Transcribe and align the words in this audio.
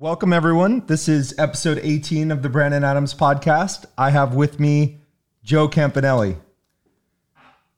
Welcome, 0.00 0.32
everyone. 0.32 0.86
This 0.86 1.10
is 1.10 1.34
episode 1.38 1.78
18 1.82 2.30
of 2.30 2.40
the 2.40 2.48
Brandon 2.48 2.84
Adams 2.84 3.12
podcast. 3.12 3.84
I 3.98 4.08
have 4.08 4.34
with 4.34 4.58
me 4.58 5.02
Joe 5.44 5.68
Campanale. 5.68 6.38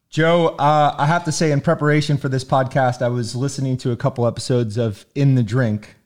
Joe, 0.09 0.55
uh, 0.57 0.95
I 0.97 1.07
have 1.07 1.25
to 1.25 1.33
say, 1.33 1.51
in 1.51 1.61
preparation 1.61 2.17
for 2.17 2.29
this 2.29 2.45
podcast, 2.45 3.03
I 3.03 3.09
was 3.09 3.35
listening 3.35 3.77
to 3.79 3.91
a 3.91 3.97
couple 3.97 4.25
episodes 4.25 4.77
of 4.77 5.05
In 5.17 5.35
the 5.35 5.43
Drink. 5.43 5.97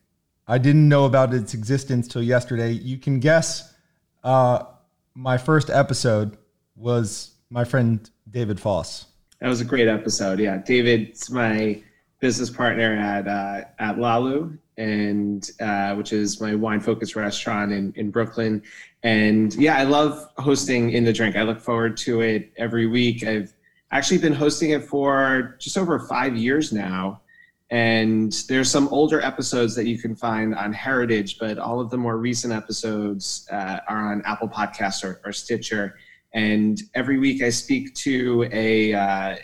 I 0.48 0.56
didn't 0.56 0.88
know 0.88 1.04
about 1.04 1.34
its 1.34 1.52
existence 1.52 2.08
till 2.08 2.22
yesterday. 2.22 2.70
You 2.70 2.96
can 2.96 3.20
guess 3.20 3.74
uh, 4.24 4.64
my 5.14 5.36
first 5.36 5.68
episode 5.68 6.38
was 6.76 7.34
my 7.50 7.64
friend 7.64 8.08
David 8.30 8.58
Foss. 8.58 9.04
That 9.42 9.48
was 9.48 9.60
a 9.60 9.66
great 9.66 9.86
episode. 9.86 10.38
Yeah, 10.40 10.62
David's 10.64 11.28
my 11.28 11.82
business 12.20 12.48
partner 12.48 12.96
at 12.96 13.28
uh, 13.28 13.66
at 13.78 13.96
LaLou, 13.96 14.56
and 14.78 15.50
uh, 15.60 15.94
which 15.94 16.12
is 16.12 16.40
my 16.40 16.54
wine 16.54 16.80
focused 16.80 17.16
restaurant 17.16 17.72
in 17.72 17.92
in 17.96 18.10
Brooklyn. 18.10 18.62
And 19.02 19.54
yeah, 19.54 19.76
I 19.76 19.84
love 19.84 20.28
hosting 20.38 20.90
in 20.90 21.04
the 21.04 21.12
drink. 21.12 21.36
I 21.36 21.42
look 21.42 21.60
forward 21.60 21.96
to 21.98 22.20
it 22.20 22.52
every 22.56 22.86
week. 22.86 23.24
I've 23.24 23.52
actually 23.90 24.18
been 24.18 24.34
hosting 24.34 24.70
it 24.70 24.84
for 24.84 25.56
just 25.58 25.78
over 25.78 25.98
five 26.00 26.36
years 26.36 26.72
now. 26.72 27.20
And 27.70 28.32
there's 28.48 28.70
some 28.70 28.88
older 28.88 29.20
episodes 29.20 29.74
that 29.74 29.86
you 29.86 29.98
can 29.98 30.14
find 30.14 30.54
on 30.54 30.72
Heritage, 30.72 31.38
but 31.38 31.58
all 31.58 31.80
of 31.80 31.90
the 31.90 31.96
more 31.96 32.16
recent 32.16 32.52
episodes 32.52 33.46
uh, 33.50 33.80
are 33.88 34.12
on 34.12 34.22
Apple 34.24 34.48
Podcasts 34.48 35.02
or, 35.02 35.20
or, 35.24 35.32
Stitcher. 35.32 35.96
And 36.32 36.80
every 36.94 37.18
week 37.18 37.42
I 37.42 37.50
speak 37.50 37.92
to 37.94 38.48
a, 38.52 38.94
uh, 38.94 39.36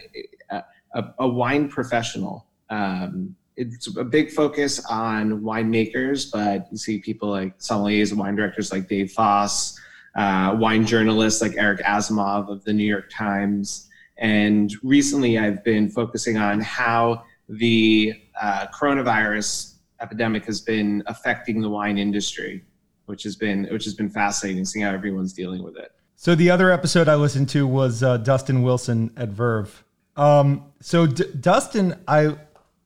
a, 0.95 1.05
a, 1.19 1.29
wine 1.29 1.69
professional. 1.69 2.47
Um, 2.71 3.35
it's 3.57 3.95
a 3.97 4.05
big 4.05 4.31
focus 4.31 4.85
on 4.87 5.41
winemakers, 5.41 6.31
but 6.33 6.69
you 6.71 6.79
see 6.79 6.99
people 6.99 7.29
like 7.31 7.59
sommeliers 7.59 8.11
and 8.11 8.19
wine 8.19 8.37
directors 8.37 8.73
like 8.73 8.89
Dave 8.89 9.13
Foss, 9.13 9.79
uh, 10.17 10.57
wine 10.59 10.87
journalists 10.87 11.43
like 11.43 11.55
Eric 11.57 11.81
Asimov 11.81 12.49
of 12.49 12.65
the 12.65 12.73
New 12.73 12.85
York 12.85 13.11
Times. 13.11 13.89
And 14.19 14.73
recently 14.83 15.39
I've 15.39 15.63
been 15.65 15.89
focusing 15.89 16.37
on 16.37 16.61
how 16.61 17.25
the 17.49 18.15
uh, 18.41 18.67
coronavirus 18.75 19.75
epidemic 20.01 20.45
has 20.47 20.61
been 20.61 21.03
affecting 21.07 21.61
the 21.61 21.69
wine 21.69 21.99
industry, 21.99 22.65
which 23.07 23.23
has 23.23 23.37
been 23.37 23.65
which 23.71 23.85
has 23.85 23.95
been 23.95 24.11
fascinating, 24.11 24.65
seeing 24.65 24.85
how 24.85 24.93
everyone's 24.93 25.33
dealing 25.33 25.63
with 25.63 25.77
it. 25.77 25.93
So 26.17 26.35
the 26.35 26.51
other 26.51 26.71
episode 26.71 27.09
I 27.09 27.17
listened 27.17 27.49
to 27.51 27.67
was 27.67 28.03
uh, 28.03 28.17
Dustin 28.19 28.63
Wilson 28.63 29.13
at 29.17 29.31
Verve. 29.31 29.85
Um, 30.17 30.67
so 30.81 31.07
D- 31.07 31.25
Dustin, 31.41 31.99
I 32.07 32.37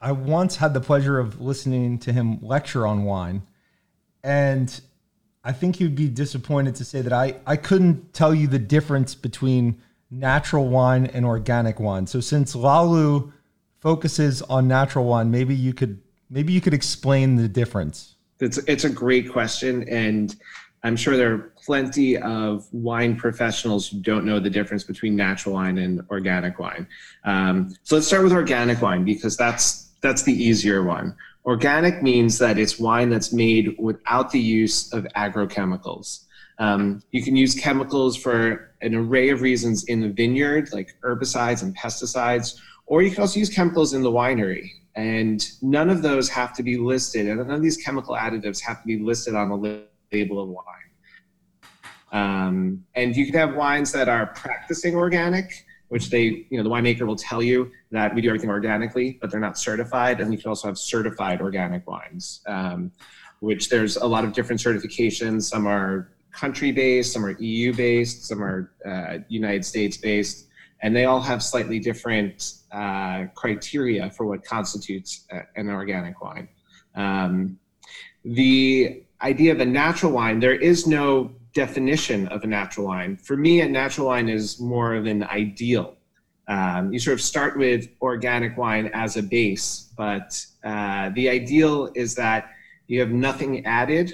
I 0.00 0.12
once 0.12 0.56
had 0.56 0.74
the 0.74 0.80
pleasure 0.80 1.18
of 1.18 1.40
listening 1.40 1.98
to 2.00 2.12
him 2.12 2.38
lecture 2.42 2.86
on 2.86 3.04
wine, 3.04 3.42
and 4.22 4.80
I 5.42 5.52
think 5.52 5.80
you'd 5.80 5.94
be 5.94 6.08
disappointed 6.08 6.74
to 6.76 6.84
say 6.84 7.00
that 7.02 7.12
I 7.12 7.36
I 7.46 7.56
couldn't 7.56 8.12
tell 8.12 8.34
you 8.34 8.46
the 8.46 8.58
difference 8.58 9.14
between 9.14 9.80
natural 10.10 10.68
wine 10.68 11.06
and 11.06 11.24
organic 11.24 11.80
wine. 11.80 12.06
So 12.06 12.20
since 12.20 12.54
LaLou 12.54 13.32
focuses 13.80 14.42
on 14.42 14.68
natural 14.68 15.04
wine, 15.04 15.30
maybe 15.30 15.54
you 15.54 15.72
could 15.72 16.00
maybe 16.28 16.52
you 16.52 16.60
could 16.60 16.74
explain 16.74 17.36
the 17.36 17.48
difference. 17.48 18.16
It's 18.40 18.58
it's 18.58 18.84
a 18.84 18.90
great 18.90 19.30
question, 19.30 19.88
and 19.88 20.36
I'm 20.82 20.96
sure 20.96 21.16
there 21.16 21.32
are 21.32 21.52
plenty 21.64 22.18
of 22.18 22.68
wine 22.72 23.16
professionals 23.16 23.88
who 23.88 23.98
don't 24.00 24.24
know 24.24 24.38
the 24.38 24.50
difference 24.50 24.84
between 24.84 25.16
natural 25.16 25.54
wine 25.54 25.78
and 25.78 26.02
organic 26.10 26.58
wine. 26.58 26.86
Um, 27.24 27.74
so 27.82 27.96
let's 27.96 28.06
start 28.06 28.22
with 28.22 28.32
organic 28.32 28.82
wine 28.82 29.04
because 29.04 29.36
that's 29.36 29.85
that's 30.06 30.22
the 30.22 30.32
easier 30.32 30.84
one. 30.84 31.16
Organic 31.44 32.02
means 32.02 32.38
that 32.38 32.58
it's 32.58 32.78
wine 32.78 33.10
that's 33.10 33.32
made 33.32 33.76
without 33.78 34.30
the 34.30 34.38
use 34.40 34.92
of 34.92 35.04
agrochemicals. 35.16 36.24
Um, 36.58 37.02
you 37.10 37.22
can 37.22 37.36
use 37.36 37.54
chemicals 37.54 38.16
for 38.16 38.74
an 38.80 38.94
array 38.94 39.30
of 39.30 39.42
reasons 39.42 39.84
in 39.84 40.00
the 40.00 40.08
vineyard, 40.08 40.72
like 40.72 40.94
herbicides 41.02 41.62
and 41.62 41.76
pesticides, 41.76 42.58
or 42.86 43.02
you 43.02 43.10
can 43.10 43.20
also 43.20 43.38
use 43.38 43.50
chemicals 43.50 43.92
in 43.94 44.02
the 44.02 44.10
winery. 44.10 44.70
And 44.94 45.44
none 45.60 45.90
of 45.90 46.00
those 46.02 46.28
have 46.30 46.54
to 46.54 46.62
be 46.62 46.78
listed, 46.78 47.28
and 47.28 47.38
none 47.38 47.50
of 47.50 47.62
these 47.62 47.76
chemical 47.76 48.14
additives 48.14 48.60
have 48.62 48.80
to 48.80 48.86
be 48.86 48.98
listed 48.98 49.34
on 49.34 49.50
the 49.50 49.84
label 50.12 50.40
of 50.40 50.48
wine. 50.48 50.64
Um, 52.12 52.84
and 52.94 53.14
you 53.14 53.26
can 53.26 53.34
have 53.34 53.54
wines 53.54 53.92
that 53.92 54.08
are 54.08 54.26
practicing 54.28 54.94
organic, 54.94 55.65
which 55.88 56.10
they, 56.10 56.46
you 56.50 56.56
know, 56.56 56.62
the 56.62 56.70
winemaker 56.70 57.06
will 57.06 57.16
tell 57.16 57.42
you 57.42 57.70
that 57.90 58.14
we 58.14 58.20
do 58.20 58.28
everything 58.28 58.50
organically, 58.50 59.18
but 59.20 59.30
they're 59.30 59.40
not 59.40 59.58
certified. 59.58 60.20
And 60.20 60.32
you 60.32 60.38
can 60.38 60.48
also 60.48 60.68
have 60.68 60.78
certified 60.78 61.40
organic 61.40 61.86
wines, 61.86 62.42
um, 62.46 62.90
which 63.40 63.68
there's 63.68 63.96
a 63.96 64.06
lot 64.06 64.24
of 64.24 64.32
different 64.32 64.60
certifications. 64.60 65.42
Some 65.42 65.66
are 65.66 66.10
country 66.32 66.72
based, 66.72 67.12
some 67.12 67.24
are 67.24 67.36
EU 67.38 67.72
based, 67.72 68.26
some 68.26 68.42
are 68.42 68.72
uh, 68.84 69.18
United 69.28 69.64
States 69.64 69.96
based 69.96 70.46
and 70.82 70.94
they 70.94 71.04
all 71.04 71.20
have 71.20 71.42
slightly 71.42 71.78
different 71.78 72.54
uh, 72.72 73.24
criteria 73.34 74.10
for 74.10 74.26
what 74.26 74.44
constitutes 74.44 75.26
an 75.56 75.68
organic 75.70 76.20
wine. 76.20 76.48
Um, 76.94 77.58
the 78.24 79.02
idea 79.22 79.52
of 79.52 79.60
a 79.60 79.64
natural 79.64 80.12
wine, 80.12 80.40
there 80.40 80.54
is 80.54 80.86
no 80.86 81.32
definition 81.56 82.28
of 82.28 82.44
a 82.44 82.46
natural 82.46 82.86
wine. 82.86 83.16
For 83.16 83.34
me, 83.34 83.62
a 83.62 83.68
natural 83.68 84.08
wine 84.08 84.28
is 84.28 84.60
more 84.60 84.94
of 84.94 85.06
an 85.06 85.22
ideal. 85.24 85.96
Um, 86.48 86.92
you 86.92 86.98
sort 86.98 87.14
of 87.14 87.22
start 87.22 87.58
with 87.58 87.88
organic 88.02 88.58
wine 88.58 88.90
as 88.92 89.16
a 89.16 89.22
base, 89.22 89.90
but 89.96 90.44
uh, 90.62 91.08
the 91.14 91.30
ideal 91.30 91.90
is 91.94 92.14
that 92.16 92.50
you 92.88 93.00
have 93.00 93.08
nothing 93.10 93.64
added 93.64 94.12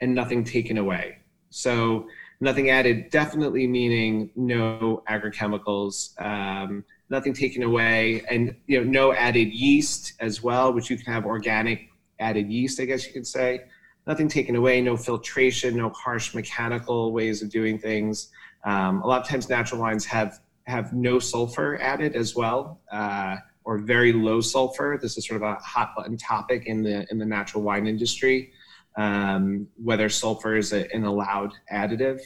and 0.00 0.12
nothing 0.12 0.42
taken 0.42 0.78
away. 0.78 1.18
So 1.50 2.08
nothing 2.40 2.70
added 2.70 3.10
definitely 3.10 3.68
meaning 3.68 4.30
no 4.34 5.04
agrochemicals 5.08 6.20
um, 6.20 6.84
nothing 7.08 7.32
taken 7.32 7.62
away 7.62 8.22
and 8.28 8.56
you 8.66 8.82
know 8.82 8.90
no 8.90 9.12
added 9.12 9.48
yeast 9.52 10.14
as 10.20 10.42
well 10.42 10.72
which 10.72 10.88
you 10.90 10.96
can 10.96 11.12
have 11.12 11.26
organic 11.26 11.88
added 12.18 12.50
yeast 12.50 12.80
i 12.80 12.84
guess 12.86 13.06
you 13.06 13.12
could 13.12 13.26
say 13.26 13.60
nothing 14.06 14.28
taken 14.28 14.56
away 14.56 14.80
no 14.80 14.96
filtration 14.96 15.76
no 15.76 15.90
harsh 15.90 16.34
mechanical 16.34 17.12
ways 17.12 17.42
of 17.42 17.50
doing 17.50 17.78
things 17.78 18.28
um, 18.64 19.02
a 19.02 19.06
lot 19.06 19.20
of 19.20 19.28
times 19.28 19.48
natural 19.48 19.80
wines 19.80 20.04
have 20.04 20.40
have 20.66 20.92
no 20.92 21.18
sulfur 21.18 21.78
added 21.80 22.14
as 22.14 22.34
well 22.34 22.80
uh, 22.92 23.36
or 23.64 23.78
very 23.78 24.12
low 24.12 24.40
sulfur 24.40 24.98
this 25.00 25.16
is 25.16 25.26
sort 25.26 25.42
of 25.42 25.48
a 25.48 25.54
hot 25.56 25.94
button 25.96 26.16
topic 26.16 26.66
in 26.66 26.82
the 26.82 27.06
in 27.10 27.18
the 27.18 27.26
natural 27.26 27.62
wine 27.62 27.86
industry 27.86 28.52
um, 28.96 29.68
whether 29.82 30.08
sulfur 30.08 30.56
is 30.56 30.72
a, 30.72 30.92
an 30.94 31.04
allowed 31.04 31.52
additive. 31.72 32.20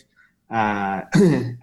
Uh, 0.51 1.03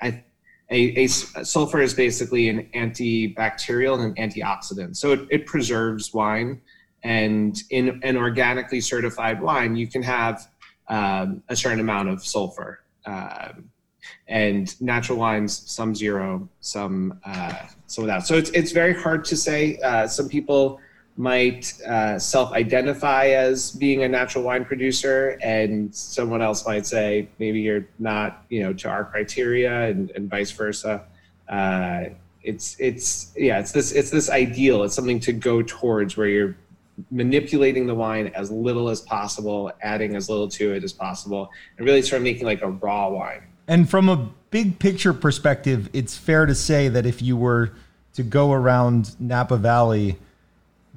I, 0.01 0.23
a, 0.69 1.03
a, 1.03 1.07
sulfur 1.07 1.81
is 1.81 1.93
basically 1.93 2.47
an 2.47 2.69
antibacterial 2.73 3.99
and 3.99 4.17
an 4.17 4.29
antioxidant, 4.29 4.95
so 4.95 5.11
it, 5.11 5.27
it 5.29 5.45
preserves 5.45 6.13
wine. 6.13 6.61
And 7.03 7.61
in 7.69 7.99
an 8.03 8.17
organically 8.17 8.81
certified 8.81 9.41
wine, 9.41 9.75
you 9.75 9.87
can 9.87 10.03
have 10.03 10.47
um, 10.87 11.43
a 11.49 11.55
certain 11.55 11.79
amount 11.79 12.09
of 12.09 12.25
sulfur. 12.25 12.81
Um, 13.05 13.69
and 14.27 14.79
natural 14.81 15.17
wines, 15.17 15.63
some 15.71 15.93
zero, 15.93 16.47
some 16.59 17.19
uh, 17.23 17.53
some 17.87 18.03
without. 18.03 18.25
So 18.25 18.35
it's 18.35 18.49
it's 18.51 18.71
very 18.71 18.93
hard 18.93 19.25
to 19.25 19.35
say. 19.35 19.77
Uh, 19.83 20.07
some 20.07 20.27
people 20.27 20.79
might 21.17 21.79
uh, 21.83 22.17
self-identify 22.17 23.27
as 23.27 23.71
being 23.71 24.03
a 24.03 24.07
natural 24.07 24.43
wine 24.43 24.63
producer 24.63 25.37
and 25.43 25.93
someone 25.93 26.41
else 26.41 26.65
might 26.65 26.85
say 26.85 27.27
maybe 27.37 27.59
you're 27.59 27.85
not 27.99 28.45
you 28.49 28.63
know 28.63 28.71
to 28.71 28.87
our 28.87 29.03
criteria 29.03 29.89
and, 29.89 30.09
and 30.11 30.29
vice 30.29 30.51
versa 30.51 31.03
uh, 31.49 32.05
it's 32.43 32.77
it's 32.79 33.33
yeah 33.35 33.59
it's 33.59 33.73
this 33.73 33.91
it's 33.91 34.09
this 34.09 34.29
ideal 34.29 34.83
it's 34.83 34.95
something 34.95 35.19
to 35.19 35.33
go 35.33 35.61
towards 35.61 36.15
where 36.15 36.27
you're 36.27 36.55
manipulating 37.09 37.87
the 37.87 37.95
wine 37.95 38.27
as 38.35 38.51
little 38.51 38.89
as 38.89 39.01
possible 39.01 39.71
adding 39.81 40.15
as 40.15 40.29
little 40.29 40.47
to 40.47 40.73
it 40.73 40.83
as 40.83 40.93
possible 40.93 41.49
and 41.77 41.85
really 41.85 42.01
sort 42.01 42.17
of 42.17 42.23
making 42.23 42.45
like 42.45 42.61
a 42.61 42.69
raw 42.69 43.07
wine 43.09 43.41
and 43.67 43.89
from 43.89 44.09
a 44.09 44.29
big 44.49 44.77
picture 44.77 45.13
perspective 45.13 45.89
it's 45.93 46.17
fair 46.17 46.45
to 46.45 46.53
say 46.53 46.89
that 46.89 47.05
if 47.05 47.21
you 47.21 47.35
were 47.37 47.71
to 48.13 48.23
go 48.23 48.51
around 48.51 49.15
napa 49.19 49.57
valley 49.57 50.17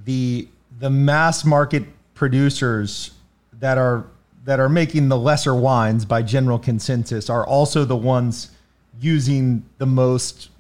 the 0.05 0.49
the 0.79 0.91
mass 0.91 1.45
market 1.45 1.85
producers 2.15 3.13
that 3.61 3.79
are 3.79 4.07
that 4.45 4.61
are 4.61 4.69
making 4.69 5.09
the 5.09 5.17
lesser 5.17 5.55
wines 5.55 6.05
by 6.05 6.23
general 6.23 6.59
consensus 6.59 7.31
are 7.31 7.47
also 7.47 7.85
the 7.85 7.97
ones 7.97 8.51
using 9.01 9.65
the 9.79 9.87
most 9.87 10.51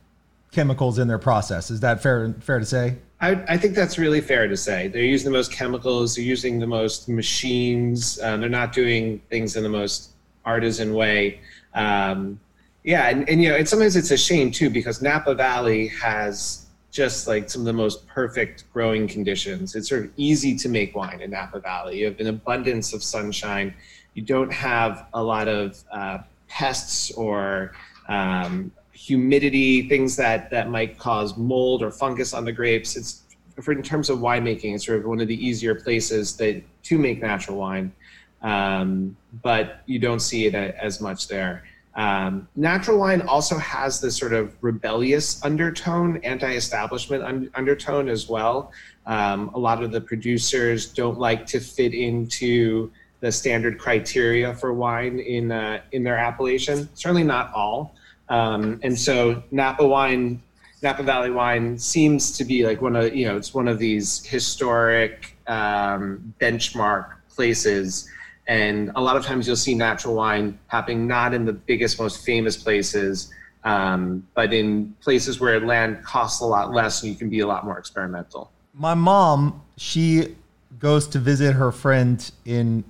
chemicals 0.53 0.99
in 0.99 1.09
their 1.09 1.19
process. 1.19 1.71
Is 1.71 1.81
that 1.81 2.03
fair 2.03 2.35
fair 2.41 2.59
to 2.59 2.65
say? 2.65 2.97
I, 3.25 3.55
I 3.55 3.57
think 3.57 3.75
that's 3.75 3.97
really 3.97 4.21
fair 4.21 4.47
to 4.49 4.57
say. 4.57 4.89
They're 4.89 5.03
using 5.03 5.33
the 5.33 5.37
most 5.37 5.51
chemicals. 5.51 6.15
They're 6.15 6.25
using 6.25 6.59
the 6.59 6.67
most 6.67 7.09
machines. 7.09 8.21
Uh, 8.21 8.37
they're 8.37 8.49
not 8.49 8.73
doing 8.73 9.21
things 9.31 9.57
in 9.57 9.63
the 9.63 9.69
most 9.71 10.11
artisan 10.45 10.93
way. 10.93 11.41
Um, 11.75 12.39
yeah, 12.83 13.09
and, 13.09 13.27
and 13.29 13.43
you 13.43 13.49
know, 13.49 13.57
it's 13.57 13.71
sometimes 13.71 13.97
it's 13.97 14.11
a 14.11 14.19
shame 14.19 14.51
too 14.51 14.69
because 14.69 15.01
Napa 15.01 15.35
Valley 15.35 15.89
has 15.89 16.67
just 16.91 17.27
like 17.27 17.49
some 17.49 17.63
of 17.63 17.67
the 17.67 17.73
most 17.73 18.07
perfect 18.07 18.71
growing 18.73 19.09
conditions. 19.09 19.75
It's 19.75 19.89
sort 19.89 20.05
of 20.05 20.11
easy 20.17 20.55
to 20.57 20.69
make 20.69 20.95
wine 20.95 21.23
in 21.23 21.31
Napa 21.31 21.61
Valley. 21.61 22.01
You 22.01 22.05
have 22.07 22.21
an 22.21 22.27
abundance 22.27 22.93
of 22.93 23.03
sunshine. 23.03 23.75
You 24.13 24.23
don't 24.23 24.53
have 24.53 25.07
a 25.15 25.23
lot 25.23 25.49
of 25.49 25.83
uh, 25.91 26.19
pests 26.47 27.11
or 27.13 27.73
um, 28.09 28.71
humidity, 29.05 29.87
things 29.87 30.17
that 30.17 30.51
that 30.51 30.71
might 30.71 30.97
cause 30.97 31.37
mold 31.37 31.83
or 31.83 31.91
fungus 31.91 32.33
on 32.33 32.45
the 32.47 32.53
grapes. 32.53 32.97
It's 32.97 33.23
for 33.61 33.73
in 33.73 33.83
terms 33.83 34.09
of 34.09 34.19
winemaking, 34.19 34.75
it's 34.75 34.87
sort 34.87 34.99
of 34.99 35.05
one 35.05 35.21
of 35.21 35.29
the 35.29 35.47
easier 35.47 35.75
places 35.75 36.37
that 36.39 36.63
to 36.85 36.99
make 36.99 37.21
natural 37.21 37.59
wine, 37.59 37.93
um, 38.41 39.15
but 39.43 39.83
you 39.85 39.99
don't 39.99 40.21
see 40.21 40.47
it 40.47 40.55
as 40.55 41.03
much 41.03 41.29
there. 41.29 41.65
Um, 41.95 42.49
natural 42.57 42.99
wine 42.99 43.21
also 43.23 43.57
has 43.59 44.01
this 44.01 44.17
sort 44.17 44.33
of 44.33 44.57
rebellious 44.63 45.45
undertone, 45.45 46.17
anti-establishment 46.25 47.23
un- 47.23 47.51
undertone 47.55 48.09
as 48.09 48.29
well. 48.29 48.73
Um, 49.07 49.51
a 49.55 49.59
lot 49.59 49.83
of 49.85 49.93
the 49.93 50.01
producers 50.01 50.87
don't 50.87 51.19
like 51.19 51.47
to 51.49 51.61
fit 51.61 51.95
into 51.95 52.91
the 53.21 53.31
standard 53.31 53.79
criteria 53.79 54.55
for 54.55 54.73
wine 54.73 55.19
in 55.21 55.53
uh, 55.53 55.83
in 55.93 56.03
their 56.03 56.17
appellation. 56.17 56.89
Certainly 56.95 57.25
not 57.25 57.53
all. 57.55 57.95
Um, 58.29 58.81
and 58.83 58.99
so 58.99 59.43
Napa 59.51 59.87
wine, 59.87 60.43
Napa 60.83 61.03
Valley 61.03 61.31
wine 61.31 61.79
seems 61.79 62.37
to 62.39 62.45
be 62.45 62.67
like 62.67 62.81
one 62.81 62.97
of 62.97 63.15
you 63.15 63.27
know 63.27 63.37
it's 63.37 63.55
one 63.55 63.69
of 63.69 63.79
these 63.79 64.25
historic 64.25 65.37
um, 65.47 66.35
benchmark 66.41 67.13
places 67.29 68.09
and 68.47 68.91
a 68.95 69.01
lot 69.01 69.17
of 69.17 69.25
times 69.25 69.47
you'll 69.47 69.57
see 69.57 69.75
natural 69.75 70.15
wine 70.15 70.59
happening 70.67 71.07
not 71.07 71.33
in 71.33 71.45
the 71.45 71.53
biggest, 71.53 71.99
most 71.99 72.25
famous 72.25 72.57
places, 72.57 73.33
um, 73.65 74.27
but 74.35 74.53
in 74.53 74.95
places 75.01 75.41
where 75.41 75.61
land 75.61 76.05
costs 76.05 76.41
a 76.43 76.45
lot 76.45 76.73
less 76.73 77.03
and 77.03 77.11
you 77.11 77.19
can 77.19 77.31
be 77.31 77.41
a 77.41 77.47
lot 77.47 77.65
more 77.65 77.79
experimental. 77.79 78.51
My 78.75 78.95
mom, 78.95 79.63
she 79.77 80.37
goes 80.79 81.07
to 81.09 81.19
visit 81.19 81.55
her 81.55 81.73
friend 81.73 82.31
in 82.45 82.85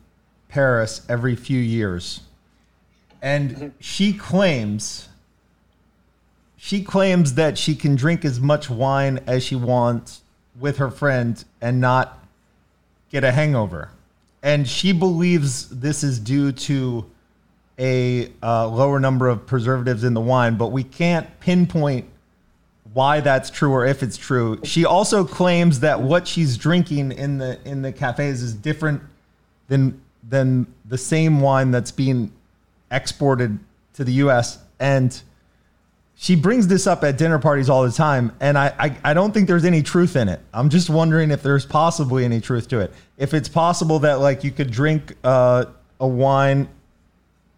Paris 0.49 1.03
every 1.09 1.37
few 1.37 1.61
years. 1.61 2.21
And 3.23 3.51
mm-hmm. 3.51 3.69
she 3.79 4.13
claims 4.13 5.09
she 6.65 6.83
claims 6.83 7.35
that 7.35 7.59
she 7.59 7.75
can 7.75 7.95
drink 7.95 8.25
as 8.25 8.41
much 8.41 8.71
wine 8.71 9.21
as 9.27 9.43
she 9.45 9.55
wants 9.55 10.23
with 10.59 10.79
her 10.79 10.91
friend 10.91 11.45
and 11.61 11.81
not 11.81 12.25
get 13.11 13.23
a 13.25 13.33
hangover 13.33 13.91
and 14.45 14.69
she 14.69 14.93
believes 14.93 15.71
this 15.71 16.05
is 16.05 16.21
due 16.21 16.53
to 16.53 17.05
a 17.79 18.31
uh, 18.43 18.69
lower 18.69 19.01
number 19.01 19.27
of 19.27 19.47
preservatives 19.47 20.05
in 20.05 20.13
the 20.13 20.21
wine, 20.21 20.57
but 20.57 20.69
we 20.69 20.85
can't 20.85 21.41
pinpoint 21.41 22.07
why 22.93 23.21
that's 23.21 23.49
true 23.49 23.73
or 23.73 23.87
if 23.87 24.03
it's 24.03 24.19
true. 24.19 24.61
She 24.63 24.85
also 24.85 25.25
claims 25.25 25.81
that 25.81 26.03
what 26.03 26.29
she's 26.29 26.59
drinking 26.59 27.13
in 27.13 27.39
the 27.39 27.59
in 27.65 27.81
the 27.81 27.91
cafes 27.91 28.43
is 28.43 28.55
different 28.55 29.03
than 29.69 30.01
than 30.29 30.67
the 30.85 30.99
same 30.99 31.41
wine 31.41 31.71
that's 31.71 31.91
being 31.91 32.31
exported 32.91 33.59
to 33.95 34.05
the 34.05 34.13
U.S. 34.13 34.59
and 34.79 35.21
she 36.17 36.37
brings 36.37 36.69
this 36.69 36.87
up 36.87 37.03
at 37.03 37.19
dinner 37.19 37.39
parties 37.39 37.69
all 37.69 37.83
the 37.83 37.93
time, 37.93 38.33
and 38.41 38.57
I, 38.57 38.75
I, 38.79 38.97
I, 39.05 39.15
don't 39.15 39.33
think 39.33 39.49
there's 39.49 39.65
any 39.65 39.83
truth 39.83 40.15
in 40.15 40.29
it. 40.29 40.41
I'm 40.53 40.71
just 40.71 40.89
wondering 40.89 41.31
if 41.31 41.43
there's 41.43 41.67
possibly 41.67 42.25
any 42.25 42.41
truth 42.41 42.69
to 42.69 42.79
it. 42.81 42.93
If 43.19 43.35
it's 43.35 43.49
possible 43.49 43.99
that 44.01 44.21
like 44.21 44.45
you 44.45 44.53
could 44.53 44.71
drink 44.71 45.17
uh, 45.25 45.67
a 45.99 46.07
wine 46.07 46.69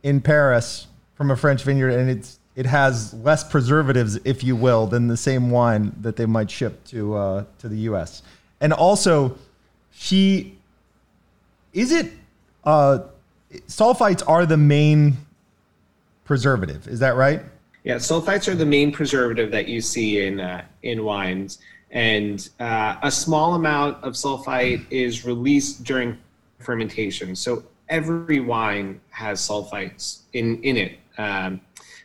in 0.02 0.20
Paris 0.20 0.86
from 1.14 1.30
a 1.30 1.36
French 1.36 1.62
vineyard 1.64 1.90
and 1.90 2.08
it's 2.08 2.38
it 2.54 2.64
has 2.64 3.12
less 3.12 3.44
preservatives, 3.44 4.18
if 4.24 4.42
you 4.42 4.56
will, 4.56 4.86
than 4.86 5.08
the 5.08 5.16
same 5.16 5.50
wine 5.50 5.94
that 6.00 6.16
they 6.16 6.24
might 6.24 6.50
ship 6.50 6.82
to 6.86 7.14
uh, 7.14 7.44
to 7.58 7.68
the 7.68 7.76
U.S. 7.80 8.22
And 8.62 8.72
also, 8.72 9.36
she 9.92 10.56
is 11.74 11.92
it 11.92 12.10
uh, 12.64 13.00
sulfites 13.68 14.22
are 14.26 14.46
the 14.46 14.56
main 14.56 15.18
preservative. 16.24 16.88
Is 16.88 17.00
that 17.00 17.14
right? 17.14 17.42
Yeah, 17.86 17.94
sulfites 17.94 18.48
are 18.48 18.56
the 18.56 18.66
main 18.66 18.90
preservative 18.90 19.52
that 19.52 19.68
you 19.68 19.80
see 19.80 20.26
in 20.26 20.40
uh, 20.40 20.64
in 20.82 21.04
wines, 21.04 21.60
and 21.92 22.48
uh, 22.58 22.96
a 23.04 23.12
small 23.12 23.54
amount 23.54 24.02
of 24.02 24.14
sulfite 24.14 24.84
is 24.90 25.24
released 25.24 25.84
during 25.84 26.18
fermentation. 26.58 27.36
So 27.36 27.62
every 27.88 28.40
wine 28.40 29.00
has 29.10 29.40
sulfites 29.40 30.22
in 30.32 30.60
in 30.64 30.76
it. 30.76 30.98
Um, 31.16 31.60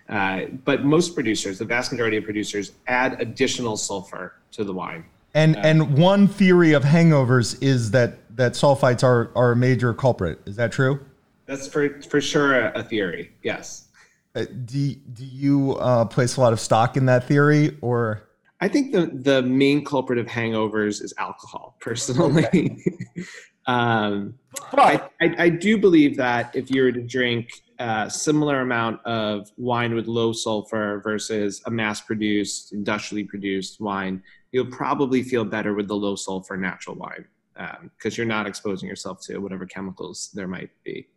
uh, 0.08 0.46
but 0.66 0.84
most 0.84 1.16
producers, 1.16 1.58
the 1.58 1.66
vast 1.66 1.92
majority 1.92 2.18
of 2.18 2.26
producers, 2.26 2.74
add 2.86 3.20
additional 3.20 3.76
sulfur 3.76 4.36
to 4.52 4.64
the 4.64 4.74
wine. 4.74 5.04
And 5.34 5.56
uh, 5.56 5.62
and 5.62 5.98
one 5.98 6.28
theory 6.28 6.74
of 6.74 6.84
hangovers 6.84 7.58
is 7.60 7.90
that 7.90 8.20
that 8.38 8.52
sulfites 8.52 9.04
are 9.04 9.32
are 9.36 9.54
a 9.54 9.56
major 9.56 9.96
culprit. 9.96 10.42
Is 10.46 10.58
that 10.58 10.72
true? 10.72 11.04
That's 11.48 11.68
for 11.68 12.00
for 12.04 12.22
sure 12.22 12.68
a, 12.68 12.72
a 12.74 12.84
theory. 12.84 13.32
Yes. 13.42 13.88
Uh, 14.34 14.46
do 14.66 14.96
do 14.96 15.26
you 15.26 15.74
uh, 15.76 16.06
place 16.06 16.38
a 16.38 16.42
lot 16.42 16.54
of 16.54 16.60
stock 16.60 16.96
in 16.96 17.06
that 17.06 17.28
theory, 17.28 17.78
or? 17.82 18.24
I 18.62 18.68
think 18.68 18.94
the 18.94 19.08
the 19.08 19.42
main 19.42 19.84
culprit 19.84 20.20
of 20.20 20.28
hangovers 20.28 21.02
is 21.02 21.14
alcohol. 21.18 21.76
Personally, 21.82 22.46
okay. 22.46 22.78
um, 23.66 24.36
I, 24.74 25.02
I, 25.22 25.36
I, 25.38 25.50
do 25.50 25.78
believe 25.78 26.18
that 26.18 26.56
if 26.56 26.72
you 26.72 26.84
were 26.84 26.92
to 26.92 27.02
drink 27.02 27.50
a 27.80 28.10
similar 28.10 28.62
amount 28.62 29.06
of 29.06 29.50
wine 29.58 29.94
with 29.94 30.08
low 30.08 30.34
sulfur 30.34 31.02
versus 31.04 31.62
a 31.66 31.72
mass-produced, 31.72 32.74
industrially 32.74 33.24
produced 33.24 33.80
wine, 33.80 34.24
you'll 34.52 34.66
probably 34.66 35.24
feel 35.24 35.46
better 35.46 35.74
with 35.74 35.88
the 35.88 35.96
low 35.96 36.16
sulfur 36.16 36.58
natural 36.58 36.96
wine 36.96 37.26
because 37.54 38.14
um, 38.14 38.18
you're 38.18 38.26
not 38.26 38.48
exposing 38.48 38.88
yourself 38.88 39.20
to 39.22 39.38
whatever 39.40 39.66
chemicals 39.66 40.32
there 40.34 40.48
might 40.48 40.72
be. 40.84 41.08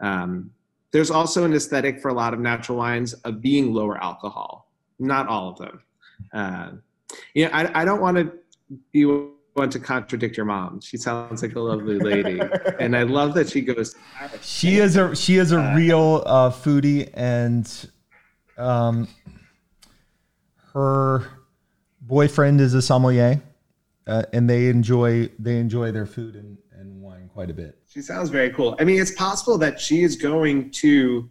Um, 0.00 0.50
there's 0.92 1.10
also 1.10 1.44
an 1.44 1.52
aesthetic 1.54 2.00
for 2.00 2.08
a 2.08 2.14
lot 2.14 2.32
of 2.32 2.40
natural 2.40 2.78
wines 2.78 3.12
of 3.14 3.40
being 3.40 3.72
lower 3.72 4.02
alcohol. 4.02 4.70
Not 4.98 5.28
all 5.28 5.50
of 5.50 5.58
them. 5.58 5.82
Uh, 6.32 6.70
you 7.34 7.44
know, 7.44 7.50
I, 7.52 7.82
I 7.82 7.84
don't 7.84 8.00
want 8.00 8.16
to 8.16 8.32
be 8.92 9.04
one 9.56 9.70
to 9.70 9.78
contradict 9.78 10.36
your 10.36 10.46
mom. 10.46 10.80
She 10.80 10.96
sounds 10.96 11.42
like 11.42 11.54
a 11.54 11.60
lovely 11.60 11.98
lady, 11.98 12.40
and 12.78 12.96
I 12.96 13.02
love 13.02 13.34
that 13.34 13.48
she 13.48 13.62
goes. 13.62 13.94
She 14.42 14.76
is 14.76 14.96
a 14.96 15.14
she 15.16 15.36
is 15.36 15.52
a 15.52 15.60
uh, 15.60 15.74
real 15.74 16.22
uh, 16.26 16.50
foodie, 16.50 17.10
and 17.14 17.90
um, 18.58 19.08
her 20.72 21.26
boyfriend 22.02 22.60
is 22.60 22.74
a 22.74 22.82
sommelier, 22.82 23.40
uh, 24.06 24.24
and 24.32 24.48
they 24.48 24.68
enjoy 24.68 25.28
they 25.38 25.58
enjoy 25.58 25.90
their 25.90 26.06
food 26.06 26.36
and, 26.36 26.58
and 26.72 27.00
wine 27.00 27.28
quite 27.32 27.50
a 27.50 27.54
bit. 27.54 27.78
She 27.88 28.02
sounds 28.02 28.30
very 28.30 28.50
cool. 28.50 28.76
I 28.78 28.84
mean, 28.84 29.00
it's 29.00 29.12
possible 29.12 29.58
that 29.58 29.80
she 29.80 30.02
is 30.02 30.16
going 30.16 30.70
to 30.72 31.30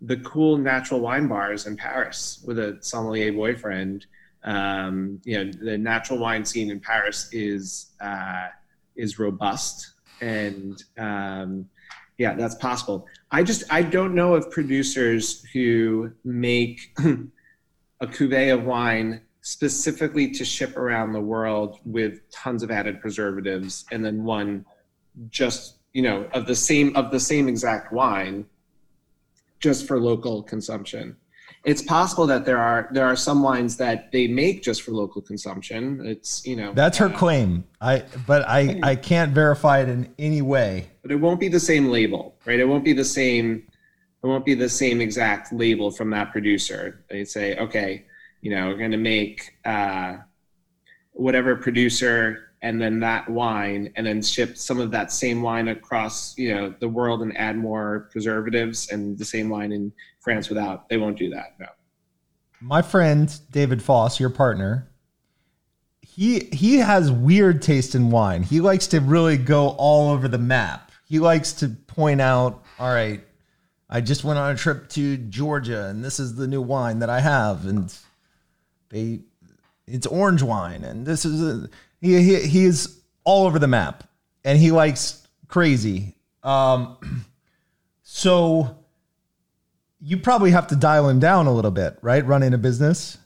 the 0.00 0.16
cool 0.18 0.56
natural 0.56 1.00
wine 1.00 1.26
bars 1.28 1.66
in 1.66 1.76
Paris 1.76 2.42
with 2.46 2.58
a 2.58 2.78
sommelier 2.80 3.32
boyfriend. 3.32 4.06
Um, 4.44 5.20
you 5.24 5.44
know, 5.44 5.50
the 5.52 5.76
natural 5.76 6.18
wine 6.18 6.44
scene 6.44 6.70
in 6.70 6.80
Paris 6.80 7.28
is 7.32 7.92
uh, 8.00 8.48
is 8.94 9.18
robust, 9.18 9.94
and 10.20 10.82
um, 10.96 11.68
yeah, 12.18 12.34
that's 12.34 12.54
possible. 12.54 13.06
I 13.30 13.42
just 13.42 13.64
I 13.70 13.82
don't 13.82 14.14
know 14.14 14.34
of 14.34 14.50
producers 14.50 15.44
who 15.52 16.12
make 16.24 16.96
a 18.00 18.06
cuvee 18.06 18.54
of 18.54 18.64
wine 18.64 19.22
specifically 19.40 20.30
to 20.32 20.44
ship 20.44 20.76
around 20.76 21.12
the 21.12 21.20
world 21.20 21.78
with 21.84 22.28
tons 22.30 22.62
of 22.62 22.70
added 22.70 23.00
preservatives, 23.00 23.84
and 23.90 24.04
then 24.04 24.22
one 24.22 24.64
just 25.30 25.75
you 25.96 26.02
know 26.02 26.28
of 26.34 26.44
the 26.44 26.54
same 26.54 26.94
of 26.94 27.10
the 27.10 27.18
same 27.18 27.48
exact 27.48 27.90
wine 27.90 28.44
just 29.60 29.88
for 29.88 29.98
local 29.98 30.42
consumption. 30.42 31.16
It's 31.64 31.80
possible 31.80 32.26
that 32.26 32.44
there 32.44 32.58
are 32.58 32.90
there 32.92 33.06
are 33.06 33.16
some 33.16 33.42
wines 33.42 33.78
that 33.78 34.12
they 34.12 34.26
make 34.26 34.62
just 34.62 34.82
for 34.82 34.90
local 34.90 35.22
consumption. 35.22 36.02
It's 36.04 36.46
you 36.46 36.54
know. 36.54 36.74
That's 36.74 36.98
her 36.98 37.08
claim. 37.08 37.64
I 37.80 38.04
but 38.26 38.46
i 38.46 38.78
i 38.82 38.94
can't 38.94 39.32
verify 39.32 39.80
it 39.80 39.88
in 39.88 40.12
any 40.18 40.42
way. 40.42 40.90
But 41.00 41.12
it 41.12 41.16
won't 41.16 41.40
be 41.40 41.48
the 41.48 41.64
same 41.72 41.86
label 41.88 42.36
right? 42.44 42.60
It 42.60 42.68
won't 42.68 42.84
be 42.84 42.92
the 42.92 43.10
same 43.20 43.66
it 44.22 44.26
won't 44.26 44.44
be 44.44 44.54
the 44.54 44.68
same 44.68 45.00
exact 45.00 45.50
label 45.50 45.90
from 45.90 46.10
that 46.10 46.30
producer. 46.30 47.06
They'd 47.08 47.28
say 47.28 47.56
okay 47.56 48.04
you 48.42 48.50
know 48.50 48.68
we're 48.68 48.76
going 48.76 48.90
to 48.90 48.98
make 48.98 49.56
uh, 49.64 50.18
whatever 51.12 51.56
producer 51.56 52.45
and 52.66 52.82
then 52.82 52.98
that 52.98 53.28
wine 53.28 53.92
and 53.94 54.04
then 54.04 54.20
ship 54.20 54.58
some 54.58 54.80
of 54.80 54.90
that 54.90 55.12
same 55.12 55.40
wine 55.40 55.68
across 55.68 56.36
you 56.36 56.52
know 56.52 56.74
the 56.80 56.88
world 56.88 57.22
and 57.22 57.36
add 57.38 57.56
more 57.56 58.08
preservatives 58.10 58.90
and 58.90 59.16
the 59.16 59.24
same 59.24 59.48
wine 59.48 59.70
in 59.70 59.92
France 60.18 60.48
without 60.48 60.88
they 60.88 60.96
won't 60.96 61.16
do 61.16 61.30
that 61.30 61.54
no. 61.60 61.66
My 62.60 62.82
friend 62.82 63.32
David 63.52 63.80
Foss 63.80 64.18
your 64.18 64.30
partner 64.30 64.88
he 66.00 66.40
he 66.52 66.78
has 66.78 67.10
weird 67.10 67.62
taste 67.62 67.94
in 67.94 68.10
wine. 68.10 68.42
He 68.42 68.60
likes 68.60 68.88
to 68.88 69.00
really 69.00 69.36
go 69.36 69.68
all 69.70 70.10
over 70.10 70.26
the 70.26 70.38
map. 70.38 70.90
He 71.04 71.20
likes 71.20 71.52
to 71.54 71.68
point 71.68 72.20
out 72.20 72.64
all 72.80 72.92
right 72.92 73.22
I 73.88 74.00
just 74.00 74.24
went 74.24 74.40
on 74.40 74.52
a 74.52 74.56
trip 74.56 74.88
to 74.90 75.16
Georgia 75.16 75.86
and 75.86 76.04
this 76.04 76.18
is 76.18 76.34
the 76.34 76.48
new 76.48 76.62
wine 76.62 76.98
that 76.98 77.10
I 77.10 77.20
have 77.20 77.64
and 77.64 77.96
they 78.88 79.20
it's 79.86 80.06
orange 80.06 80.42
wine, 80.42 80.84
and 80.84 81.06
this 81.06 81.24
is 81.24 81.42
a, 81.42 81.68
he, 82.00 82.22
he 82.22 82.40
he 82.46 82.64
is 82.64 83.02
all 83.24 83.46
over 83.46 83.58
the 83.58 83.68
map, 83.68 84.04
and 84.44 84.58
he 84.58 84.70
likes 84.70 85.26
crazy. 85.48 86.14
Um, 86.42 86.98
so 88.02 88.76
you 90.00 90.16
probably 90.16 90.50
have 90.50 90.66
to 90.68 90.76
dial 90.76 91.08
him 91.08 91.18
down 91.18 91.46
a 91.46 91.52
little 91.52 91.70
bit, 91.70 91.98
right? 92.02 92.24
Running 92.24 92.54
a 92.54 92.58
business. 92.58 93.18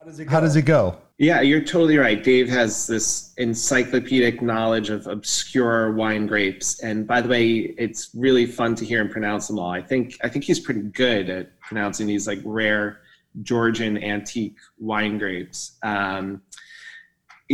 How 0.00 0.06
does 0.06 0.18
it 0.18 0.24
go? 0.24 0.30
How 0.30 0.40
does 0.40 0.56
it 0.56 0.62
go? 0.62 0.98
Yeah, 1.16 1.42
you're 1.42 1.60
totally 1.60 1.96
right. 1.96 2.22
Dave 2.22 2.48
has 2.48 2.88
this 2.88 3.32
encyclopedic 3.36 4.42
knowledge 4.42 4.90
of 4.90 5.06
obscure 5.06 5.92
wine 5.92 6.26
grapes, 6.26 6.80
and 6.80 7.06
by 7.06 7.20
the 7.20 7.28
way, 7.28 7.50
it's 7.78 8.10
really 8.14 8.46
fun 8.46 8.74
to 8.74 8.84
hear 8.84 9.00
him 9.00 9.08
pronounce 9.08 9.46
them 9.46 9.60
all. 9.60 9.70
I 9.70 9.80
think 9.80 10.18
I 10.24 10.28
think 10.28 10.44
he's 10.44 10.58
pretty 10.58 10.80
good 10.80 11.30
at 11.30 11.60
pronouncing 11.60 12.08
these 12.08 12.26
like 12.26 12.40
rare 12.44 13.00
Georgian 13.42 14.02
antique 14.02 14.56
wine 14.78 15.18
grapes. 15.18 15.78
Um, 15.84 16.42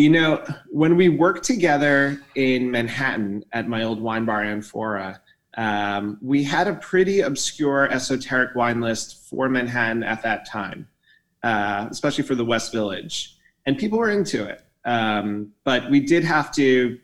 you 0.00 0.10
know, 0.10 0.44
when 0.70 0.96
we 0.96 1.08
worked 1.08 1.44
together 1.44 2.20
in 2.34 2.70
Manhattan 2.70 3.44
at 3.52 3.68
my 3.68 3.82
old 3.82 4.00
wine 4.00 4.24
bar 4.24 4.42
Anfora, 4.42 5.20
um, 5.56 6.18
we 6.22 6.42
had 6.42 6.68
a 6.68 6.74
pretty 6.74 7.20
obscure 7.20 7.90
esoteric 7.92 8.54
wine 8.54 8.80
list 8.80 9.28
for 9.28 9.48
Manhattan 9.48 10.02
at 10.02 10.22
that 10.22 10.46
time, 10.46 10.88
uh, 11.42 11.88
especially 11.90 12.24
for 12.24 12.34
the 12.34 12.44
West 12.44 12.72
Village 12.72 13.36
and 13.66 13.78
people 13.78 13.98
were 13.98 14.10
into 14.10 14.44
it. 14.44 14.62
Um, 14.84 15.52
but 15.64 15.90
we 15.90 16.00
did 16.00 16.24
have 16.24 16.52
to 16.52 16.98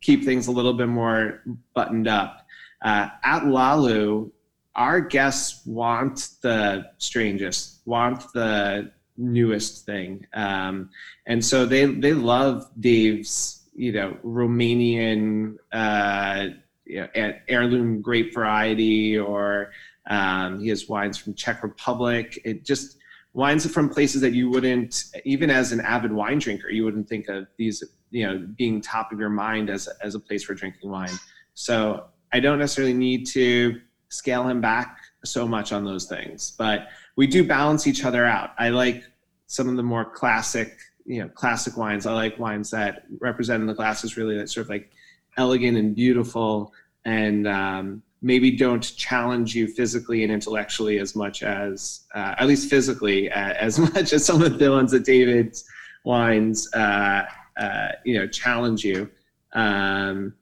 keep 0.00 0.24
things 0.24 0.46
a 0.46 0.52
little 0.52 0.72
bit 0.72 0.88
more 0.88 1.42
buttoned 1.74 2.08
up. 2.08 2.46
Uh, 2.82 3.08
at 3.24 3.42
LaLou, 3.42 4.30
our 4.76 5.00
guests 5.00 5.66
want 5.66 6.30
the 6.40 6.88
strangest, 6.98 7.80
want 7.84 8.32
the 8.32 8.92
newest 9.18 9.84
thing, 9.84 10.26
um, 10.32 10.90
and 11.26 11.44
so 11.44 11.66
they 11.66 11.84
they 11.84 12.14
love 12.14 12.70
Dave's 12.80 13.68
you 13.74 13.92
know 13.92 14.16
Romanian 14.24 15.56
uh, 15.72 16.46
you 16.86 17.06
know, 17.14 17.34
heirloom 17.48 18.00
grape 18.00 18.32
variety, 18.32 19.18
or 19.18 19.72
um, 20.08 20.60
he 20.60 20.68
has 20.68 20.88
wines 20.88 21.18
from 21.18 21.34
Czech 21.34 21.62
Republic. 21.62 22.40
It 22.44 22.64
just 22.64 22.98
wines 23.38 23.70
from 23.70 23.88
places 23.88 24.20
that 24.20 24.32
you 24.32 24.50
wouldn't 24.50 25.04
even 25.24 25.50
as 25.50 25.70
an 25.72 25.80
avid 25.82 26.12
wine 26.12 26.38
drinker 26.38 26.70
you 26.70 26.84
wouldn't 26.84 27.08
think 27.08 27.28
of 27.28 27.46
these 27.56 27.84
you 28.10 28.26
know 28.26 28.44
being 28.56 28.80
top 28.80 29.12
of 29.12 29.20
your 29.20 29.28
mind 29.28 29.70
as, 29.70 29.88
as 30.02 30.14
a 30.14 30.20
place 30.20 30.42
for 30.42 30.54
drinking 30.54 30.90
wine 30.90 31.12
so 31.54 32.04
i 32.32 32.40
don't 32.40 32.58
necessarily 32.58 32.94
need 32.94 33.26
to 33.26 33.80
scale 34.08 34.48
him 34.48 34.60
back 34.60 34.98
so 35.24 35.46
much 35.46 35.72
on 35.72 35.84
those 35.84 36.06
things 36.06 36.54
but 36.58 36.88
we 37.18 37.26
do 37.26 37.42
balance 37.44 37.86
each 37.86 38.04
other 38.04 38.24
out 38.24 38.50
i 38.58 38.68
like 38.68 39.02
some 39.46 39.68
of 39.68 39.76
the 39.76 39.82
more 39.82 40.04
classic 40.04 40.78
you 41.04 41.20
know 41.20 41.28
classic 41.28 41.76
wines 41.76 42.06
i 42.06 42.12
like 42.12 42.38
wines 42.38 42.70
that 42.70 43.04
represent 43.18 43.60
in 43.60 43.66
the 43.66 43.74
glasses 43.74 44.16
really 44.16 44.36
that 44.36 44.48
sort 44.48 44.64
of 44.64 44.70
like 44.70 44.90
elegant 45.36 45.76
and 45.76 45.94
beautiful 45.94 46.72
and 47.04 47.46
um, 47.46 48.02
maybe 48.20 48.50
don't 48.50 48.94
challenge 48.96 49.54
you 49.54 49.66
physically 49.68 50.22
and 50.22 50.32
intellectually 50.32 50.98
as 50.98 51.14
much 51.14 51.42
as, 51.42 52.06
uh, 52.14 52.34
at 52.38 52.46
least 52.46 52.68
physically, 52.68 53.30
uh, 53.30 53.54
as 53.54 53.78
much 53.94 54.12
as 54.12 54.24
some 54.24 54.42
of 54.42 54.58
the 54.58 54.70
ones 54.70 54.90
that 54.90 55.04
David's 55.04 55.64
wines, 56.04 56.68
uh, 56.74 57.24
uh, 57.56 57.88
you 58.04 58.18
know, 58.18 58.26
challenge 58.26 58.84
you. 58.84 59.08
Um, 59.52 60.34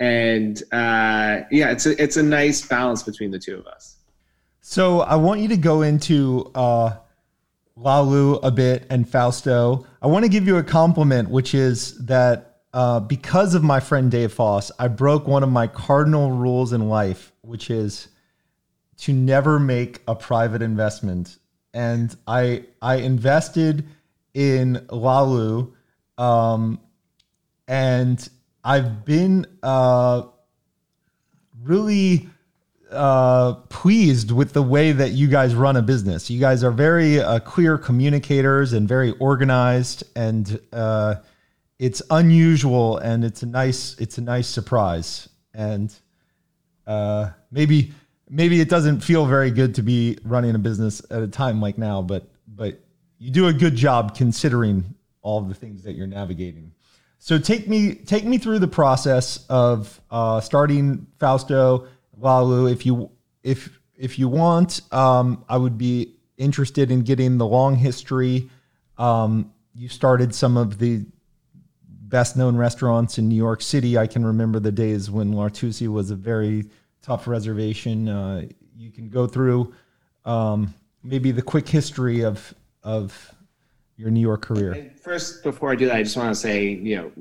and 0.00 0.62
uh, 0.72 1.42
yeah, 1.50 1.70
it's 1.70 1.86
a, 1.86 2.00
it's 2.02 2.16
a 2.16 2.22
nice 2.22 2.66
balance 2.66 3.02
between 3.02 3.30
the 3.30 3.38
two 3.38 3.56
of 3.56 3.66
us. 3.66 3.97
So 4.70 5.00
I 5.00 5.16
want 5.16 5.40
you 5.40 5.48
to 5.48 5.56
go 5.56 5.80
into 5.80 6.50
uh, 6.54 6.98
LaLou 7.78 8.38
a 8.42 8.50
bit 8.50 8.86
and 8.90 9.08
Fausto. 9.08 9.86
I 10.02 10.08
want 10.08 10.26
to 10.26 10.28
give 10.28 10.46
you 10.46 10.58
a 10.58 10.62
compliment, 10.62 11.30
which 11.30 11.54
is 11.54 11.96
that 12.04 12.58
uh, 12.74 13.00
because 13.00 13.54
of 13.54 13.64
my 13.64 13.80
friend 13.80 14.10
Dave 14.10 14.30
Foss, 14.30 14.70
I 14.78 14.88
broke 14.88 15.26
one 15.26 15.42
of 15.42 15.48
my 15.48 15.68
cardinal 15.68 16.32
rules 16.32 16.74
in 16.74 16.90
life, 16.90 17.32
which 17.40 17.70
is 17.70 18.08
to 18.98 19.14
never 19.14 19.58
make 19.58 20.02
a 20.06 20.14
private 20.14 20.60
investment. 20.60 21.38
And 21.72 22.14
I 22.26 22.64
I 22.82 22.96
invested 22.96 23.86
in 24.34 24.86
LaLou, 24.90 25.72
um, 26.18 26.78
and 27.66 28.28
I've 28.62 29.06
been 29.06 29.46
uh, 29.62 30.24
really 31.62 32.28
uh, 32.90 33.54
pleased 33.68 34.30
with 34.30 34.52
the 34.52 34.62
way 34.62 34.92
that 34.92 35.10
you 35.12 35.28
guys 35.28 35.54
run 35.54 35.76
a 35.76 35.82
business. 35.82 36.30
You 36.30 36.40
guys 36.40 36.64
are 36.64 36.70
very 36.70 37.20
uh, 37.20 37.40
clear 37.40 37.78
communicators 37.78 38.72
and 38.72 38.88
very 38.88 39.12
organized, 39.12 40.04
and 40.16 40.60
uh, 40.72 41.16
it's 41.78 42.02
unusual 42.10 42.98
and 42.98 43.24
it's 43.24 43.42
a 43.42 43.46
nice 43.46 43.96
it's 43.98 44.18
a 44.18 44.20
nice 44.20 44.48
surprise 44.48 45.28
and 45.54 45.94
uh, 46.86 47.30
maybe 47.50 47.92
maybe 48.28 48.60
it 48.60 48.68
doesn't 48.68 49.00
feel 49.00 49.26
very 49.26 49.50
good 49.50 49.74
to 49.76 49.82
be 49.82 50.18
running 50.24 50.54
a 50.54 50.58
business 50.58 51.00
at 51.10 51.22
a 51.22 51.28
time 51.28 51.60
like 51.60 51.78
now 51.78 52.02
but 52.02 52.24
but 52.46 52.80
you 53.18 53.30
do 53.30 53.46
a 53.46 53.52
good 53.52 53.76
job 53.76 54.16
considering 54.16 54.94
all 55.22 55.40
the 55.40 55.54
things 55.54 55.82
that 55.82 55.92
you're 55.92 56.06
navigating 56.06 56.72
so 57.18 57.38
take 57.38 57.68
me 57.68 57.94
take 57.94 58.24
me 58.24 58.38
through 58.38 58.58
the 58.58 58.68
process 58.68 59.44
of 59.48 60.00
uh, 60.10 60.40
starting 60.40 61.06
Fausto 61.18 61.86
LaLou 62.20 62.70
if 62.70 62.84
you 62.84 63.10
if 63.42 63.78
if 63.96 64.18
you 64.18 64.28
want 64.28 64.80
um, 64.92 65.44
I 65.48 65.56
would 65.56 65.78
be 65.78 66.14
interested 66.36 66.90
in 66.90 67.02
getting 67.02 67.38
the 67.38 67.46
long 67.46 67.76
history 67.76 68.48
um, 68.96 69.52
you 69.74 69.88
started 69.88 70.34
some 70.34 70.56
of 70.56 70.78
the 70.78 71.04
best 72.08 72.36
known 72.36 72.56
restaurants 72.56 73.18
in 73.18 73.28
New 73.28 73.36
York 73.36 73.62
City. 73.62 73.98
I 73.98 74.06
can 74.06 74.24
remember 74.24 74.58
the 74.58 74.72
days 74.72 75.10
when 75.10 75.36
L'Artusi 75.36 75.88
was 75.88 76.10
a 76.10 76.16
very 76.16 76.66
tough 77.02 77.28
reservation. 77.28 78.08
Uh, 78.08 78.46
you 78.76 78.90
can 78.90 79.08
go 79.08 79.26
through 79.26 79.74
um, 80.24 80.74
maybe 81.02 81.30
the 81.30 81.42
quick 81.42 81.68
history 81.68 82.22
of 82.22 82.54
of 82.82 83.34
your 83.96 84.10
New 84.10 84.20
York 84.20 84.42
career. 84.42 84.92
First, 85.02 85.42
before 85.42 85.72
I 85.72 85.74
do 85.74 85.86
that, 85.86 85.96
I 85.96 86.02
just 86.02 86.16
want 86.16 86.30
to 86.30 86.40
say, 86.40 86.68
you 86.68 86.96
know, 86.96 87.12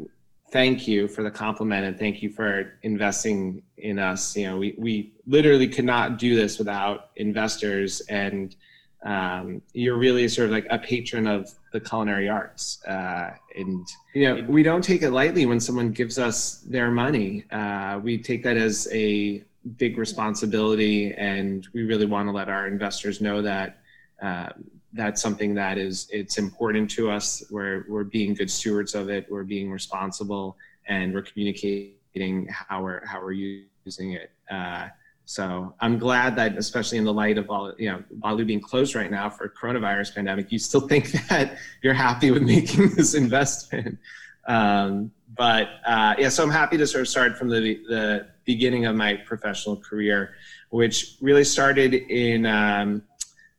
thank 0.52 0.88
you 0.88 1.08
for 1.08 1.24
the 1.24 1.32
compliment 1.32 1.86
and 1.86 1.98
thank 1.98 2.22
you 2.22 2.30
for 2.30 2.74
investing 2.84 3.62
in 3.78 4.00
us. 4.00 4.36
You 4.36 4.48
know, 4.48 4.58
we 4.58 4.76
we 4.78 5.14
literally 5.26 5.68
could 5.68 5.86
not 5.86 6.18
do 6.18 6.36
this 6.36 6.58
without 6.58 7.12
investors 7.16 8.02
and 8.10 8.56
um, 9.04 9.62
you're 9.74 9.98
really 9.98 10.28
sort 10.28 10.46
of 10.46 10.52
like 10.52 10.68
a 10.70 10.80
patron 10.80 11.28
of 11.28 11.54
the 11.72 11.80
culinary 11.80 12.28
arts. 12.30 12.84
Uh, 12.86 13.32
and, 13.56 13.88
you 14.14 14.28
know, 14.28 14.44
we 14.50 14.64
don't 14.64 14.84
take 14.84 15.02
it 15.04 15.12
lightly 15.12 15.46
when 15.46 15.60
someone 15.60 15.92
gives 15.92 16.18
us 16.18 16.64
their 16.68 16.90
money. 16.90 17.46
Uh, 17.52 18.00
we 18.04 18.18
take 18.18 18.44
that 18.44 18.58
as 18.58 18.88
a 18.92 19.44
big 19.78 19.98
responsibility, 19.98 21.14
and 21.14 21.68
we 21.74 21.84
really 21.84 22.06
want 22.06 22.28
to 22.28 22.32
let 22.32 22.50
our 22.50 22.68
investors 22.68 23.22
know 23.22 23.42
that 23.42 23.80
uh, 24.22 24.50
that's 24.98 25.22
something 25.22 25.54
that 25.56 25.78
is 25.78 26.08
it's 26.12 26.38
important 26.38 26.90
to 26.92 27.10
us. 27.10 27.44
We're, 27.50 27.86
we're 27.88 28.04
being 28.04 28.34
good 28.34 28.52
stewards 28.52 28.96
of 28.96 29.10
it, 29.10 29.28
we're 29.30 29.44
being 29.44 29.72
responsible, 29.72 30.58
and 30.88 31.14
we're 31.14 31.22
communicating 31.22 32.48
how 32.50 32.84
we're, 32.84 33.06
how 33.06 33.22
we're 33.22 33.34
using 33.34 34.14
it. 34.14 34.32
Uh, 34.50 34.88
so 35.26 35.76
I'm 35.82 36.00
glad 36.00 36.38
that, 36.38 36.58
especially 36.58 36.98
in 36.98 37.04
the 37.04 37.14
light 37.14 37.38
of 37.38 37.50
all, 37.50 37.74
you 37.78 37.92
know, 37.92 38.02
LaLou 38.20 38.48
being 38.48 38.62
closed 38.62 38.96
right 38.96 39.12
now 39.12 39.30
for 39.30 39.50
coronavirus 39.50 40.16
pandemic, 40.16 40.54
you 40.54 40.58
still 40.58 40.88
think 40.88 41.12
that 41.30 41.58
you're 41.84 41.94
happy 41.94 42.32
with 42.32 42.44
making 42.44 42.90
this 42.96 43.14
investment. 43.14 44.00
Um, 44.48 45.12
but 45.36 45.68
uh, 45.86 46.16
yeah, 46.18 46.30
so 46.30 46.44
I'm 46.44 46.50
happy 46.50 46.78
to 46.78 46.88
sort 46.88 47.02
of 47.02 47.10
start 47.10 47.38
from 47.38 47.50
the 47.50 47.60
the 47.90 48.28
beginning 48.46 48.86
of 48.86 48.96
my 48.96 49.16
professional 49.16 49.76
career, 49.76 50.34
which 50.70 51.18
really 51.22 51.44
started 51.44 51.94
in. 51.94 52.46
Um, 52.46 53.04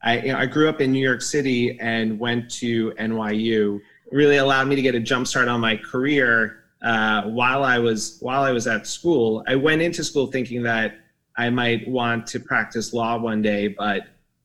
I, 0.03 0.19
you 0.19 0.33
know, 0.33 0.39
I 0.39 0.47
grew 0.47 0.69
up 0.69 0.81
in 0.81 0.93
New 0.93 1.03
York 1.03 1.23
City 1.23 1.79
and 1.81 2.19
went 2.19 2.51
to 2.53 2.93
NYU. 2.93 3.77
It 3.77 4.15
really 4.15 4.37
allowed 4.37 4.69
me 4.69 4.77
to 4.77 4.83
get 4.83 4.95
a 4.95 5.01
jump 5.01 5.27
start 5.27 5.49
on 5.49 5.61
my 5.61 5.77
career 5.77 6.65
uh, 6.83 7.23
while 7.23 7.65
I 7.65 7.79
was 7.79 8.19
while 8.21 8.43
I 8.43 8.53
was 8.53 8.67
at 8.67 8.87
school. 8.87 9.45
I 9.49 9.57
went 9.57 9.83
into 9.83 10.05
school 10.05 10.29
thinking 10.29 10.63
that 10.63 10.99
I 11.37 11.51
might 11.51 11.89
want 11.89 12.27
to 12.29 12.41
practice 12.41 12.93
law 12.93 13.19
one 13.19 13.43
day, 13.43 13.69
but 13.69 14.03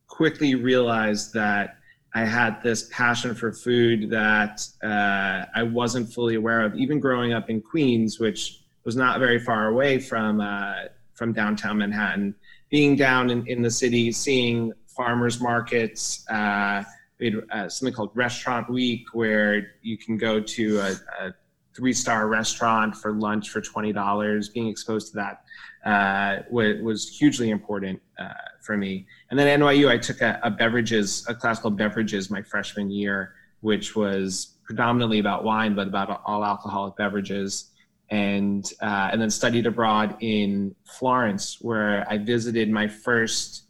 quickly 0.08 0.56
realized 0.56 1.34
that 1.34 1.78
I 2.16 2.26
had 2.26 2.62
this 2.62 2.90
passion 2.92 3.34
for 3.34 3.52
food 3.52 4.10
that 4.12 4.68
uh, 4.84 5.46
I 5.56 5.64
wasn't 5.64 6.14
fully 6.14 6.36
aware 6.36 6.62
of, 6.62 6.76
even 6.76 7.00
growing 7.00 7.34
up 7.34 7.50
in 7.50 7.62
Queens, 7.62 8.20
which 8.20 8.62
was 8.84 8.96
not 8.96 9.20
very 9.20 9.40
far 9.40 9.68
away 9.68 10.00
from 10.00 10.42
uh, 10.42 10.74
from 11.14 11.34
downtown 11.34 11.78
Manhattan. 11.78 12.36
Being 12.70 12.96
down 12.96 13.30
in, 13.30 13.46
in 13.48 13.62
the 13.62 13.70
city, 13.70 14.12
seeing 14.12 14.74
farmers 14.96 15.40
markets, 15.42 16.28
uh, 16.30 16.84
we 17.20 17.26
had 17.32 17.36
uh, 17.52 17.70
something 17.70 17.94
called 17.94 18.12
Restaurant 18.16 18.70
Week, 18.70 19.06
where 19.14 19.74
you 19.82 19.98
can 19.98 20.18
go 20.18 20.40
to 20.40 20.80
a, 20.80 20.92
a 21.22 21.34
three 21.76 21.94
star 21.94 22.28
restaurant 22.28 22.96
for 22.96 23.14
lunch 23.14 23.50
for 23.50 23.62
twenty 23.62 23.94
dollars. 23.94 24.50
Being 24.50 24.68
exposed 24.68 25.12
to 25.12 25.16
that 25.16 25.44
uh, 25.90 26.44
was 26.50 27.18
hugely 27.18 27.50
important 27.50 28.02
uh, 28.18 28.30
for 28.62 28.78
me. 28.78 29.06
And 29.30 29.40
then 29.40 29.60
NYU, 29.60 29.90
I 29.90 29.98
took 29.98 30.22
a, 30.22 30.40
a, 30.44 30.50
beverages, 30.52 31.26
a 31.28 31.36
class 31.36 31.60
called 31.60 31.78
beverages 31.78 32.30
my 32.30 32.42
freshman 32.42 32.90
year. 32.90 33.34
which 33.64 33.96
was 33.96 34.58
predominantly 34.66 35.20
about 35.20 35.44
wine, 35.46 35.74
but 35.74 35.88
about 35.88 36.22
all 36.26 36.44
alcoholic 36.44 36.96
beverages. 36.98 37.72
And, 38.10 38.70
uh, 38.82 39.10
and 39.12 39.22
then 39.22 39.30
studied 39.30 39.66
abroad 39.66 40.18
in 40.20 40.76
Florence, 40.86 41.58
where 41.62 42.06
I 42.10 42.18
visited 42.18 42.70
my 42.70 42.88
first, 42.88 43.63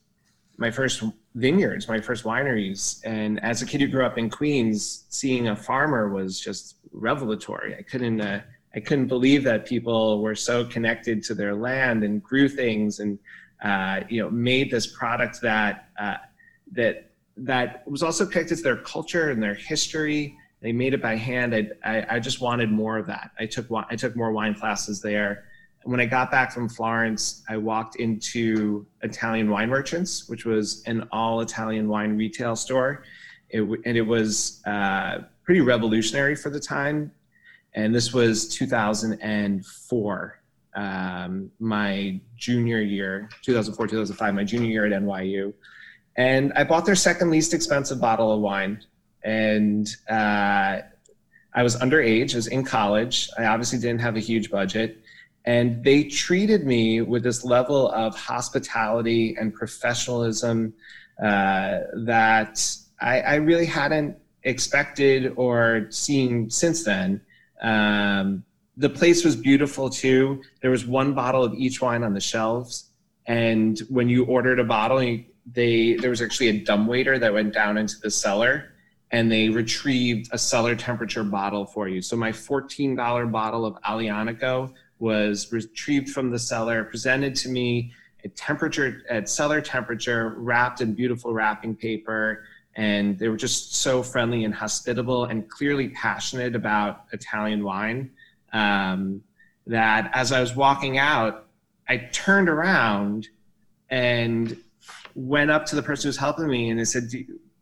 my 0.64 0.72
first 0.72 1.04
vineyards, 1.36 1.90
my 1.90 2.00
first 2.00 2.24
wineries. 2.24 3.02
And 3.04 3.38
as 3.44 3.62
a 3.62 3.66
kid 3.66 3.82
who 3.82 3.88
grew 3.88 4.06
up 4.06 4.18
in 4.18 4.30
Queens, 4.30 5.04
seeing 5.10 5.50
a 5.50 5.58
farmer 5.58 6.08
was 6.08 6.40
just 6.40 6.78
revelatory. 6.94 7.76
I 7.76 7.82
couldn't, 7.82 8.22
uh, 8.22 8.40
I 8.74 8.80
couldn't 8.80 9.08
believe 9.08 9.44
that 9.44 9.66
people 9.66 10.22
were 10.22 10.36
so 10.36 10.64
connected 10.64 11.22
to 11.24 11.34
their 11.36 11.54
land 11.54 12.06
and 12.06 12.24
grew 12.24 12.48
things 12.48 13.00
and, 13.02 13.20
uh, 13.62 14.06
you 14.08 14.22
know, 14.22 14.30
made 14.30 14.72
this 14.72 14.88
product 14.88 15.42
that, 15.42 15.90
uh, 16.00 16.16
that, 16.72 17.12
that 17.36 17.86
was 17.86 18.02
also 18.02 18.26
connected 18.26 18.56
to 18.56 18.64
their 18.64 18.78
culture 18.78 19.32
and 19.32 19.44
their 19.44 19.56
history 19.56 20.38
they 20.64 20.72
made 20.72 20.94
it 20.94 21.02
by 21.02 21.18
hand. 21.18 21.54
I, 21.54 21.68
I, 21.84 22.16
I 22.16 22.20
just 22.20 22.40
wanted 22.40 22.72
more 22.72 22.98
of 22.98 23.06
that. 23.08 23.32
I 23.38 23.46
took 23.46 23.68
I 23.92 23.98
took 23.98 24.16
more 24.16 24.32
wine 24.32 24.56
classes 24.56 25.02
there. 25.02 25.44
When 25.84 26.00
I 26.00 26.06
got 26.06 26.32
back 26.32 26.52
from 26.52 26.70
Florence, 26.70 27.44
I 27.50 27.58
walked 27.58 27.98
into 27.98 28.86
Italian 29.02 29.50
Wine 29.50 29.70
Merchants, 29.70 30.30
which 30.30 30.46
was 30.46 30.84
an 30.86 31.08
all 31.12 31.42
Italian 31.42 31.88
wine 31.88 32.18
retail 32.18 32.56
store. 32.56 33.04
It, 33.50 33.62
and 33.62 33.98
it 33.98 34.02
was 34.02 34.62
uh, 34.66 35.20
pretty 35.44 35.62
revolutionary 35.62 36.36
for 36.36 36.50
the 36.50 36.60
time. 36.60 37.12
And 37.74 37.94
this 37.94 38.14
was 38.14 38.48
2004, 38.50 40.40
um, 40.76 41.52
my 41.60 42.20
junior 42.38 42.82
year, 42.82 43.30
2004, 43.42 43.88
2005, 43.88 44.36
my 44.36 44.44
junior 44.44 44.70
year 44.70 44.86
at 44.86 44.92
NYU. 45.02 45.54
And 46.16 46.54
I 46.56 46.64
bought 46.64 46.86
their 46.86 46.96
second 46.96 47.30
least 47.30 47.54
expensive 47.54 48.00
bottle 48.00 48.32
of 48.32 48.40
wine 48.40 48.84
and 49.24 49.88
uh, 50.10 50.80
I 51.54 51.64
was 51.64 51.76
underage. 51.78 52.34
I 52.34 52.38
was 52.38 52.48
in 52.48 52.64
college. 52.64 53.30
I 53.38 53.46
obviously 53.46 53.80
didn't 53.80 54.02
have 54.02 54.16
a 54.16 54.20
huge 54.20 54.52
budget, 54.52 55.03
and 55.46 55.84
they 55.84 56.04
treated 56.04 56.66
me 56.66 57.02
with 57.02 57.24
this 57.24 57.44
level 57.44 57.92
of 57.92 58.16
hospitality 58.16 59.36
and 59.40 59.54
professionalism 59.54 60.74
uh, 61.22 61.80
that 62.06 62.66
I, 63.02 63.20
I, 63.22 63.36
really 63.36 63.66
hadn't 63.66 64.18
expected 64.44 65.34
or 65.36 65.88
seen 65.90 66.50
since 66.50 66.84
then. 66.84 67.22
Um, 67.62 68.44
the 68.78 68.90
place 68.90 69.24
was 69.24 69.36
beautiful 69.36 69.90
too. 69.90 70.42
There 70.62 70.72
was 70.72 70.86
one 70.86 71.14
bottle 71.14 71.44
of 71.44 71.54
each 71.54 71.82
wine 71.82 72.04
on 72.04 72.14
the 72.14 72.22
shelves, 72.22 72.90
and 73.28 73.80
when 73.90 74.10
you 74.10 74.26
ordered 74.26 74.60
a 74.60 74.64
bottle, 74.64 75.00
they 75.52 75.94
there 75.96 76.10
was 76.10 76.22
actually 76.22 76.48
a 76.48 76.60
dumbwaiter 76.64 77.20
that 77.20 77.34
went 77.34 77.54
down 77.54 77.78
into 77.78 78.00
the 78.02 78.10
cellar 78.10 78.74
and 79.14 79.32
they 79.32 79.48
retrieved 79.48 80.28
a 80.32 80.38
cellar 80.40 80.76
temperature 80.76 81.24
bottle 81.24 81.66
for 81.66 81.88
you. 81.88 82.02
So 82.02 82.18
my 82.18 82.32
$14 82.32 83.32
bottle 83.32 83.64
of 83.64 83.80
Aglianico 83.84 84.74
was 85.04 85.52
retrieved 85.52 86.10
from 86.10 86.32
the 86.32 86.40
cellar, 86.40 86.86
presented 86.86 87.36
to 87.36 87.50
me 87.50 87.92
at 88.24 88.34
temperature 88.38 89.04
at 89.10 89.28
cellar 89.28 89.60
temperature, 89.60 90.34
wrapped 90.38 90.80
in 90.80 90.94
beautiful 90.94 91.34
wrapping 91.34 91.76
paper, 91.76 92.46
and 92.78 93.20
they 93.20 93.28
were 93.28 93.36
just 93.36 93.76
so 93.76 94.02
friendly 94.02 94.46
and 94.46 94.56
hospitable 94.56 95.26
and 95.26 95.50
clearly 95.50 95.90
passionate 95.90 96.56
about 96.56 97.04
Italian 97.12 97.66
wine. 97.66 98.12
Um, 98.54 99.22
that 99.68 100.10
as 100.14 100.32
I 100.32 100.40
was 100.40 100.56
walking 100.56 100.98
out, 100.98 101.48
I 101.90 101.98
turned 102.14 102.48
around 102.48 103.28
and 103.90 104.56
went 105.16 105.52
up 105.52 105.66
to 105.66 105.76
the 105.76 105.84
person 105.84 106.08
who's 106.08 106.18
helping 106.18 106.48
me 106.48 106.70
and 106.70 106.80
I 106.80 106.84
said, 106.84 107.10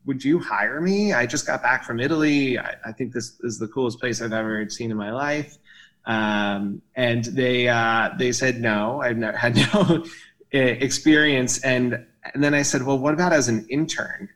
would 0.05 0.23
you 0.23 0.37
hire 0.37 0.79
me? 0.79 1.13
I 1.13 1.25
just 1.25 1.47
got 1.47 1.63
back 1.63 1.83
from 1.83 1.99
Italy. 1.99 2.59
I, 2.59 2.75
I, 2.85 2.91
think 2.91 3.13
this 3.13 3.39
is 3.41 3.59
the 3.59 3.67
coolest 3.67 3.99
place 3.99 4.21
I've 4.21 4.33
ever 4.33 4.67
seen 4.69 4.89
in 4.89 4.97
my 4.97 5.11
life. 5.11 5.57
Um, 6.05 6.81
and 6.95 7.25
they 7.25 7.67
uh, 7.67 8.09
they 8.17 8.31
said 8.31 8.61
no. 8.61 9.01
I've 9.01 9.17
never 9.17 9.37
had 9.37 9.55
no 9.73 10.05
experience. 10.51 11.59
And 11.59 12.05
and 12.33 12.43
then 12.43 12.53
I 12.53 12.61
said, 12.61 12.83
well, 12.83 12.97
what 12.97 13.13
about 13.13 13.33
as 13.33 13.47
an 13.47 13.65
intern? 13.69 14.29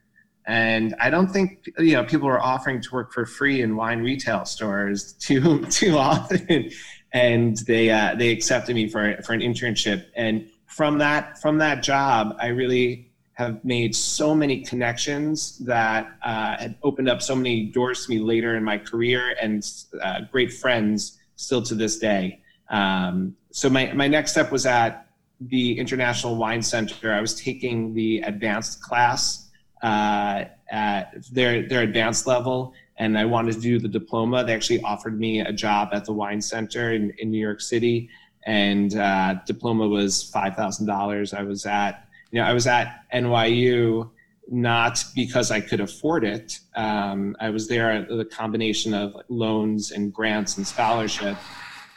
And 0.48 0.96
I 1.00 1.10
don't 1.10 1.28
think 1.28 1.68
you 1.78 1.94
know 1.94 2.04
people 2.04 2.28
are 2.28 2.40
offering 2.40 2.82
to 2.82 2.90
work 2.92 3.14
for 3.14 3.26
free 3.26 3.62
in 3.62 3.76
wine 3.76 4.02
retail 4.02 4.46
stores 4.46 5.14
too 5.20 5.66
too 5.66 5.98
often. 5.98 6.72
And 7.14 7.58
they 7.68 7.90
uh, 7.90 8.16
they 8.16 8.32
accepted 8.32 8.76
me 8.76 8.88
for 8.88 9.18
for 9.24 9.34
an 9.34 9.42
internship. 9.42 10.06
And 10.16 10.48
from 10.68 11.00
that 11.00 11.40
from 11.42 11.58
that 11.60 11.82
job, 11.82 12.36
I 12.40 12.48
really 12.48 13.12
have 13.34 13.64
made 13.66 13.94
so 13.94 14.34
many 14.34 14.62
connections 14.62 15.58
that 15.60 16.08
uh, 16.24 16.56
had 16.58 16.76
opened 16.84 17.10
up 17.10 17.22
so 17.22 17.36
many 17.36 17.66
doors 17.66 18.06
to 18.06 18.10
me 18.10 18.20
later 18.20 18.56
in 18.56 18.64
my 18.64 18.78
career 18.78 19.36
and 19.42 19.66
uh, 20.02 20.22
great 20.32 20.54
friends 20.54 21.18
still 21.36 21.62
to 21.64 21.76
this 21.76 21.98
day. 21.98 22.42
Um, 22.70 23.36
so 23.52 23.70
my, 23.70 23.92
my 23.94 24.08
next 24.08 24.32
step 24.32 24.52
was 24.52 24.66
at 24.66 25.08
the 25.40 25.78
International 25.78 26.36
Wine 26.36 26.62
Center. 26.62 27.14
I 27.14 27.22
was 27.22 27.40
taking 27.40 27.94
the 27.94 28.22
advanced 28.22 28.82
class 28.82 29.50
uh, 29.84 30.46
at 30.70 31.14
their, 31.32 31.68
their 31.68 31.82
advanced 31.82 32.26
level 32.26 32.74
and 32.98 33.18
I 33.18 33.26
wanted 33.26 33.56
to 33.56 33.62
do 33.62 33.78
the 33.78 33.90
diploma. 33.90 34.44
They 34.44 34.54
actually 34.54 34.82
offered 34.82 35.20
me 35.20 35.42
a 35.42 35.52
job 35.52 35.90
at 35.92 36.06
the 36.06 36.14
wine 36.14 36.42
center 36.42 36.94
in, 36.94 37.12
in 37.20 37.30
New 37.30 37.40
York 37.40 37.62
City 37.62 38.10
and 38.46 38.96
uh, 38.96 39.36
diploma 39.46 39.88
was 39.88 40.32
$5,000. 40.34 41.34
I 41.38 41.44
was 41.44 41.66
at 41.66 42.06
you 42.32 42.42
know, 42.42 42.48
I 42.48 42.54
was 42.54 42.68
at 42.68 43.06
NYU 43.14 44.10
not 44.50 45.04
because 45.16 45.52
I 45.52 45.60
could 45.60 45.80
afford 45.80 46.24
it. 46.24 46.60
Um, 46.76 47.36
I 47.40 47.50
was 47.50 47.68
there 47.68 47.92
at 47.92 48.08
the 48.08 48.26
combination 48.26 48.94
of 48.94 49.16
loans 49.30 49.92
and 49.92 50.14
grants 50.14 50.58
and 50.58 50.68
scholarship, 50.68 51.38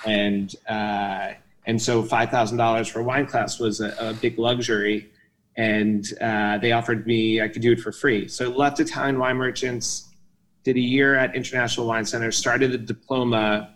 and 0.07 0.55
uh, 0.69 1.33
and 1.67 1.81
so 1.81 2.03
five 2.03 2.31
thousand 2.31 2.59
dollars 2.59 2.89
for 2.89 3.03
wine 3.03 3.27
class 3.27 3.59
was 3.59 3.81
a, 3.81 3.95
a 3.99 4.15
big 4.15 4.39
luxury, 4.39 5.11
and 5.57 6.07
uh, 6.21 6.59
they 6.59 6.73
offered 6.73 7.07
me 7.07 7.43
I 7.43 7.49
could 7.49 7.63
do 7.63 7.73
it 7.73 7.81
for 7.81 7.93
free. 7.93 8.29
So 8.29 8.51
I 8.51 8.55
left 8.55 8.81
Italian 8.81 9.19
Wine 9.19 9.37
Merchants, 9.37 10.09
did 10.65 10.77
a 10.77 10.81
year 10.81 11.15
at 11.15 11.35
International 11.35 11.87
Wine 11.87 12.05
Center, 12.05 12.33
started 12.33 12.75
a 12.75 12.79
diploma 12.79 13.75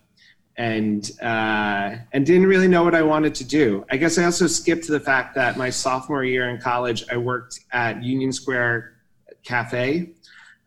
and 0.56 1.10
uh, 1.22 1.96
and 2.12 2.26
didn't 2.26 2.46
really 2.46 2.68
know 2.68 2.84
what 2.84 2.94
I 2.94 3.02
wanted 3.02 3.34
to 3.36 3.44
do. 3.44 3.84
I 3.90 3.96
guess 3.96 4.18
I 4.18 4.24
also 4.24 4.46
skipped 4.46 4.86
the 4.86 5.00
fact 5.00 5.34
that 5.34 5.56
my 5.56 5.70
sophomore 5.70 6.24
year 6.24 6.50
in 6.50 6.60
college, 6.60 7.04
I 7.10 7.16
worked 7.16 7.60
at 7.72 8.02
Union 8.02 8.32
Square 8.32 8.94
Cafe, 9.44 10.10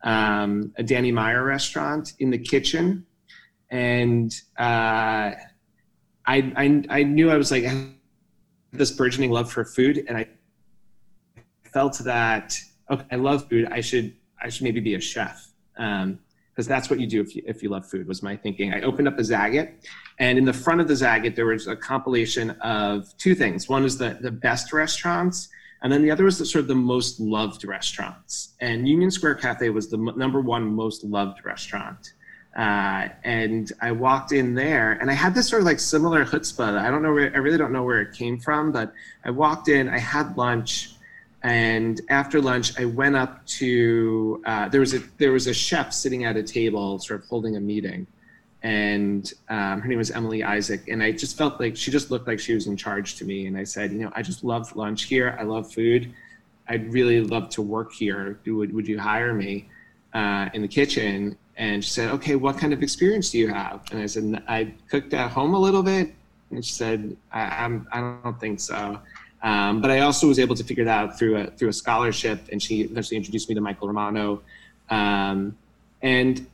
um, 0.02 0.72
a 0.76 0.82
Danny 0.82 1.12
Meyer 1.12 1.44
restaurant, 1.44 2.14
in 2.18 2.30
the 2.30 2.38
kitchen, 2.38 3.06
and 3.70 4.32
uh, 4.58 5.32
I, 5.34 5.38
I 6.26 6.84
I 6.88 7.02
knew 7.04 7.30
I 7.30 7.36
was 7.36 7.50
like 7.50 7.64
this 8.72 8.90
burgeoning 8.90 9.30
love 9.30 9.50
for 9.50 9.64
food, 9.64 10.04
and 10.08 10.16
I 10.16 10.26
felt 11.72 11.98
that 11.98 12.58
okay, 12.90 13.04
I 13.12 13.16
love 13.16 13.48
food. 13.48 13.68
I 13.70 13.80
should 13.80 14.14
I 14.42 14.48
should 14.48 14.64
maybe 14.64 14.80
be 14.80 14.94
a 14.94 15.00
chef. 15.00 15.48
Um, 15.78 16.18
because 16.56 16.66
that's 16.66 16.88
what 16.88 16.98
you 16.98 17.06
do 17.06 17.20
if 17.20 17.36
you, 17.36 17.42
if 17.46 17.62
you 17.62 17.68
love 17.68 17.86
food 17.86 18.08
was 18.08 18.22
my 18.22 18.34
thinking. 18.34 18.72
I 18.72 18.80
opened 18.80 19.06
up 19.08 19.18
a 19.18 19.22
zagat 19.22 19.74
and 20.18 20.38
in 20.38 20.46
the 20.46 20.54
front 20.54 20.80
of 20.80 20.88
the 20.88 20.94
zagat 20.94 21.36
there 21.36 21.44
was 21.44 21.66
a 21.66 21.76
compilation 21.76 22.50
of 22.62 23.14
two 23.18 23.34
things. 23.34 23.68
One 23.68 23.82
was 23.82 23.98
the, 23.98 24.16
the 24.22 24.30
best 24.30 24.72
restaurants 24.72 25.50
and 25.82 25.92
then 25.92 26.00
the 26.00 26.10
other 26.10 26.24
was 26.24 26.38
the 26.38 26.46
sort 26.46 26.62
of 26.62 26.68
the 26.68 26.74
most 26.74 27.20
loved 27.20 27.62
restaurants. 27.64 28.54
And 28.60 28.88
union 28.88 29.10
square 29.10 29.34
cafe 29.34 29.68
was 29.68 29.90
the 29.90 29.98
m- 29.98 30.16
number 30.16 30.40
one 30.40 30.64
most 30.64 31.04
loved 31.04 31.44
restaurant. 31.44 32.14
Uh, 32.56 33.08
and 33.22 33.70
I 33.82 33.92
walked 33.92 34.32
in 34.32 34.54
there, 34.54 34.92
and 34.92 35.10
I 35.10 35.12
had 35.12 35.34
this 35.34 35.46
sort 35.46 35.60
of 35.60 35.66
like 35.66 35.78
similar 35.78 36.24
chutzpah. 36.24 36.78
I 36.78 36.90
don't 36.90 37.02
know, 37.02 37.12
where, 37.12 37.30
I 37.34 37.38
really 37.38 37.58
don't 37.58 37.70
know 37.70 37.82
where 37.82 38.00
it 38.00 38.14
came 38.14 38.38
from, 38.38 38.72
but 38.72 38.94
I 39.26 39.30
walked 39.30 39.68
in, 39.68 39.90
I 39.90 39.98
had 39.98 40.38
lunch, 40.38 40.95
and 41.46 42.00
after 42.08 42.40
lunch, 42.40 42.76
I 42.76 42.86
went 42.86 43.14
up 43.14 43.46
to 43.58 44.42
uh, 44.44 44.68
there 44.68 44.80
was 44.80 44.94
a 44.94 44.98
there 45.16 45.30
was 45.30 45.46
a 45.46 45.54
chef 45.54 45.92
sitting 45.92 46.24
at 46.24 46.36
a 46.36 46.42
table, 46.42 46.98
sort 46.98 47.22
of 47.22 47.28
holding 47.28 47.56
a 47.56 47.60
meeting, 47.60 48.04
and 48.64 49.32
um, 49.48 49.80
her 49.80 49.86
name 49.86 49.98
was 49.98 50.10
Emily 50.10 50.42
Isaac, 50.42 50.88
and 50.88 51.04
I 51.04 51.12
just 51.12 51.38
felt 51.38 51.60
like 51.60 51.76
she 51.76 51.92
just 51.92 52.10
looked 52.10 52.26
like 52.26 52.40
she 52.40 52.52
was 52.52 52.66
in 52.66 52.76
charge 52.76 53.14
to 53.18 53.24
me, 53.24 53.46
and 53.46 53.56
I 53.56 53.62
said, 53.62 53.92
you 53.92 53.98
know, 53.98 54.12
I 54.16 54.22
just 54.22 54.42
love 54.42 54.74
lunch 54.74 55.04
here. 55.04 55.36
I 55.38 55.44
love 55.44 55.72
food. 55.72 56.12
I'd 56.66 56.92
really 56.92 57.20
love 57.20 57.48
to 57.50 57.62
work 57.62 57.92
here. 57.92 58.40
Would 58.44 58.74
would 58.74 58.88
you 58.88 58.98
hire 58.98 59.32
me 59.32 59.68
uh, 60.14 60.48
in 60.52 60.62
the 60.62 60.68
kitchen? 60.68 61.38
And 61.56 61.84
she 61.84 61.90
said, 61.90 62.10
okay, 62.10 62.34
what 62.34 62.58
kind 62.58 62.72
of 62.72 62.82
experience 62.82 63.30
do 63.30 63.38
you 63.38 63.48
have? 63.54 63.82
And 63.92 64.00
I 64.00 64.06
said, 64.06 64.42
I 64.48 64.74
cooked 64.90 65.14
at 65.14 65.30
home 65.30 65.54
a 65.54 65.60
little 65.60 65.84
bit. 65.84 66.12
And 66.50 66.64
she 66.64 66.72
said, 66.72 67.16
I, 67.30 67.64
I'm 67.64 67.86
I 67.92 68.00
don't 68.24 68.40
think 68.40 68.58
so. 68.58 68.98
Um, 69.46 69.80
but 69.80 69.92
I 69.92 70.00
also 70.00 70.26
was 70.26 70.40
able 70.40 70.56
to 70.56 70.64
figure 70.64 70.84
that 70.86 70.98
out 70.98 71.16
through 71.16 71.36
a 71.36 71.46
through 71.46 71.68
a 71.68 71.72
scholarship, 71.72 72.48
and 72.50 72.60
she 72.60 72.80
eventually 72.80 73.16
introduced 73.16 73.48
me 73.48 73.54
to 73.54 73.60
Michael 73.60 73.86
Romano. 73.86 74.42
Um, 74.90 75.56
and 76.02 76.44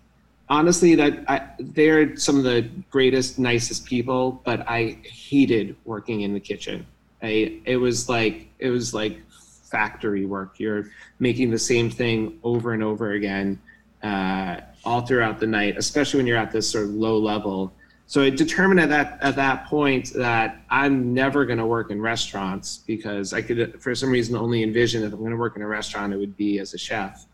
honestly, 0.51 0.95
that 0.97 1.25
I, 1.27 1.49
they're 1.59 2.15
some 2.17 2.37
of 2.37 2.45
the 2.45 2.69
greatest, 2.91 3.39
nicest 3.39 3.87
people. 3.87 4.43
But 4.45 4.69
I 4.69 4.99
hated 5.05 5.75
working 5.87 6.21
in 6.21 6.35
the 6.35 6.41
kitchen. 6.41 6.87
I 7.23 7.63
it 7.65 7.79
was 7.79 8.11
like 8.11 8.49
it 8.59 8.69
was 8.69 8.93
like 8.93 9.23
factory 9.31 10.27
work. 10.27 10.61
You're 10.61 10.91
making 11.19 11.51
the 11.51 11.59
same 11.59 11.89
thing 11.89 12.39
over 12.45 12.75
and 12.75 12.83
over 12.83 13.13
again. 13.13 13.59
Uh, 14.03 14.61
all 14.85 15.01
throughout 15.01 15.41
the 15.41 15.47
night, 15.47 15.79
especially 15.79 16.19
when 16.19 16.27
you're 16.27 16.37
at 16.37 16.53
this 16.53 16.69
sort 16.69 16.85
of 16.85 16.91
low 16.91 17.17
level. 17.17 17.73
So 18.13 18.21
I 18.21 18.29
determined 18.29 18.79
at 18.79 18.91
that 18.91 19.17
at 19.23 19.37
that 19.37 19.65
point 19.69 20.13
that 20.13 20.61
I'm 20.69 21.15
never 21.15 21.47
going 21.47 21.57
to 21.57 21.65
work 21.65 21.91
in 21.91 21.99
restaurants 21.99 22.77
because 22.87 23.33
I 23.33 23.41
could, 23.41 23.81
for 23.81 23.95
some 23.95 24.11
reason, 24.11 24.37
only 24.37 24.63
envision 24.63 25.01
that 25.01 25.07
if 25.07 25.13
I'm 25.15 25.21
going 25.21 25.31
to 25.31 25.39
work 25.39 25.57
in 25.57 25.63
a 25.63 25.67
restaurant, 25.67 26.13
it 26.13 26.19
would 26.19 26.37
be 26.37 26.59
as 26.59 26.75
a 26.75 26.79
chef. 26.79 27.25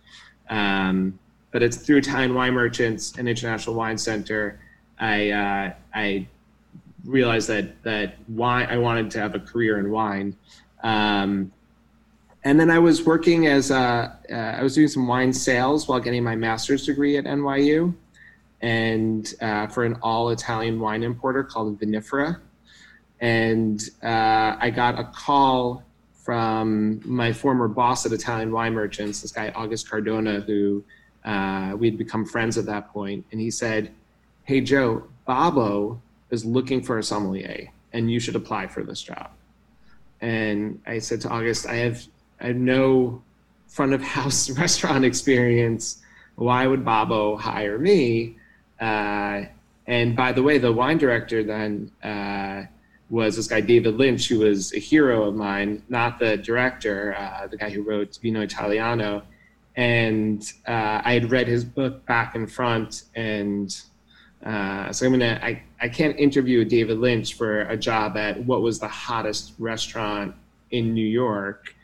Um, 0.50 1.18
but 1.50 1.64
it's 1.64 1.78
through 1.78 1.96
Italian 1.96 2.32
Wine 2.32 2.54
Merchants 2.54 3.18
and 3.18 3.28
International 3.28 3.74
Wine 3.74 3.98
Center. 3.98 4.60
I 5.00 5.30
uh, 5.30 5.72
I 5.96 6.28
realized 7.04 7.48
that 7.48 7.82
that 7.82 8.14
wine 8.28 8.68
I 8.70 8.78
wanted 8.78 9.10
to 9.10 9.18
have 9.18 9.34
a 9.34 9.40
career 9.40 9.80
in 9.80 9.90
wine. 9.90 10.36
Um, 10.84 11.50
and 12.44 12.60
then 12.60 12.70
I 12.70 12.78
was 12.78 13.02
working 13.02 13.48
as 13.48 13.72
a, 13.72 14.16
uh, 14.30 14.32
I 14.32 14.62
was 14.62 14.76
doing 14.76 14.86
some 14.86 15.08
wine 15.08 15.32
sales 15.32 15.88
while 15.88 15.98
getting 15.98 16.22
my 16.22 16.36
master's 16.36 16.86
degree 16.86 17.16
at 17.16 17.24
NYU, 17.24 17.92
and 18.60 19.34
uh, 19.40 19.66
for 19.68 19.84
an 19.84 19.96
all 20.02 20.30
Italian 20.30 20.80
wine 20.80 21.02
importer 21.02 21.44
called 21.44 21.78
Vinifera. 21.80 22.40
And 23.20 23.82
uh, 24.02 24.56
I 24.58 24.70
got 24.70 24.98
a 24.98 25.04
call 25.04 25.84
from 26.12 27.00
my 27.04 27.32
former 27.32 27.68
boss 27.68 28.04
at 28.04 28.12
Italian 28.12 28.52
Wine 28.52 28.74
Merchants, 28.74 29.22
this 29.22 29.32
guy 29.32 29.50
August 29.54 29.88
Cardona, 29.88 30.40
who 30.40 30.84
uh, 31.24 31.74
we'd 31.76 31.96
become 31.96 32.24
friends 32.24 32.58
at 32.58 32.66
that 32.66 32.92
point, 32.92 33.24
and 33.32 33.40
he 33.40 33.50
said, 33.50 33.90
"Hey 34.44 34.60
Joe, 34.60 35.04
Babbo 35.26 36.00
is 36.30 36.44
looking 36.44 36.82
for 36.82 36.98
a 36.98 37.02
sommelier, 37.02 37.68
and 37.92 38.10
you 38.10 38.20
should 38.20 38.36
apply 38.36 38.66
for 38.66 38.82
this 38.82 39.02
job." 39.02 39.30
And 40.20 40.80
I 40.86 40.98
said 40.98 41.20
to 41.22 41.28
August, 41.28 41.66
"I 41.66 41.76
have 41.76 42.06
I 42.40 42.48
have 42.48 42.56
no 42.56 43.22
front 43.66 43.92
of 43.92 44.02
house 44.02 44.50
restaurant 44.58 45.04
experience. 45.04 46.02
Why 46.36 46.66
would 46.66 46.84
Babbo 46.84 47.36
hire 47.36 47.78
me? 47.78 48.36
Uh, 48.80 49.42
and 49.86 50.14
by 50.14 50.32
the 50.32 50.42
way, 50.42 50.58
the 50.58 50.72
wine 50.72 50.98
director 50.98 51.42
then 51.42 51.90
uh, 52.02 52.64
was 53.10 53.36
this 53.36 53.48
guy 53.48 53.60
David 53.60 53.96
Lynch, 53.96 54.28
who 54.28 54.40
was 54.40 54.72
a 54.74 54.78
hero 54.78 55.24
of 55.24 55.34
mine, 55.34 55.82
not 55.88 56.18
the 56.18 56.36
director, 56.36 57.16
uh, 57.18 57.46
the 57.46 57.56
guy 57.56 57.70
who 57.70 57.82
wrote 57.82 58.18
Vino 58.20 58.42
Italiano. 58.42 59.22
And 59.76 60.42
uh, 60.66 61.00
I 61.04 61.14
had 61.14 61.30
read 61.30 61.46
his 61.46 61.64
book 61.64 62.04
back 62.04 62.34
and 62.34 62.50
front, 62.50 63.04
and 63.14 63.80
uh, 64.44 64.92
so 64.92 65.06
I'm 65.06 65.12
gonna. 65.12 65.38
I, 65.40 65.62
I 65.80 65.88
can't 65.88 66.18
interview 66.18 66.64
David 66.64 66.98
Lynch 66.98 67.34
for 67.34 67.60
a 67.60 67.76
job 67.76 68.16
at 68.16 68.44
what 68.44 68.60
was 68.60 68.80
the 68.80 68.88
hottest 68.88 69.52
restaurant 69.58 70.34
in 70.72 70.94
New 70.94 71.06
York 71.06 71.76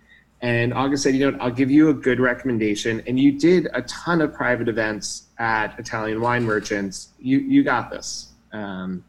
and 0.45 0.75
August 0.75 1.05
said, 1.05 1.15
you 1.15 1.31
know, 1.31 1.39
I'll 1.41 1.51
give 1.51 1.71
you 1.71 1.89
a 1.89 1.95
good 1.95 2.21
recommendation. 2.21 3.03
And 3.07 3.19
you 3.19 3.33
did 3.33 3.67
a 3.73 3.81
ton 3.81 4.21
of 4.21 4.35
private 4.35 4.69
events 4.69 5.29
at 5.39 5.79
Italian 5.79 6.21
wine 6.21 6.45
merchants. 6.45 7.09
You 7.19 7.39
you 7.39 7.65
got 7.65 7.91
this. 7.91 8.29
Um, 8.53 9.03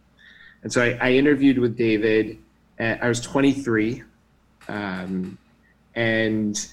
and 0.63 0.71
so 0.71 0.82
I, 0.82 0.98
I, 1.02 1.12
interviewed 1.12 1.60
with 1.60 1.76
David. 1.76 2.38
I 2.80 3.10
was 3.10 3.19
23, 3.19 4.02
um, 4.69 5.38
and 5.93 6.67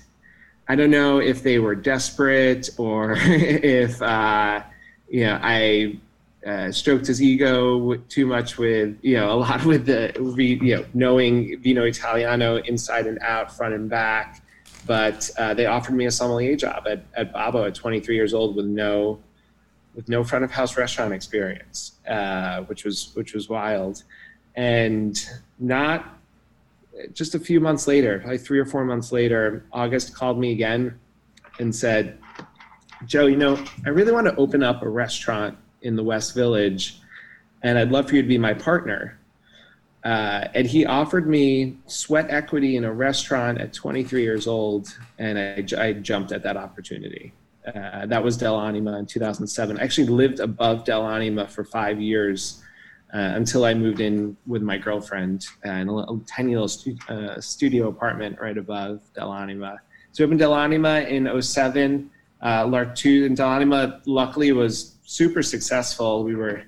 I 0.68 0.76
don't 0.76 0.92
know 0.92 1.18
if 1.18 1.42
they 1.42 1.58
were 1.58 1.74
desperate 1.74 2.70
or 2.78 3.16
if 3.18 4.00
uh, 4.00 4.62
you 5.10 5.26
know 5.26 5.40
I 5.42 5.98
uh, 6.46 6.70
stroked 6.70 7.08
his 7.08 7.20
ego 7.20 7.96
too 8.08 8.26
much 8.26 8.58
with 8.58 8.96
you 9.02 9.16
know 9.16 9.32
a 9.32 9.38
lot 9.44 9.64
with 9.64 9.86
the 9.86 10.12
you 10.38 10.76
know 10.76 10.84
knowing 10.94 11.60
Vino 11.60 11.82
Italiano 11.82 12.58
inside 12.58 13.08
and 13.08 13.18
out, 13.22 13.50
front 13.56 13.74
and 13.74 13.90
back 13.90 14.40
but 14.86 15.30
uh, 15.38 15.54
they 15.54 15.66
offered 15.66 15.94
me 15.94 16.06
a 16.06 16.10
sommelier 16.10 16.56
job 16.56 16.86
at, 16.88 17.04
at 17.14 17.32
Babbo 17.32 17.64
at 17.64 17.74
23 17.74 18.14
years 18.14 18.34
old 18.34 18.56
with 18.56 18.66
no 18.66 19.20
with 19.94 20.08
no 20.08 20.24
front 20.24 20.44
of 20.44 20.50
house 20.50 20.76
restaurant 20.76 21.12
experience, 21.12 21.92
uh, 22.08 22.62
which 22.62 22.84
was 22.84 23.12
which 23.14 23.34
was 23.34 23.48
wild, 23.48 24.02
and 24.56 25.28
not 25.58 26.18
just 27.12 27.34
a 27.34 27.38
few 27.38 27.60
months 27.60 27.86
later, 27.86 28.22
like 28.26 28.40
three 28.40 28.58
or 28.58 28.64
four 28.64 28.84
months 28.84 29.12
later, 29.12 29.64
August 29.72 30.14
called 30.14 30.38
me 30.38 30.52
again 30.52 30.98
and 31.58 31.74
said, 31.74 32.18
"Joe, 33.06 33.26
you 33.26 33.36
know, 33.36 33.62
I 33.84 33.90
really 33.90 34.12
want 34.12 34.26
to 34.26 34.34
open 34.36 34.62
up 34.62 34.82
a 34.82 34.88
restaurant 34.88 35.58
in 35.82 35.96
the 35.96 36.04
West 36.04 36.34
Village, 36.34 36.98
and 37.62 37.78
I'd 37.78 37.90
love 37.90 38.08
for 38.08 38.16
you 38.16 38.22
to 38.22 38.28
be 38.28 38.38
my 38.38 38.54
partner." 38.54 39.18
Uh, 40.04 40.48
and 40.54 40.66
he 40.66 40.84
offered 40.84 41.28
me 41.28 41.76
sweat 41.86 42.26
equity 42.28 42.76
in 42.76 42.84
a 42.84 42.92
restaurant 42.92 43.60
at 43.60 43.72
23 43.72 44.22
years 44.22 44.46
old, 44.46 44.88
and 45.18 45.38
I, 45.38 45.64
I 45.80 45.92
jumped 45.92 46.32
at 46.32 46.42
that 46.42 46.56
opportunity. 46.56 47.32
Uh, 47.66 48.06
that 48.06 48.22
was 48.22 48.36
Dell'Anima 48.36 48.98
in 48.98 49.06
2007. 49.06 49.78
I 49.78 49.82
actually 49.82 50.08
lived 50.08 50.40
above 50.40 50.84
Dell'Anima 50.84 51.48
for 51.48 51.62
five 51.62 52.00
years 52.00 52.60
uh, 53.14 53.18
until 53.18 53.64
I 53.64 53.74
moved 53.74 54.00
in 54.00 54.36
with 54.46 54.62
my 54.62 54.78
girlfriend 54.78 55.46
in 55.64 55.88
a, 55.88 55.94
little, 55.94 56.20
tiny 56.26 56.54
little 56.54 56.66
stu- 56.66 56.96
uh, 57.08 57.40
studio 57.40 57.88
apartment 57.88 58.40
right 58.40 58.58
above 58.58 59.02
Dell'Anima. 59.14 59.78
So 60.10 60.24
we 60.24 60.26
opened 60.26 60.40
Dell'Anima 60.40 61.06
in 61.08 61.42
07. 61.42 62.10
Uh, 62.42 62.64
L'Artusi 62.64 63.26
and 63.26 63.36
Dell'Anima 63.36 64.00
luckily 64.06 64.50
was 64.50 64.96
super 65.04 65.42
successful. 65.42 66.24
We 66.24 66.34
were 66.34 66.64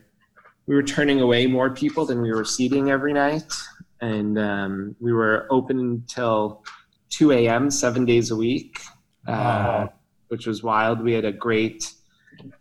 we 0.67 0.75
were 0.75 0.83
turning 0.83 1.21
away 1.21 1.47
more 1.47 1.71
people 1.71 2.07
than 2.07 2.23
we 2.23 2.33
were 2.33 2.45
seating 2.45 2.91
every 2.91 3.13
night. 3.13 3.53
And 4.01 4.39
um, 4.39 4.97
we 5.01 5.13
were 5.13 5.47
open 5.51 5.79
until 5.79 6.65
2 7.11 7.33
a.m., 7.33 7.71
seven 7.71 8.05
days 8.05 8.31
a 8.31 8.37
week, 8.37 8.81
uh, 9.27 9.87
which 10.29 10.47
was 10.47 10.63
wild. 10.63 11.03
We 11.03 11.13
had 11.13 11.25
a 11.25 11.33
great, 11.33 11.93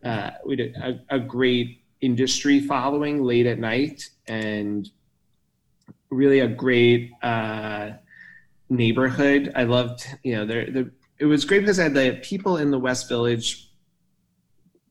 uh, 0.03 0.31
we 0.45 0.57
had 0.57 0.99
a, 1.09 1.15
a 1.15 1.19
great 1.19 1.83
industry 2.01 2.59
following 2.59 3.23
late 3.23 3.45
at 3.45 3.59
night 3.59 4.09
and 4.27 4.89
really 6.09 6.41
a 6.41 6.47
great 6.47 7.11
uh, 7.21 7.91
neighborhood. 8.69 9.51
I 9.55 9.63
loved, 9.63 10.05
you 10.23 10.35
know, 10.35 10.45
there, 10.45 10.69
the, 10.69 10.91
it 11.19 11.25
was 11.25 11.45
great 11.45 11.61
because 11.61 11.79
I 11.79 11.83
had 11.83 11.93
the 11.93 12.19
people 12.21 12.57
in 12.57 12.71
the 12.71 12.79
West 12.79 13.07
Village 13.07 13.69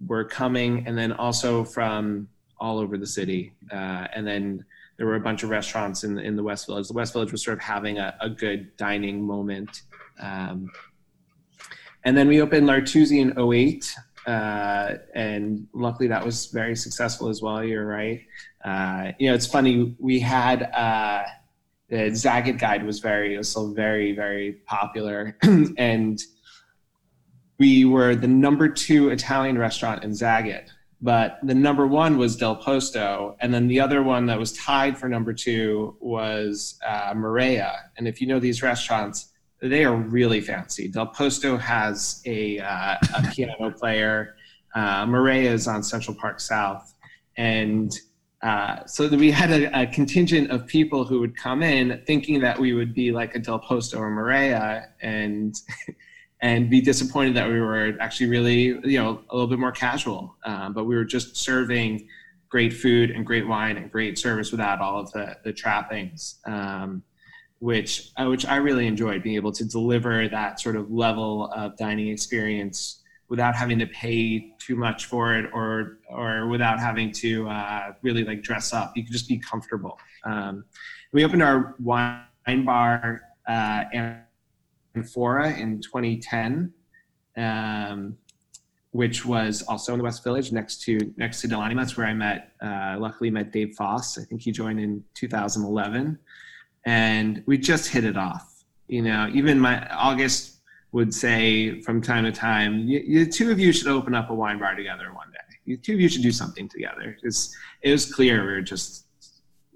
were 0.07 0.25
coming, 0.25 0.87
and 0.87 0.97
then 0.97 1.13
also 1.13 1.63
from 1.65 2.29
all 2.63 2.79
over 2.79 2.97
the 2.97 3.07
city. 3.07 3.53
Uh, 3.73 4.07
and 4.15 4.25
then 4.25 4.65
there 4.97 5.07
were 5.07 5.17
a 5.17 5.21
bunch 5.21 5.43
of 5.43 5.51
restaurants 5.51 6.05
in 6.05 6.15
the, 6.15 6.23
in 6.23 6.37
the 6.37 6.43
West 6.43 6.67
Village. 6.67 6.87
The 6.87 6.95
West 6.95 7.13
Village 7.13 7.33
was 7.33 7.45
sort 7.45 7.59
of 7.59 7.63
having 7.63 7.99
a, 7.99 8.15
a 8.21 8.31
good 8.31 8.75
dining 8.77 9.21
moment. 9.21 9.83
Um, 10.21 10.71
and 12.05 12.17
then 12.17 12.29
we 12.29 12.41
opened 12.41 12.69
L'Artusi 12.69 13.21
in 13.21 13.37
08. 13.37 13.95
Uh, 14.27 14.95
and 15.15 15.67
luckily 15.73 16.07
that 16.07 16.25
was 16.25 16.47
very 16.47 16.77
successful 16.77 17.29
as 17.29 17.43
well. 17.43 17.65
You're 17.65 17.85
right. 17.85 18.21
Uh, 18.65 19.11
you 19.19 19.29
know, 19.29 19.35
it's 19.35 19.47
funny. 19.47 19.97
We 19.99 20.21
had 20.21 20.63
uh, 20.63 21.25
the 21.89 22.13
Zagat 22.13 22.61
guide 22.61 22.87
was 22.87 23.01
very, 23.01 23.37
was 23.37 23.51
still 23.51 23.75
very, 23.75 24.13
very 24.13 24.53
popular. 24.67 25.37
and 25.77 26.23
we 27.59 27.85
were 27.85 28.15
the 28.15 28.29
number 28.29 28.69
two 28.69 29.09
Italian 29.09 29.59
restaurant 29.59 30.05
in 30.05 30.13
Zagat 30.13 30.69
but 31.03 31.41
the 31.43 31.55
number 31.55 31.85
one 31.85 32.17
was 32.17 32.37
Del 32.37 32.55
Posto, 32.55 33.37
and 33.41 33.53
then 33.53 33.67
the 33.67 33.81
other 33.81 34.05
one 34.05 34.27
that 34.27 34.39
was 34.39 34.53
tied 34.53 34.97
for 34.97 35.09
number 35.09 35.33
two 35.33 35.97
was 36.01 36.79
uh. 36.87 37.13
And 37.97 38.07
if 38.07 38.21
you 38.21 38.29
know 38.29 38.39
these 38.39 38.63
restaurants, 38.63 39.33
they 39.61 39.85
are 39.85 39.97
really 39.97 40.41
fancy. 40.41 40.87
Del 40.87 41.09
Posto 41.09 41.57
has 41.57 42.23
a, 42.25 42.61
uh, 42.61 42.97
a 43.17 43.33
piano 43.35 43.73
player. 43.73 44.37
Uh, 44.75 45.07
is 45.29 45.69
on 45.69 45.83
Central 45.83 46.17
Park 46.17 46.41
South, 46.41 46.95
and 47.37 47.93
uh, 48.43 48.87
so 48.87 49.07
we 49.09 49.31
had 49.31 49.51
a, 49.51 49.83
a, 49.83 49.87
contingent 49.87 50.51
of 50.51 50.67
people 50.67 51.05
who 51.05 51.21
would 51.21 51.37
come 51.37 51.63
in 51.63 52.03
thinking 52.07 52.41
that 52.41 52.59
we 52.59 52.73
would 52.73 52.95
be 52.95 53.13
like 53.13 53.35
a 53.35 53.39
Del 53.39 53.59
Posto 53.59 53.99
or 53.99 54.11
Marea, 54.11 54.87
and 55.03 55.55
and 56.43 56.69
be 56.69 56.81
disappointed 56.81 57.35
that 57.35 57.49
we 57.49 57.61
were 57.61 57.97
actually 58.01 58.29
really, 58.29 58.63
you 58.63 58.99
know, 58.99 59.23
a 59.31 59.35
little 59.35 59.49
bit 59.49 59.61
more 59.61 59.71
casual. 59.71 60.37
Um, 60.45 60.73
but 60.73 60.85
we 60.85 60.97
were 60.97 61.05
just 61.05 61.37
serving 61.37 62.09
great 62.49 62.73
food 62.73 63.13
and 63.13 63.25
great 63.25 63.47
wine 63.47 63.77
and 63.77 63.91
great 63.91 64.19
service 64.19 64.51
without 64.51 64.81
all 64.81 65.01
of 65.01 65.11
the, 65.13 65.37
the 65.45 65.53
trappings, 65.53 66.41
um, 66.45 67.03
which, 67.61 68.11
uh, 68.17 68.27
which 68.27 68.45
I 68.45 68.57
really 68.57 68.89
enjoyed 68.89 69.23
being 69.23 69.37
able 69.37 69.53
to 69.53 69.65
deliver 69.65 70.29
that 70.29 70.61
sort 70.61 70.75
of 70.75 70.91
level 70.91 71.51
of 71.55 71.77
dining 71.77 72.09
experience 72.09 73.03
without 73.29 73.55
having 73.55 73.79
to 73.79 73.87
pay 73.87 74.53
too 74.59 74.75
much 74.75 75.07
for 75.07 75.35
it 75.35 75.49
or, 75.55 75.99
or 76.11 76.49
without 76.49 76.81
having 76.81 77.13
to 77.13 77.49
uh, 77.49 77.93
really 78.03 78.25
like 78.25 78.43
dress 78.43 78.73
up. 78.73 78.93
You 78.97 79.05
could 79.05 79.13
just 79.13 79.29
be 79.29 79.39
comfortable. 79.39 79.97
Um, 80.25 80.65
we 81.13 81.25
opened 81.25 81.43
our 81.43 81.77
wine 81.79 82.65
bar 82.65 83.23
uh, 83.49 83.85
and 83.95 84.19
Fora 85.13 85.53
in 85.55 85.81
2010, 85.81 86.73
um, 87.37 88.17
which 88.91 89.25
was 89.25 89.63
also 89.63 89.93
in 89.93 89.99
the 89.99 90.05
West 90.05 90.23
Village 90.23 90.53
next 90.53 90.83
to 90.83 91.13
next 91.17 91.41
to 91.41 91.49
Dell'Anima. 91.49 91.77
That's 91.77 91.97
where 91.97 92.07
I 92.07 92.15
met. 92.15 92.53
Uh, 92.63 92.97
luckily, 92.99 93.31
met 93.31 93.53
Dave 93.53 93.75
Foss. 93.75 94.19
I 94.19 94.25
think 94.25 94.43
he 94.43 94.53
joined 94.53 94.81
in 94.81 95.03
2011, 95.15 96.19
and 96.85 97.43
we 97.47 97.57
just 97.59 97.89
hit 97.89 98.05
it 98.05 98.17
off. 98.17 98.65
You 98.89 99.03
know, 99.03 99.31
even 99.33 99.59
my 99.59 99.89
August 99.89 100.53
would 100.93 101.15
say 101.15 101.81
from 101.81 102.03
time 102.03 102.25
to 102.25 102.33
time, 102.33 102.87
the 102.87 103.27
two 103.27 103.51
of 103.51 103.59
you 103.59 103.73
should 103.73 103.89
open 103.89 104.15
up 104.15 104.31
a 104.31 104.35
wine 104.35 104.59
bar 104.59 104.75
together 104.75 105.13
one 105.15 105.31
day. 105.33 105.57
you 105.65 105.77
two 105.77 105.95
of 105.95 106.01
you 106.01 106.09
should 106.09 106.23
do 106.23 106.33
something 106.33 106.69
together. 106.69 107.17
It's, 107.23 107.57
it 107.81 107.91
was 107.91 108.13
clear 108.13 108.45
we 108.45 108.53
were 108.53 108.61
just, 108.61 109.07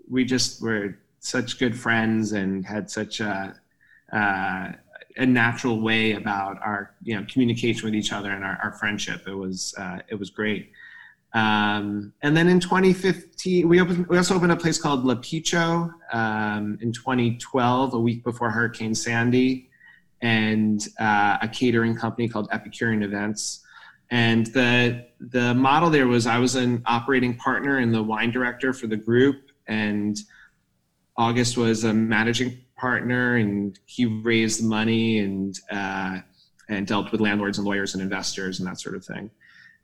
we 0.09 0.25
just 0.25 0.63
were 0.63 0.99
such 1.21 1.59
good 1.59 1.75
friends 1.75 2.33
and 2.33 2.65
had 2.67 2.91
such 2.91 3.21
a, 3.21 3.59
uh, 4.13 4.73
a 5.17 5.27
natural 5.27 5.81
way 5.81 6.13
about 6.13 6.59
our 6.63 6.95
you 7.03 7.17
know 7.19 7.27
communication 7.31 7.85
with 7.85 7.95
each 7.95 8.13
other 8.13 8.31
and 8.31 8.45
our, 8.45 8.59
our 8.63 8.73
friendship. 8.73 9.27
It 9.27 9.35
was 9.35 9.75
uh, 9.79 9.99
it 10.09 10.19
was 10.19 10.31
great. 10.31 10.73
Um, 11.33 12.15
and 12.23 12.35
then 12.35 12.49
in 12.49 12.61
2015, 12.61 13.69
we 13.69 13.81
opened 13.81 14.07
we 14.07 14.17
also 14.17 14.35
opened 14.35 14.53
a 14.53 14.57
place 14.57 14.79
called 14.79 15.05
L'Apicio 15.05 15.93
um, 16.13 16.79
in 16.81 16.93
2012, 16.93 17.95
a 17.95 17.99
week 17.99 18.25
before 18.25 18.51
Hurricane 18.51 18.95
Sandy, 18.95 19.69
and 20.23 20.87
uh, 20.99 21.39
a 21.43 21.49
catering 21.49 21.97
company 21.97 22.29
called 22.29 22.49
Epicurean 22.53 23.03
Events. 23.03 23.63
And 24.11 24.47
the 24.47 25.07
the 25.19 25.55
model 25.55 25.91
there 25.91 26.07
was 26.07 26.27
I 26.27 26.39
was 26.39 26.55
an 26.55 26.83
operating 26.87 27.37
partner 27.37 27.79
and 27.79 27.93
the 27.93 28.03
wine 28.03 28.31
director 28.31 28.73
for 28.73 28.87
the 28.87 28.97
group, 28.97 29.51
and 29.67 30.17
August 31.17 31.57
was 31.57 31.85
a 31.85 31.93
managing 31.93 32.59
partner, 32.77 33.37
and 33.37 33.79
he 33.87 34.07
raised 34.07 34.63
money 34.63 35.19
and 35.19 35.59
uh, 35.71 36.19
and 36.69 36.87
dealt 36.87 37.13
with 37.13 37.21
landlords 37.21 37.59
and 37.59 37.67
lawyers 37.67 37.95
and 37.95 38.03
investors 38.03 38.59
and 38.59 38.69
that 38.69 38.81
sort 38.81 38.97
of 38.97 39.05
thing, 39.05 39.31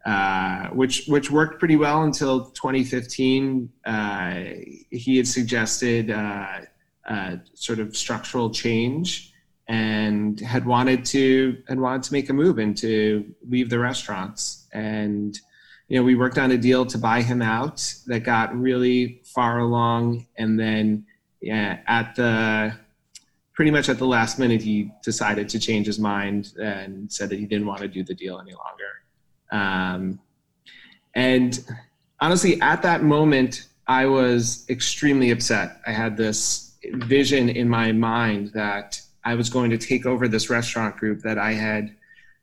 uh, 0.07 0.68
which 0.68 1.07
which 1.07 1.31
worked 1.31 1.59
pretty 1.59 1.76
well 1.76 2.02
until 2.02 2.46
2015. 2.50 3.70
Uh, 3.85 4.35
he 4.90 5.16
had 5.16 5.26
suggested 5.26 6.11
uh, 6.11 7.37
sort 7.55 7.78
of 7.78 7.96
structural 7.96 8.50
change 8.50 9.33
and 9.68 10.40
had 10.40 10.66
wanted 10.66 11.05
to 11.05 11.57
had 11.68 11.78
wanted 11.78 12.02
to 12.02 12.12
make 12.12 12.28
a 12.28 12.33
move 12.33 12.59
and 12.59 12.76
to 12.76 13.24
leave 13.48 13.70
the 13.70 13.78
restaurants 13.78 14.68
and 14.72 15.38
you 15.88 15.96
know 15.96 16.02
we 16.02 16.14
worked 16.14 16.38
on 16.38 16.50
a 16.50 16.59
deal 16.59 16.85
to 16.85 16.98
buy 16.98 17.22
him 17.22 17.40
out 17.40 17.94
that 18.07 18.20
got 18.20 18.55
really 18.59 19.20
far 19.24 19.61
along 19.61 20.26
and 20.37 20.59
then 20.59 21.05
yeah, 21.42 21.81
at 21.87 22.14
the 22.14 22.74
pretty 23.52 23.70
much 23.70 23.88
at 23.88 23.98
the 23.98 24.07
last 24.07 24.38
minute, 24.38 24.62
he 24.62 24.90
decided 25.02 25.48
to 25.50 25.59
change 25.59 25.87
his 25.87 25.98
mind 25.98 26.52
and 26.61 27.12
said 27.12 27.28
that 27.28 27.38
he 27.38 27.44
didn't 27.44 27.66
want 27.66 27.81
to 27.81 27.88
do 27.88 28.02
the 28.02 28.14
deal 28.14 28.40
any 28.40 28.55
longer. 28.55 28.92
Um, 29.50 30.20
and 31.14 31.62
honestly, 32.20 32.61
at 32.62 32.81
that 32.83 33.02
moment, 33.02 33.66
I 33.87 34.07
was 34.07 34.64
extremely 34.70 35.31
upset. 35.31 35.81
I 35.87 35.90
had 35.90 36.16
this 36.16 36.76
vision 36.94 37.48
in 37.48 37.68
my 37.68 37.92
mind 37.92 38.52
that 38.55 39.00
I 39.24 39.35
was 39.35 39.50
going 39.50 39.70
to 39.70 39.78
take 39.78 40.07
over 40.07 40.28
this 40.28 40.48
restaurant 40.48 40.96
group 40.96 41.20
that 41.22 41.38
I 41.38 41.52
had 41.52 41.94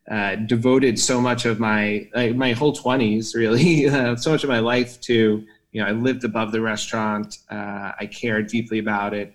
uh, 0.09 0.35
devoted 0.35 0.99
so 0.99 1.21
much 1.21 1.45
of 1.45 1.59
my 1.59 2.07
my 2.35 2.51
whole 2.53 2.75
20s, 2.75 3.35
really, 3.35 3.89
so 4.17 4.31
much 4.31 4.43
of 4.43 4.49
my 4.49 4.59
life 4.59 4.99
to 5.01 5.45
you 5.71 5.81
know, 5.81 5.87
I 5.87 5.91
lived 5.91 6.23
above 6.23 6.51
the 6.51 6.61
restaurant. 6.61 7.37
Uh, 7.49 7.91
I 7.99 8.09
cared 8.11 8.47
deeply 8.47 8.79
about 8.79 9.13
it. 9.13 9.33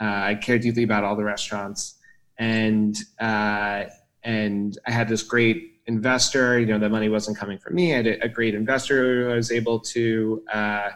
Uh, 0.00 0.04
I 0.04 0.34
cared 0.34 0.62
deeply 0.62 0.82
about 0.82 1.04
all 1.04 1.14
the 1.14 1.24
restaurants, 1.24 1.96
and 2.38 2.96
uh, 3.20 3.84
and 4.24 4.78
I 4.86 4.90
had 4.90 5.08
this 5.08 5.22
great 5.22 5.80
investor. 5.86 6.58
You 6.58 6.66
know, 6.66 6.78
the 6.78 6.88
money 6.88 7.08
wasn't 7.08 7.36
coming 7.36 7.58
from 7.58 7.74
me. 7.74 7.92
I 7.92 7.96
had 7.96 8.06
a, 8.06 8.28
great 8.28 8.54
investor 8.54 9.24
who 9.24 9.30
I 9.32 9.36
was 9.36 9.52
able 9.52 9.78
to 9.80 10.42
uh, 10.52 10.90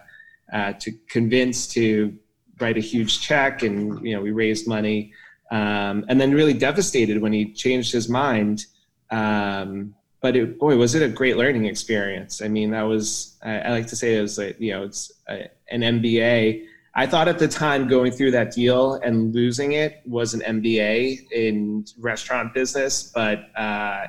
uh, 0.53 0.73
to 0.75 0.93
convince 1.09 1.69
to 1.69 2.17
write 2.61 2.77
a 2.77 2.81
huge 2.81 3.21
check, 3.21 3.63
and 3.63 4.05
you 4.05 4.15
know, 4.15 4.23
we 4.23 4.33
raised 4.33 4.67
money. 4.67 5.13
Um, 5.51 6.05
and 6.09 6.21
then 6.21 6.33
really 6.33 6.53
devastated 6.53 7.23
when 7.23 7.33
he 7.33 7.53
changed 7.53 7.93
his 7.93 8.09
mind. 8.09 8.67
Um, 9.11 9.95
but 10.21 10.37
it, 10.37 10.59
boy, 10.59 10.77
was 10.77 10.95
it 10.95 11.03
a 11.03 11.09
great 11.09 11.37
learning 11.37 11.67
experience. 11.67 12.43
I 12.43 12.49
mean, 12.49 12.71
that 12.73 12.83
was, 12.83 13.37
I, 13.43 13.59
I 13.61 13.71
like 13.71 13.87
to 13.89 13.97
say 13.97 14.17
it 14.17 14.23
was 14.23 14.39
like, 14.39 14.59
you 14.61 14.73
know, 14.73 14.85
it's 14.85 15.13
a, 15.29 15.49
an 15.71 15.83
MBA. 15.83 16.67
I 16.95 17.07
thought 17.07 17.29
at 17.29 17.39
the 17.39 17.47
time 17.47 17.87
going 17.87 18.11
through 18.11 18.33
that 18.33 18.53
deal 18.53 18.95
and 18.95 19.33
losing 19.33 19.73
it 19.73 20.01
was 20.05 20.35
an 20.35 20.41
MBA 20.41 21.31
in 21.31 21.85
restaurant 21.99 22.53
business, 22.53 23.13
but 23.15 23.57
uh, 23.57 24.09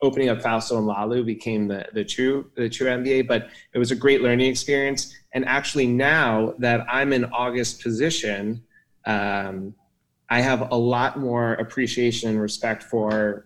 opening 0.00 0.28
up 0.28 0.40
Fausto 0.40 0.78
and 0.78 0.86
LaLou 0.86 1.24
became 1.24 1.68
the, 1.68 1.86
the 1.92 2.04
true 2.04 2.50
the 2.54 2.68
true 2.68 2.88
MBA. 2.88 3.26
But 3.26 3.50
it 3.74 3.78
was 3.78 3.90
a 3.90 3.96
great 3.96 4.22
learning 4.22 4.48
experience. 4.48 5.14
And 5.32 5.44
actually, 5.44 5.86
now 5.86 6.54
that 6.58 6.86
I'm 6.90 7.12
in 7.12 7.26
August 7.26 7.82
position, 7.82 8.62
um, 9.04 9.74
I 10.28 10.40
have 10.40 10.70
a 10.70 10.76
lot 10.76 11.18
more 11.18 11.54
appreciation 11.54 12.30
and 12.30 12.40
respect 12.40 12.82
for 12.82 13.45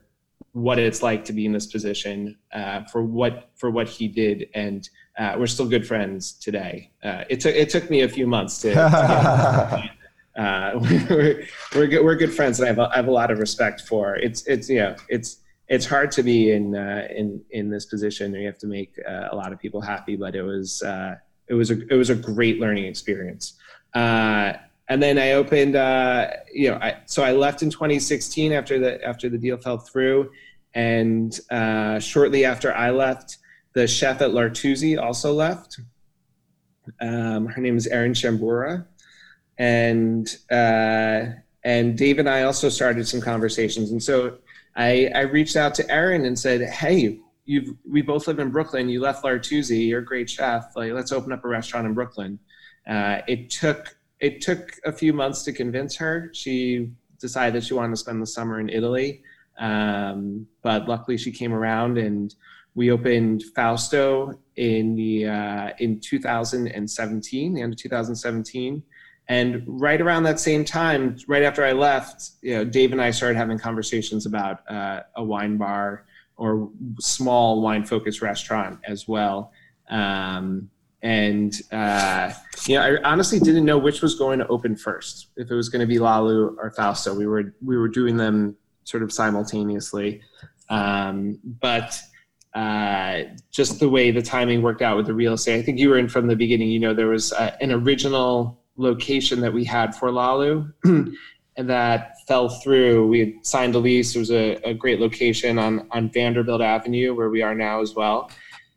what 0.53 0.79
it's 0.79 1.03
like 1.03 1.25
to 1.25 1.33
be 1.33 1.47
in 1.47 1.53
this 1.53 1.67
position 1.67 2.37
uh, 2.53 2.83
for 2.85 3.03
what 3.03 3.51
for 3.57 3.71
what 3.71 3.89
he 3.89 4.09
did 4.09 4.49
and 4.55 4.89
uh, 5.19 5.37
we're 5.39 5.47
still 5.47 5.67
good 5.67 5.87
friends 5.87 6.33
today. 6.33 6.91
Uh, 7.03 7.25
it 7.29 7.41
took 7.41 7.55
it 7.55 7.69
took 7.69 7.91
me 7.91 8.03
a 8.03 8.09
few 8.09 8.27
months 8.27 8.61
to, 8.61 8.73
to 8.73 8.81
uh, 10.41 10.73
we're, 11.11 11.47
we're, 11.75 11.87
good, 11.87 12.05
we're 12.05 12.17
good 12.17 12.33
friends 12.33 12.59
and 12.59 12.67
I 12.67 12.69
have, 12.69 12.79
a, 12.79 12.93
I 12.93 12.97
have 12.97 13.09
a 13.09 13.13
lot 13.13 13.31
of 13.31 13.39
respect 13.39 13.83
for 13.83 14.17
it's 14.17 14.47
it's 14.47 14.69
you 14.69 14.81
know 14.81 14.97
it's 15.09 15.39
it's 15.69 15.87
hard 15.87 16.11
to 16.13 16.23
be 16.23 16.51
in 16.53 16.75
uh, 16.75 17.07
in 17.15 17.43
in 17.51 17.71
this 17.71 17.87
position 17.87 18.35
and 18.35 18.43
you 18.43 18.47
have 18.47 18.59
to 18.59 18.67
make 18.67 18.95
uh, 19.09 19.29
a 19.31 19.37
lot 19.37 19.53
of 19.53 19.61
people 19.61 19.81
happy 19.81 20.17
but 20.17 20.35
it 20.35 20.43
was 20.43 20.83
it 21.49 21.55
was 21.55 21.71
a 21.71 21.87
it 21.89 21.97
was 21.97 22.11
a 22.11 22.15
great 22.15 22.59
learning 22.59 22.87
experience 22.87 23.59
and 24.91 25.01
then 25.01 25.19
I 25.19 25.33
opened, 25.33 25.77
uh, 25.77 26.27
you 26.53 26.69
know, 26.69 26.77
I, 26.77 26.97
so 27.07 27.23
I 27.23 27.31
left 27.31 27.63
in 27.63 27.71
2016 27.71 28.53
after 28.53 28.81
the 28.81 29.03
after 29.05 29.29
the 29.29 29.39
deal 29.39 29.57
fell 29.57 29.79
through, 29.79 30.33
and 30.75 31.39
uh, 31.49 32.01
shortly 32.01 32.45
after 32.45 32.75
I 32.75 32.91
left, 32.91 33.39
the 33.73 33.87
chef 33.87 34.21
at 34.21 34.35
L'Artusi 34.35 35.01
also 35.01 35.33
left. 35.33 35.81
Um, 37.01 37.47
her 37.47 37.61
name 37.61 37.77
is 37.77 37.87
Erin 37.87 38.15
Shambura, 38.15 38.85
and 39.59 40.27
uh, 40.51 41.37
and 41.63 41.97
Dave 41.97 42.19
and 42.19 42.29
I 42.29 42.43
also 42.43 42.69
started 42.69 43.07
some 43.07 43.21
conversations, 43.21 43.93
and 43.93 44.03
so 44.03 44.39
I, 44.75 45.09
I 45.15 45.21
reached 45.21 45.55
out 45.55 45.73
to 45.77 45.89
Erin 45.89 46.25
and 46.25 46.37
said, 46.37 46.63
"Hey, 46.63 47.21
you've 47.45 47.77
we 47.89 48.03
both 48.03 48.27
live 48.27 48.41
in 48.41 48.51
Brooklyn. 48.51 48.89
You 48.89 49.01
left 49.01 49.23
L'Artusi. 49.23 49.87
You're 49.87 50.01
a 50.01 50.05
great 50.05 50.29
chef. 50.29 50.73
Like, 50.75 50.93
let's 50.95 51.13
open 51.13 51.31
up 51.31 51.45
a 51.45 51.49
restaurant 51.49 51.87
in 51.87 51.95
Brooklyn." 51.95 52.41
Uh, 52.89 53.21
it 53.29 53.51
took 53.51 53.95
it 54.21 54.41
took 54.41 54.73
a 54.85 54.93
few 54.93 55.13
months 55.13 55.43
to 55.45 55.53
convince 55.53 55.97
her. 55.97 56.31
She 56.33 56.91
decided 57.19 57.55
that 57.55 57.65
she 57.67 57.75
wanted 57.75 57.91
to 57.91 57.97
spend 57.97 58.23
the 58.23 58.27
summer 58.27 58.61
in 58.61 58.69
Italy, 58.69 59.23
um, 59.59 60.47
but 60.63 60.89
luckily 60.89 61.17
she 61.17 61.33
came 61.33 61.53
around 61.53 61.99
and 61.99 62.35
we 62.75 62.91
opened 62.91 63.45
Fausto 63.55 64.39
in 64.57 64.95
the 64.95 65.27
uh, 65.27 65.71
in 65.79 66.01
2017, 66.01 67.55
the 67.55 67.63
end 67.63 67.73
of 67.73 67.79
2017. 67.79 68.83
And 69.29 69.63
right 69.67 70.01
around 70.01 70.25
that 70.25 70.41
same 70.41 70.65
time, 70.65 71.17
right 71.29 71.43
after 71.43 71.65
I 71.65 71.73
left, 71.73 72.31
you 72.43 72.55
know, 72.55 72.65
Dave 72.65 72.93
and 72.93 73.01
I 73.01 73.13
started 73.13 73.37
having 73.37 73.59
conversations 73.59 74.27
about 74.27 74.69
uh, 74.69 75.03
a 75.17 75.23
wine 75.23 75.57
bar 75.57 76.05
or 76.37 76.71
small 76.99 77.61
wine 77.61 77.85
focused 77.85 78.23
restaurant 78.23 78.81
as 78.85 79.07
well. 79.07 79.53
Um, 79.89 80.71
and 81.03 81.55
uh, 81.73 82.33
you 82.67 82.75
know, 82.77 82.83
I 82.83 83.11
honestly 83.11 83.39
didn't 83.39 83.65
know 83.65 83.79
which 83.79 84.03
was 84.03 84.17
going 84.17 84.39
to 84.39 84.47
open 84.49 84.77
first. 84.77 85.29
If 85.37 85.51
it 85.51 85.55
was 85.55 85.69
going 85.69 85.81
to 85.81 85.87
be 85.87 85.97
LaLou 85.97 86.57
or 86.59 86.73
Fausto, 86.77 87.15
we 87.15 87.27
were 87.27 87.55
we 87.65 87.77
were 87.77 87.89
doing 87.89 88.17
them 88.17 88.57
sort 88.85 89.03
of 89.03 89.13
simultaneously. 89.13 90.21
Um, 90.69 91.39
but 91.45 91.99
uh, 92.55 93.23
just 93.51 93.81
the 93.81 93.89
way 93.89 94.11
the 94.11 94.23
timing 94.23 94.63
worked 94.63 94.83
out 94.83 94.97
with 94.97 95.07
the 95.07 95.15
real 95.15 95.35
estate, 95.35 95.59
I 95.59 95.63
think 95.63 95.79
you 95.79 95.89
were 95.89 95.99
in 95.99 96.09
from 96.09 96.27
the 96.27 96.37
beginning. 96.37 96.69
You 96.69 96.81
know, 96.81 96.95
there 96.95 97.09
was 97.09 97.33
uh, 97.33 97.57
an 97.61 97.73
original 97.73 98.61
location 98.77 99.41
that 99.41 99.53
we 99.53 99.65
had 99.65 99.95
for 99.95 100.11
LaLou. 100.11 100.73
and 101.57 101.69
that 101.69 102.15
fell 102.27 102.49
through. 102.49 103.07
We 103.09 103.21
had 103.21 103.47
signed 103.47 103.75
a 103.75 103.79
lease. 103.79 104.15
It 104.15 104.19
was 104.19 104.31
a, 104.31 104.55
a 104.65 104.73
great 104.73 105.01
location 105.01 105.59
on, 105.59 105.87
on 105.91 106.11
Vanderbilt 106.11 106.63
Avenue, 106.63 107.15
where 107.15 107.29
we 107.29 107.43
are 107.43 107.55
now 107.55 107.81
as 107.81 107.95
well 107.95 108.31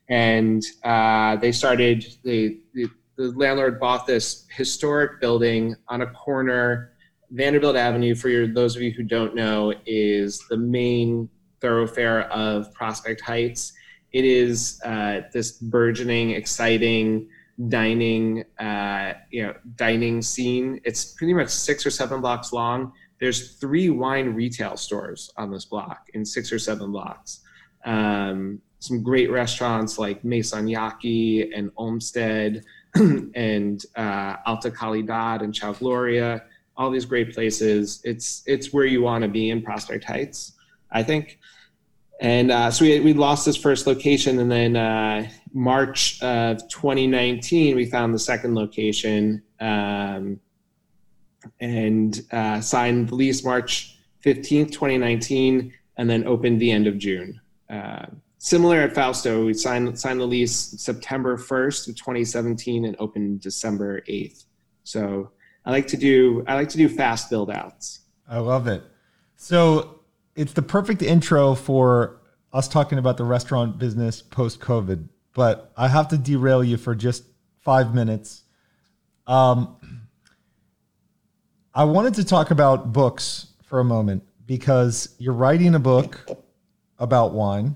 and 0.10 0.64
uh, 0.84 1.36
they 1.38 1.52
started 1.52 2.06
the, 2.24 2.60
the, 2.74 2.88
the 3.18 3.32
landlord 3.32 3.80
bought 3.80 4.06
this 4.06 4.46
historic 4.52 5.22
building 5.22 5.76
on 5.88 6.02
a 6.02 6.08
corner. 6.08 6.92
Vanderbilt 7.32 7.76
avenue 7.76 8.14
for 8.14 8.30
your, 8.30 8.48
those 8.48 8.76
of 8.76 8.82
you 8.82 8.92
who 8.92 9.04
don't 9.04 9.34
know 9.34 9.74
is 9.86 10.44
the 10.50 10.58
main 10.58 11.30
thoroughfare 11.62 12.24
of 12.32 12.72
prospect 12.74 13.22
heights. 13.22 13.74
It 14.12 14.26
is 14.26 14.80
uh, 14.86 15.22
this 15.32 15.54
burgeoning 15.54 16.32
exciting 16.32 17.28
dining 17.70 18.44
uh, 18.60 19.14
you 19.32 19.44
know 19.44 19.54
dining 19.76 20.22
scene. 20.22 20.80
It's 20.84 21.14
pretty 21.14 21.34
much 21.34 21.50
six 21.50 21.86
or 21.86 21.92
seven 21.92 22.22
blocks 22.22 22.54
long. 22.54 22.94
There's 23.20 23.56
three 23.58 23.90
wine 23.90 24.34
retail 24.34 24.76
stores 24.78 25.32
on 25.38 25.52
this 25.52 25.66
block 25.66 26.10
in 26.14 26.26
six 26.26 26.52
or 26.52 26.60
seven 26.60 26.92
blocks. 26.92 27.42
Um, 27.86 28.62
some 28.84 29.02
great 29.02 29.32
restaurants 29.32 29.98
like 29.98 30.26
Maison 30.26 30.68
Yaki 30.68 31.58
and 31.58 31.72
Olmsted 31.78 32.66
and 32.96 33.86
uh, 33.96 34.36
Alta 34.46 34.70
Calidad 34.70 35.42
and 35.42 35.56
Ciao 35.56 35.72
Gloria, 35.72 36.44
all 36.76 36.92
these 36.92 37.06
great 37.06 37.34
places. 37.34 38.02
It's 38.04 38.44
it's 38.46 38.74
where 38.74 38.84
you 38.84 39.02
want 39.02 39.22
to 39.22 39.30
be 39.30 39.52
in 39.52 39.62
Prospect 39.62 40.04
Heights, 40.04 40.52
I 40.92 41.02
think. 41.02 41.40
and 42.20 42.52
uh, 42.52 42.70
so 42.70 42.84
we, 42.84 43.00
we 43.00 43.14
lost 43.14 43.46
this 43.46 43.56
first 43.56 43.88
location 43.88 44.40
and 44.40 44.52
then 44.52 44.76
uh, 44.76 45.30
march 45.54 46.22
of 46.22 46.58
2019 46.68 47.76
we 47.76 47.86
found 47.86 48.14
the 48.14 48.20
second 48.20 48.54
location 48.54 49.42
um, 49.62 50.40
and 51.62 52.22
uh, 52.32 52.60
signed 52.60 53.10
the 53.10 53.16
lease 53.16 53.44
march 53.44 53.98
15th 54.24 54.72
2019 54.72 55.74
and 55.98 56.10
then 56.10 56.26
opened 56.28 56.60
the 56.62 56.72
end 56.72 56.86
of 56.86 56.98
june 56.98 57.40
uh, 57.70 58.06
similar 58.44 58.82
at 58.82 58.94
fausto 58.94 59.46
we 59.46 59.54
signed, 59.54 59.98
signed 59.98 60.20
the 60.20 60.26
lease 60.26 60.76
september 60.78 61.38
1st 61.38 61.90
of 61.90 61.96
2017 61.96 62.86
and 62.86 62.96
opened 63.00 63.40
december 63.40 64.02
8th 64.02 64.46
so 64.84 65.32
i 65.66 65.72
like 65.72 65.88
to 65.88 65.98
do 65.98 66.44
i 66.48 66.54
like 66.56 66.70
to 66.70 66.78
do 66.78 66.90
fast 66.90 67.30
build 67.30 67.50
outs 67.50 68.02
i 68.28 68.38
love 68.38 68.68
it 68.68 68.84
so 69.36 70.02
it's 70.36 70.54
the 70.54 70.62
perfect 70.62 71.02
intro 71.02 71.56
for 71.56 72.22
us 72.54 72.68
talking 72.68 72.98
about 72.98 73.18
the 73.18 73.24
restaurant 73.24 73.78
business 73.78 74.22
post 74.22 74.60
COVID, 74.60 75.10
but 75.34 75.72
I 75.76 75.88
have 75.88 76.08
to 76.10 76.18
derail 76.18 76.64
you 76.64 76.78
for 76.78 76.94
just 76.96 77.24
five 77.62 77.94
minutes. 77.94 78.44
Um, 79.26 79.78
I 81.74 81.84
wanted 81.86 82.14
to 82.16 82.24
talk 82.24 82.52
about 82.52 82.94
books 82.94 83.48
for 83.64 83.80
a 83.80 83.84
moment 83.84 84.24
because 84.46 85.16
you're 85.18 85.34
writing 85.34 85.74
a 85.74 85.80
book 85.80 86.28
about 87.00 87.34
wine. 87.34 87.76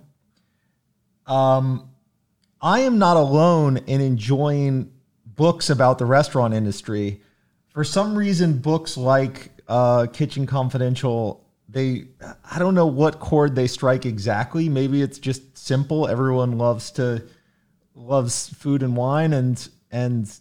Um, 1.27 1.89
I 2.61 2.79
am 2.81 2.97
not 2.97 3.17
alone 3.17 3.77
in 3.77 4.01
enjoying 4.01 4.91
books 5.25 5.69
about 5.69 5.99
the 5.99 6.05
restaurant 6.05 6.53
industry. 6.53 7.21
For 7.69 7.83
some 7.83 8.17
reason, 8.17 8.57
books 8.59 8.97
like 8.97 9.51
uh, 9.67 10.07
Kitchen 10.07 10.47
Confidential 10.47 11.47
they 11.69 12.05
I 12.49 12.59
don't 12.59 12.75
know 12.75 12.87
what 12.87 13.19
chord 13.19 13.55
they 13.55 13.67
strike 13.67 14.05
exactly. 14.05 14.69
Maybe 14.69 15.01
it's 15.01 15.19
just 15.19 15.57
simple. 15.57 16.07
Everyone 16.07 16.57
loves 16.57 16.91
to 16.91 17.23
loves 17.93 18.49
food 18.49 18.83
and 18.83 18.95
wine 18.95 19.33
and 19.33 19.67
and 19.91 20.31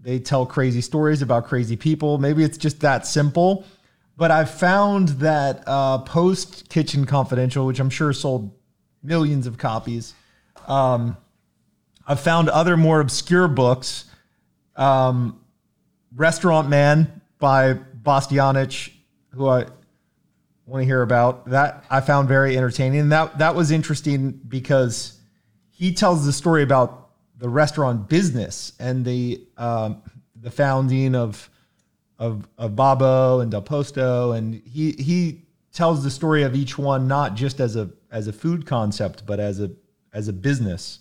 they 0.00 0.18
tell 0.18 0.46
crazy 0.46 0.80
stories 0.80 1.22
about 1.22 1.46
crazy 1.46 1.76
people. 1.76 2.18
Maybe 2.18 2.44
it's 2.44 2.58
just 2.58 2.80
that 2.80 3.06
simple. 3.06 3.64
But 4.16 4.30
I've 4.30 4.50
found 4.50 5.08
that 5.20 5.62
uh, 5.66 5.98
post 5.98 6.68
Kitchen 6.68 7.04
Confidential, 7.04 7.66
which 7.66 7.80
I'm 7.80 7.90
sure 7.90 8.12
sold 8.12 8.56
millions 9.06 9.46
of 9.46 9.56
copies, 9.56 10.14
um, 10.66 11.16
I've 12.06 12.20
found 12.20 12.48
other 12.48 12.76
more 12.76 13.00
obscure 13.00 13.48
books. 13.48 14.04
Um, 14.76 15.40
Restaurant 16.14 16.68
Man 16.68 17.20
by 17.38 17.74
Bastianich, 17.74 18.92
who 19.30 19.48
I 19.48 19.66
want 20.66 20.82
to 20.82 20.84
hear 20.84 21.02
about. 21.02 21.46
That 21.50 21.84
I 21.90 22.00
found 22.00 22.28
very 22.28 22.56
entertaining. 22.56 23.00
And 23.00 23.12
that 23.12 23.38
that 23.38 23.54
was 23.54 23.70
interesting 23.70 24.32
because 24.48 25.18
he 25.70 25.92
tells 25.92 26.24
the 26.24 26.32
story 26.32 26.62
about 26.62 27.10
the 27.38 27.48
restaurant 27.48 28.08
business 28.08 28.72
and 28.78 29.04
the 29.04 29.46
um, 29.56 30.02
the 30.40 30.50
founding 30.50 31.14
of 31.14 31.50
of 32.18 32.48
of 32.56 32.76
Babbo 32.76 33.40
and 33.40 33.50
Del 33.50 33.62
Posto, 33.62 34.32
and 34.32 34.54
he 34.64 34.92
he 34.92 35.42
tells 35.72 36.02
the 36.02 36.10
story 36.10 36.42
of 36.42 36.54
each 36.54 36.78
one 36.78 37.06
not 37.06 37.34
just 37.34 37.60
as 37.60 37.76
a 37.76 37.90
as 38.16 38.26
a 38.26 38.32
food 38.32 38.64
concept, 38.64 39.26
but 39.26 39.38
as 39.38 39.60
a 39.60 39.70
as 40.12 40.26
a 40.26 40.32
business. 40.32 41.00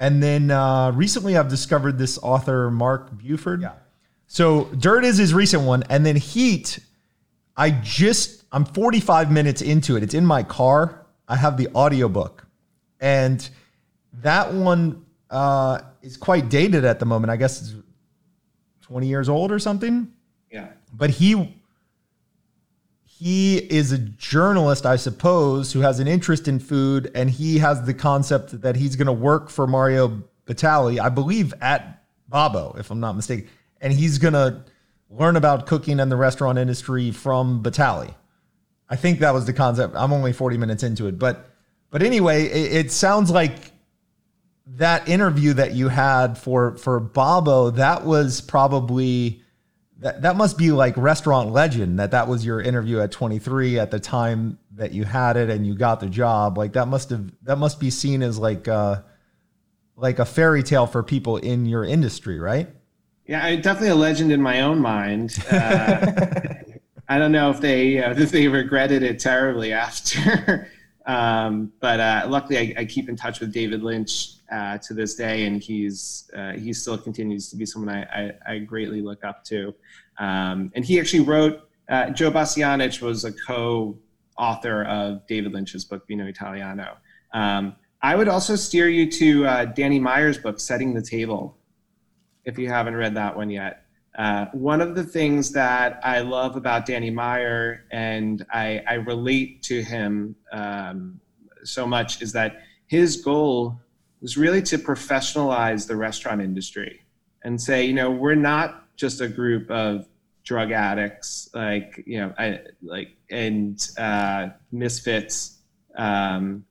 And 0.00 0.20
then 0.20 0.50
uh, 0.50 0.90
recently, 0.90 1.36
I've 1.36 1.48
discovered 1.48 1.96
this 1.96 2.18
author 2.18 2.70
Mark 2.72 3.16
Buford. 3.16 3.62
Yeah. 3.62 3.74
So 4.26 4.64
Dirt 4.76 5.04
is 5.04 5.16
his 5.16 5.32
recent 5.32 5.62
one, 5.62 5.84
and 5.88 6.04
then 6.04 6.16
Heat. 6.16 6.80
I 7.56 7.70
just 7.70 8.44
I'm 8.50 8.64
45 8.64 9.30
minutes 9.30 9.62
into 9.62 9.96
it. 9.96 10.02
It's 10.02 10.14
in 10.14 10.26
my 10.26 10.42
car. 10.42 11.06
I 11.28 11.36
have 11.36 11.56
the 11.56 11.68
audiobook. 11.74 12.44
And 13.00 13.48
that 14.14 14.52
one 14.52 15.04
uh, 15.30 15.82
is 16.02 16.16
quite 16.16 16.48
dated 16.48 16.84
at 16.84 16.98
the 16.98 17.06
moment. 17.06 17.30
I 17.30 17.36
guess 17.36 17.60
it's 17.60 17.74
20 18.82 19.06
years 19.06 19.28
old 19.28 19.52
or 19.52 19.60
something. 19.60 20.12
Yeah. 20.50 20.68
But 20.92 21.10
he 21.10 21.54
he 23.20 23.58
is 23.58 23.92
a 23.92 23.98
journalist, 23.98 24.86
I 24.86 24.96
suppose, 24.96 25.74
who 25.74 25.80
has 25.80 26.00
an 26.00 26.08
interest 26.08 26.48
in 26.48 26.58
food, 26.58 27.10
and 27.14 27.28
he 27.28 27.58
has 27.58 27.84
the 27.84 27.92
concept 27.92 28.62
that 28.62 28.76
he's 28.76 28.96
going 28.96 29.08
to 29.08 29.12
work 29.12 29.50
for 29.50 29.66
Mario 29.66 30.22
Batali, 30.46 30.98
I 30.98 31.10
believe, 31.10 31.52
at 31.60 32.02
Babbo, 32.30 32.76
if 32.78 32.90
I'm 32.90 32.98
not 32.98 33.16
mistaken, 33.16 33.46
and 33.82 33.92
he's 33.92 34.16
going 34.16 34.32
to 34.32 34.64
learn 35.10 35.36
about 35.36 35.66
cooking 35.66 36.00
and 36.00 36.10
the 36.10 36.16
restaurant 36.16 36.58
industry 36.58 37.10
from 37.10 37.62
Batali. 37.62 38.14
I 38.88 38.96
think 38.96 39.18
that 39.18 39.34
was 39.34 39.44
the 39.44 39.52
concept. 39.52 39.96
I'm 39.96 40.14
only 40.14 40.32
40 40.32 40.56
minutes 40.56 40.82
into 40.82 41.06
it, 41.06 41.18
but 41.18 41.46
but 41.90 42.02
anyway, 42.02 42.46
it, 42.46 42.86
it 42.86 42.90
sounds 42.90 43.30
like 43.30 43.72
that 44.66 45.10
interview 45.10 45.52
that 45.52 45.74
you 45.74 45.88
had 45.88 46.38
for 46.38 46.78
for 46.78 46.98
Babbo, 46.98 47.72
that 47.72 48.06
was 48.06 48.40
probably 48.40 49.42
that 50.00 50.22
that 50.22 50.36
must 50.36 50.58
be 50.58 50.72
like 50.72 50.96
restaurant 50.96 51.52
legend 51.52 51.98
that 51.98 52.10
that 52.10 52.26
was 52.26 52.44
your 52.44 52.60
interview 52.60 53.00
at 53.00 53.12
23 53.12 53.78
at 53.78 53.90
the 53.90 54.00
time 54.00 54.58
that 54.72 54.92
you 54.92 55.04
had 55.04 55.36
it 55.36 55.50
and 55.50 55.66
you 55.66 55.74
got 55.74 56.00
the 56.00 56.08
job. 56.08 56.56
Like 56.56 56.72
that 56.72 56.88
must 56.88 57.10
have 57.10 57.30
that 57.42 57.56
must 57.56 57.78
be 57.78 57.90
seen 57.90 58.22
as 58.22 58.38
like 58.38 58.66
uh 58.66 59.02
like 59.96 60.18
a 60.18 60.24
fairy 60.24 60.62
tale 60.62 60.86
for 60.86 61.02
people 61.02 61.36
in 61.36 61.66
your 61.66 61.84
industry, 61.84 62.40
right? 62.40 62.68
Yeah, 63.26 63.54
definitely 63.56 63.90
a 63.90 63.94
legend 63.94 64.32
in 64.32 64.40
my 64.42 64.62
own 64.62 64.80
mind. 64.80 65.36
Uh, 65.50 66.54
I 67.12 67.18
don't 67.18 67.32
know 67.32 67.50
if 67.50 67.60
they 67.60 68.02
uh, 68.02 68.12
if 68.16 68.30
they 68.30 68.46
regretted 68.46 69.02
it 69.02 69.18
terribly 69.18 69.72
after. 69.72 70.70
Um, 71.06 71.72
but 71.80 72.00
uh, 72.00 72.26
luckily, 72.28 72.58
I, 72.58 72.80
I, 72.82 72.84
keep 72.84 73.08
in 73.08 73.16
touch 73.16 73.40
with 73.40 73.52
David 73.52 73.82
Lynch 73.82 74.34
uh, 74.52 74.76
to 74.78 74.92
this 74.92 75.14
day, 75.14 75.46
and 75.46 75.62
he's 75.62 76.30
uh, 76.36 76.52
he 76.52 76.72
still 76.72 76.98
continues 76.98 77.48
to 77.50 77.56
be 77.56 77.64
someone 77.64 77.94
I, 77.94 78.02
I, 78.02 78.32
I 78.46 78.58
greatly 78.58 79.00
look 79.00 79.24
up 79.24 79.42
to. 79.44 79.74
Um, 80.18 80.70
and 80.74 80.84
he 80.84 81.00
actually 81.00 81.20
wrote. 81.20 81.66
Uh, 81.88 82.10
Joe 82.10 82.30
Bastianich 82.30 83.00
was 83.02 83.24
a 83.24 83.32
co-author 83.32 84.84
of 84.84 85.26
David 85.26 85.52
Lynch's 85.52 85.84
book 85.84 86.06
Vino 86.06 86.26
Italiano. 86.26 86.98
Um, 87.32 87.74
I 88.02 88.14
would 88.14 88.28
also 88.28 88.54
steer 88.54 88.88
you 88.88 89.10
to 89.10 89.46
uh, 89.46 89.64
Danny 89.64 89.98
Meyer's 89.98 90.38
book 90.38 90.60
Setting 90.60 90.94
the 90.94 91.02
Table, 91.02 91.58
if 92.44 92.58
you 92.58 92.68
haven't 92.68 92.94
read 92.94 93.14
that 93.16 93.36
one 93.36 93.50
yet. 93.50 93.84
Uh, 94.20 94.44
one 94.52 94.82
of 94.82 94.94
the 94.94 95.02
things 95.02 95.50
that 95.50 95.98
I 96.04 96.20
love 96.20 96.54
about 96.54 96.84
Danny 96.84 97.08
Meyer, 97.08 97.86
and 97.90 98.44
I, 98.52 98.82
I 98.86 98.94
relate 98.96 99.62
to 99.62 99.82
him 99.82 100.36
um, 100.52 101.18
so 101.64 101.86
much, 101.86 102.20
is 102.20 102.30
that 102.32 102.60
his 102.86 103.22
goal 103.22 103.80
was 104.20 104.36
really 104.36 104.60
to 104.60 104.76
professionalize 104.76 105.88
the 105.88 105.96
restaurant 105.96 106.42
industry 106.42 107.00
and 107.44 107.58
say, 107.58 107.86
you 107.86 107.94
know, 107.94 108.10
we're 108.10 108.34
not 108.34 108.94
just 108.94 109.22
a 109.22 109.28
group 109.28 109.70
of 109.70 110.06
drug 110.44 110.70
addicts, 110.70 111.48
like 111.54 112.04
you 112.06 112.20
know, 112.20 112.34
I, 112.38 112.60
like 112.82 113.16
and 113.30 113.80
uh, 113.96 114.48
misfits. 114.70 115.60
Um, 115.96 116.66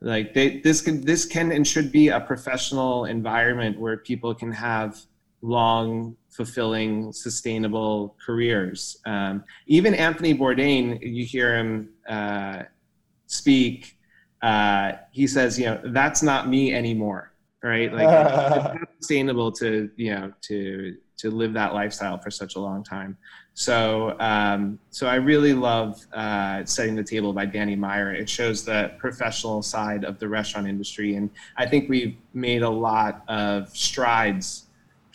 like 0.00 0.34
they, 0.34 0.58
this 0.58 0.80
can 0.80 1.02
this 1.02 1.26
can 1.26 1.52
and 1.52 1.64
should 1.64 1.92
be 1.92 2.08
a 2.08 2.18
professional 2.18 3.04
environment 3.04 3.78
where 3.78 3.98
people 3.98 4.34
can 4.34 4.50
have 4.50 5.00
long, 5.42 6.16
fulfilling, 6.30 7.12
sustainable 7.12 8.16
careers. 8.24 8.98
Um, 9.06 9.44
even 9.66 9.94
Anthony 9.94 10.34
Bourdain, 10.34 10.98
you 11.02 11.24
hear 11.24 11.56
him 11.56 11.90
uh, 12.08 12.62
speak. 13.26 13.96
Uh, 14.42 14.92
he 15.10 15.26
says, 15.26 15.58
you 15.58 15.66
know, 15.66 15.80
that's 15.86 16.22
not 16.22 16.48
me 16.48 16.74
anymore, 16.74 17.32
right? 17.62 17.92
Like 17.92 18.08
it's 18.08 18.54
not 18.80 18.88
sustainable 19.00 19.52
to, 19.52 19.90
you 19.96 20.14
know, 20.14 20.32
to 20.42 20.96
to 21.18 21.32
live 21.32 21.52
that 21.52 21.74
lifestyle 21.74 22.16
for 22.16 22.30
such 22.30 22.54
a 22.54 22.60
long 22.60 22.84
time. 22.84 23.16
So, 23.54 24.16
um, 24.20 24.78
so 24.90 25.08
I 25.08 25.16
really 25.16 25.52
love 25.52 26.06
uh, 26.12 26.64
setting 26.64 26.94
the 26.94 27.02
table 27.02 27.32
by 27.32 27.44
Danny 27.44 27.74
Meyer. 27.74 28.12
It 28.12 28.28
shows 28.28 28.64
the 28.64 28.92
professional 28.98 29.60
side 29.62 30.04
of 30.04 30.20
the 30.20 30.28
restaurant 30.28 30.68
industry, 30.68 31.16
and 31.16 31.28
I 31.56 31.66
think 31.66 31.88
we've 31.88 32.14
made 32.34 32.62
a 32.62 32.70
lot 32.70 33.24
of 33.26 33.76
strides 33.76 34.67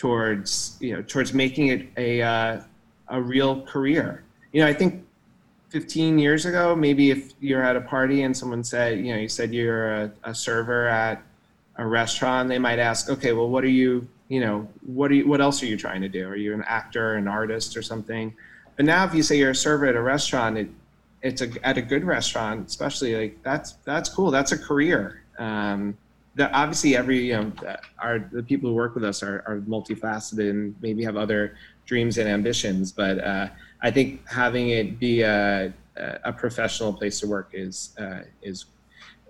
towards 0.04 0.76
you 0.82 0.94
know 0.94 1.02
towards 1.02 1.34
making 1.34 1.68
it 1.68 1.88
a 1.96 2.22
uh, 2.22 2.62
a 3.08 3.22
real 3.22 3.62
career. 3.62 4.24
You 4.52 4.60
know, 4.62 4.68
I 4.68 4.74
think 4.74 5.06
15 5.70 6.20
years 6.20 6.46
ago, 6.46 6.76
maybe 6.76 7.10
if 7.10 7.32
you're 7.40 7.64
at 7.64 7.78
a 7.78 7.82
party 7.82 8.24
and 8.24 8.36
someone 8.36 8.66
said, 8.66 9.00
you 9.00 9.14
know, 9.14 9.20
you 9.20 9.30
said 9.30 9.54
you're 9.54 9.94
a, 9.94 10.12
a 10.26 10.36
server 10.36 10.88
at 10.90 11.24
a 11.78 11.88
restaurant, 11.88 12.50
they 12.50 12.60
might 12.60 12.80
ask, 12.80 13.10
okay, 13.10 13.32
well, 13.32 13.48
what 13.48 13.64
are 13.64 13.76
you, 13.82 14.06
you 14.28 14.42
know, 14.42 14.68
what 14.86 15.10
are 15.10 15.16
you, 15.16 15.26
what 15.26 15.40
else 15.40 15.64
are 15.64 15.68
you 15.68 15.78
trying 15.78 16.02
to 16.02 16.10
do? 16.10 16.28
Are 16.28 16.36
you 16.36 16.54
an 16.54 16.66
actor, 16.68 17.16
an 17.16 17.30
artist, 17.30 17.78
or 17.78 17.82
something? 17.82 18.36
But 18.76 18.86
now, 18.86 19.06
if 19.06 19.16
you 19.16 19.24
say 19.24 19.38
you're 19.38 19.52
a 19.52 19.56
server 19.56 19.86
at 19.86 19.96
a 19.96 20.02
restaurant, 20.02 20.58
it, 20.58 20.70
it's 21.22 21.42
a, 21.42 21.50
at 21.66 21.78
a 21.78 21.82
good 21.82 22.04
restaurant, 22.04 22.68
especially 22.68 23.16
like 23.16 23.42
that's 23.42 23.74
that's 23.86 24.10
cool. 24.10 24.32
That's 24.32 24.52
a 24.52 24.58
career. 24.58 25.24
Um, 25.40 25.98
that 26.36 26.52
obviously 26.54 26.96
every 26.96 27.20
you 27.28 27.34
know 27.34 27.52
our 28.00 28.20
the 28.32 28.44
people 28.44 28.70
who 28.70 28.76
work 28.76 28.96
with 28.96 29.04
us 29.04 29.22
are, 29.24 29.44
are 29.48 29.58
multifaceted 29.68 30.50
and 30.50 30.76
maybe 30.82 31.04
have 31.04 31.18
other 31.18 31.56
dreams 31.86 32.18
and 32.18 32.28
ambitions 32.30 32.92
but 32.92 33.24
uh, 33.24 33.48
i 33.82 33.92
think 33.92 34.28
having 34.28 34.70
it 34.70 35.00
be 35.00 35.22
a, 35.22 35.74
a 36.24 36.34
professional 36.34 36.92
place 36.94 37.20
to 37.20 37.28
work 37.28 37.50
is 37.54 37.96
uh, 38.00 38.22
is 38.42 38.66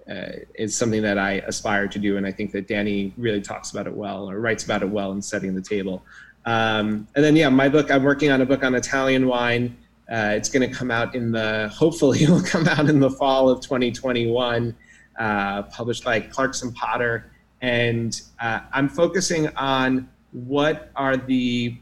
uh, 0.10 0.32
is 0.56 0.76
something 0.76 1.01
that 1.01 1.18
I 1.18 1.34
aspire 1.47 1.88
to 1.88 1.99
do, 1.99 2.18
and 2.18 2.26
I 2.28 2.32
think 2.32 2.51
that 2.51 2.68
Danny 2.68 3.14
really 3.18 3.41
talks 3.41 3.72
about 3.72 3.88
it 3.88 3.93
well 3.93 4.30
or 4.30 4.39
writes 4.39 4.66
about 4.66 4.82
it 4.82 4.89
well 4.89 5.12
in 5.12 5.22
setting 5.22 5.56
the 5.56 5.62
table. 5.62 6.04
Um, 6.45 7.08
and 7.16 7.24
then, 7.24 7.36
yeah, 7.36 7.49
my 7.49 7.70
book. 7.70 7.89
I'm 7.89 8.04
working 8.04 8.32
on 8.32 8.41
a 8.41 8.45
book 8.45 8.64
on 8.64 8.76
Italian 8.76 9.28
wine. 9.28 9.78
Uh, 10.12 10.34
it's 10.36 10.49
going 10.49 10.68
to 10.68 10.76
come 10.76 10.91
out 10.91 11.16
in 11.16 11.32
the. 11.32 11.70
Hopefully, 11.74 12.24
it 12.24 12.30
will 12.30 12.43
come 12.43 12.68
out 12.68 12.89
in 12.89 12.99
the 12.99 13.10
fall 13.10 13.49
of 13.49 13.62
2021. 13.62 14.76
Uh, 15.20 15.61
published 15.64 16.03
by 16.03 16.20
Clarkson 16.20 16.72
Potter, 16.72 17.32
and 17.61 18.20
uh, 18.41 18.61
I'm 18.72 18.89
focusing 18.89 19.47
on 19.55 20.09
what 20.32 20.89
are 20.95 21.16
the 21.16 21.78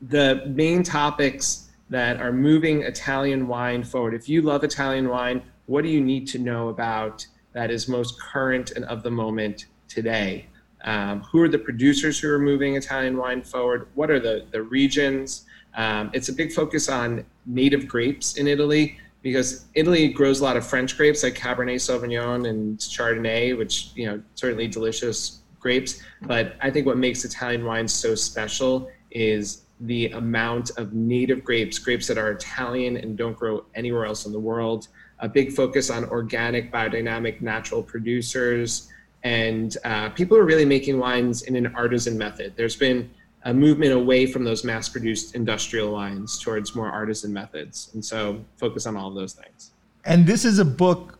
the 0.00 0.44
main 0.46 0.84
topics 0.84 1.70
that 1.90 2.20
are 2.20 2.32
moving 2.32 2.82
Italian 2.82 3.48
wine 3.48 3.82
forward. 3.82 4.14
If 4.14 4.28
you 4.28 4.42
love 4.42 4.62
Italian 4.62 5.08
wine, 5.08 5.42
what 5.66 5.82
do 5.82 5.90
you 5.90 6.00
need 6.00 6.28
to 6.28 6.38
know 6.38 6.68
about 6.68 7.26
that 7.52 7.72
is 7.72 7.88
most 7.88 8.20
current 8.20 8.70
and 8.72 8.84
of 8.84 9.02
the 9.02 9.10
moment 9.10 9.66
today? 9.88 10.46
Um, 10.84 11.22
who 11.22 11.42
are 11.42 11.48
the 11.48 11.58
producers 11.58 12.20
who 12.20 12.30
are 12.30 12.38
moving 12.38 12.76
Italian 12.76 13.16
wine 13.16 13.42
forward? 13.42 13.88
What 13.94 14.08
are 14.08 14.20
the, 14.20 14.46
the 14.52 14.62
regions? 14.62 15.46
Um, 15.74 16.10
it's 16.12 16.28
a 16.28 16.32
big 16.32 16.52
focus 16.52 16.88
on 16.88 17.24
native 17.44 17.88
grapes 17.88 18.36
in 18.36 18.46
Italy 18.46 18.98
because 19.24 19.64
Italy 19.74 20.08
grows 20.08 20.40
a 20.40 20.44
lot 20.44 20.56
of 20.56 20.64
French 20.66 20.96
grapes 20.98 21.22
like 21.22 21.34
Cabernet 21.34 21.76
Sauvignon 21.76 22.46
and 22.46 22.78
Chardonnay, 22.78 23.56
which, 23.56 23.90
you 23.94 24.04
know, 24.04 24.22
certainly 24.34 24.68
delicious 24.68 25.40
grapes. 25.58 26.02
But 26.22 26.56
I 26.60 26.70
think 26.70 26.84
what 26.84 26.98
makes 26.98 27.24
Italian 27.24 27.64
wine 27.64 27.88
so 27.88 28.14
special 28.14 28.90
is 29.10 29.62
the 29.80 30.08
amount 30.10 30.72
of 30.76 30.92
native 30.92 31.42
grapes, 31.42 31.78
grapes 31.78 32.06
that 32.06 32.18
are 32.18 32.32
Italian 32.32 32.98
and 32.98 33.16
don't 33.16 33.36
grow 33.36 33.64
anywhere 33.74 34.04
else 34.04 34.26
in 34.26 34.32
the 34.32 34.38
world 34.38 34.88
a 35.20 35.28
big 35.28 35.52
focus 35.52 35.90
on 35.90 36.04
organic, 36.06 36.70
biodynamic, 36.72 37.40
natural 37.40 37.82
producers, 37.82 38.90
and 39.22 39.78
uh, 39.84 40.10
people 40.10 40.36
are 40.36 40.44
really 40.44 40.66
making 40.66 40.98
wines 40.98 41.42
in 41.42 41.56
an 41.56 41.74
artisan 41.74 42.18
method. 42.18 42.52
There's 42.56 42.76
been 42.76 43.10
a 43.44 43.52
movement 43.52 43.92
away 43.92 44.26
from 44.26 44.42
those 44.44 44.64
mass-produced 44.64 45.34
industrial 45.34 45.92
wines 45.92 46.38
towards 46.38 46.74
more 46.74 46.90
artisan 46.90 47.32
methods, 47.32 47.90
and 47.94 48.04
so 48.04 48.42
focus 48.56 48.86
on 48.86 48.96
all 48.96 49.08
of 49.08 49.14
those 49.14 49.34
things. 49.34 49.70
And 50.04 50.26
this 50.26 50.44
is 50.44 50.58
a 50.58 50.64
book 50.64 51.18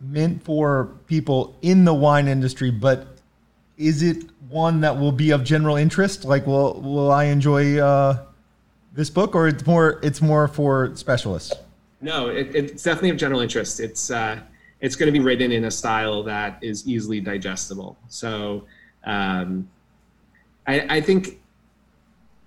meant 0.00 0.42
for 0.42 0.90
people 1.06 1.56
in 1.62 1.84
the 1.84 1.94
wine 1.94 2.28
industry, 2.28 2.70
but 2.70 3.08
is 3.76 4.02
it 4.02 4.24
one 4.48 4.80
that 4.80 4.96
will 4.96 5.12
be 5.12 5.30
of 5.30 5.42
general 5.44 5.76
interest? 5.76 6.24
Like, 6.24 6.46
will 6.46 6.80
will 6.80 7.10
I 7.10 7.24
enjoy 7.24 7.78
uh, 7.78 8.24
this 8.92 9.10
book, 9.10 9.34
or 9.34 9.48
it's 9.48 9.66
more 9.66 9.98
it's 10.02 10.20
more 10.22 10.48
for 10.48 10.94
specialists? 10.94 11.54
No, 12.00 12.28
it, 12.28 12.54
it's 12.54 12.82
definitely 12.82 13.10
of 13.10 13.16
general 13.16 13.40
interest. 13.40 13.80
It's 13.80 14.10
uh, 14.10 14.40
it's 14.80 14.96
going 14.96 15.12
to 15.12 15.18
be 15.18 15.24
written 15.24 15.52
in 15.52 15.64
a 15.64 15.70
style 15.70 16.22
that 16.24 16.62
is 16.62 16.86
easily 16.86 17.20
digestible. 17.20 17.98
So 18.08 18.64
um, 19.04 19.68
I, 20.66 20.96
I 20.96 21.00
think 21.00 21.39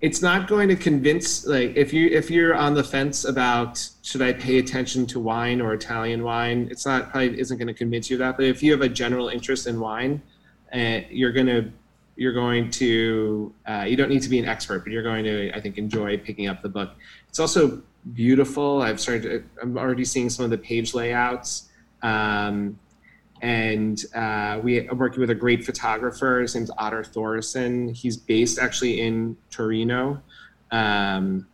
it's 0.04 0.20
not 0.20 0.46
going 0.46 0.68
to 0.68 0.76
convince 0.76 1.46
like 1.46 1.74
if 1.76 1.90
you 1.90 2.08
if 2.08 2.30
you're 2.30 2.54
on 2.54 2.74
the 2.74 2.84
fence 2.84 3.24
about 3.24 3.88
should 4.02 4.20
I 4.20 4.34
pay 4.34 4.58
attention 4.58 5.06
to 5.06 5.18
wine 5.18 5.62
or 5.62 5.72
Italian 5.72 6.22
wine, 6.22 6.68
it's 6.70 6.84
not 6.84 7.10
probably 7.10 7.40
isn't 7.40 7.56
going 7.56 7.68
to 7.68 7.78
convince 7.84 8.10
you 8.10 8.18
that. 8.18 8.36
But 8.36 8.44
if 8.44 8.62
you 8.62 8.70
have 8.72 8.82
a 8.82 8.88
general 9.02 9.30
interest 9.30 9.66
in 9.66 9.80
wine, 9.80 10.20
uh, 10.74 11.00
you're 11.08 11.32
going 11.32 11.46
to 11.46 11.72
you're 12.16 12.34
going 12.34 12.68
to 12.72 13.54
uh, 13.66 13.86
you 13.88 13.96
don't 13.96 14.10
need 14.10 14.20
to 14.20 14.28
be 14.28 14.38
an 14.38 14.44
expert, 14.44 14.80
but 14.84 14.92
you're 14.92 15.02
going 15.02 15.24
to 15.24 15.50
I 15.56 15.60
think 15.62 15.78
enjoy 15.78 16.18
picking 16.18 16.48
up 16.48 16.60
the 16.60 16.68
book. 16.68 16.90
It's 17.30 17.40
also 17.40 17.82
beautiful. 18.12 18.82
I've 18.82 19.00
started. 19.00 19.48
I'm 19.62 19.78
already 19.78 20.04
seeing 20.04 20.28
some 20.28 20.44
of 20.44 20.50
the 20.50 20.58
page 20.58 20.92
layouts, 20.92 21.70
um, 22.02 22.78
and 23.44 24.06
uh, 24.14 24.58
we 24.62 24.88
are 24.88 24.94
working 24.94 25.20
with 25.20 25.28
a 25.28 25.34
great 25.34 25.66
photographer. 25.66 26.40
His 26.40 26.54
name's 26.54 26.70
Oddur 26.70 27.06
Thorisson. 27.06 27.94
He's 27.94 28.16
based 28.16 28.58
actually 28.58 29.02
in 29.02 29.36
Torino. 29.50 30.22
Um, 30.70 31.46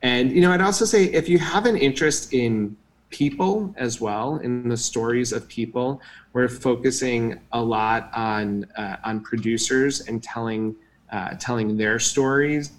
and 0.00 0.32
you 0.32 0.40
know, 0.40 0.50
I'd 0.50 0.62
also 0.62 0.86
say 0.86 1.04
if 1.04 1.28
you 1.28 1.38
have 1.38 1.66
an 1.66 1.76
interest 1.76 2.32
in 2.32 2.74
people 3.10 3.74
as 3.76 4.00
well, 4.00 4.38
in 4.38 4.70
the 4.70 4.76
stories 4.76 5.32
of 5.32 5.46
people, 5.48 6.00
we're 6.32 6.48
focusing 6.48 7.38
a 7.52 7.60
lot 7.60 8.10
on 8.14 8.64
uh, 8.78 8.96
on 9.04 9.20
producers 9.20 10.08
and 10.08 10.22
telling 10.22 10.74
uh, 11.12 11.34
telling 11.38 11.76
their 11.76 11.98
stories 11.98 12.72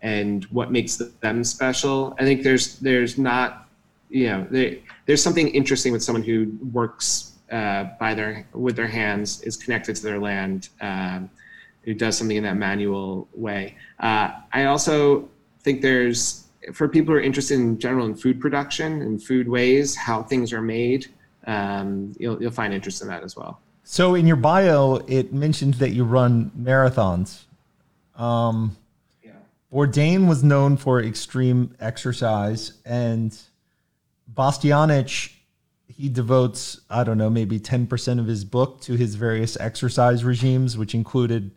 and 0.00 0.44
what 0.44 0.72
makes 0.72 0.96
them 0.96 1.44
special. 1.44 2.16
I 2.18 2.22
think 2.22 2.42
there's 2.42 2.78
there's 2.78 3.18
not 3.18 3.68
you 4.08 4.28
know 4.28 4.46
there, 4.50 4.76
there's 5.04 5.22
something 5.22 5.48
interesting 5.48 5.92
with 5.92 6.02
someone 6.02 6.22
who 6.22 6.56
works 6.72 7.29
uh, 7.50 7.84
by 7.98 8.14
their 8.14 8.46
with 8.52 8.76
their 8.76 8.86
hands 8.86 9.42
is 9.42 9.56
connected 9.56 9.96
to 9.96 10.02
their 10.02 10.18
land 10.18 10.68
um, 10.80 11.30
who 11.82 11.94
does 11.94 12.16
something 12.18 12.36
in 12.36 12.44
that 12.44 12.56
manual 12.56 13.28
way. 13.34 13.76
Uh, 13.98 14.32
I 14.52 14.64
also 14.64 15.28
think 15.62 15.82
there's 15.82 16.46
for 16.72 16.88
people 16.88 17.12
who 17.12 17.18
are 17.18 17.22
interested 17.22 17.58
in 17.58 17.78
general 17.78 18.06
in 18.06 18.14
food 18.14 18.40
production 18.40 19.02
and 19.02 19.22
food 19.22 19.48
ways 19.48 19.96
how 19.96 20.22
things 20.22 20.52
are 20.52 20.62
made. 20.62 21.06
Um, 21.46 22.14
you'll 22.18 22.40
you'll 22.40 22.50
find 22.50 22.72
interest 22.74 23.02
in 23.02 23.08
that 23.08 23.22
as 23.22 23.36
well. 23.36 23.60
So 23.82 24.14
in 24.14 24.26
your 24.26 24.36
bio, 24.36 24.96
it 25.08 25.32
mentions 25.32 25.78
that 25.78 25.90
you 25.90 26.04
run 26.04 26.52
marathons. 26.56 27.42
Um, 28.14 28.76
Bourdain 29.72 30.26
was 30.26 30.42
known 30.42 30.76
for 30.76 31.00
extreme 31.00 31.74
exercise, 31.78 32.72
and 32.84 33.36
Bastianich, 34.32 35.32
he 36.00 36.08
devotes, 36.08 36.80
I 36.88 37.04
don't 37.04 37.18
know, 37.18 37.28
maybe 37.28 37.60
10% 37.60 38.18
of 38.18 38.26
his 38.26 38.42
book 38.42 38.80
to 38.82 38.94
his 38.94 39.16
various 39.16 39.60
exercise 39.60 40.24
regimes, 40.24 40.78
which 40.78 40.94
included, 40.94 41.50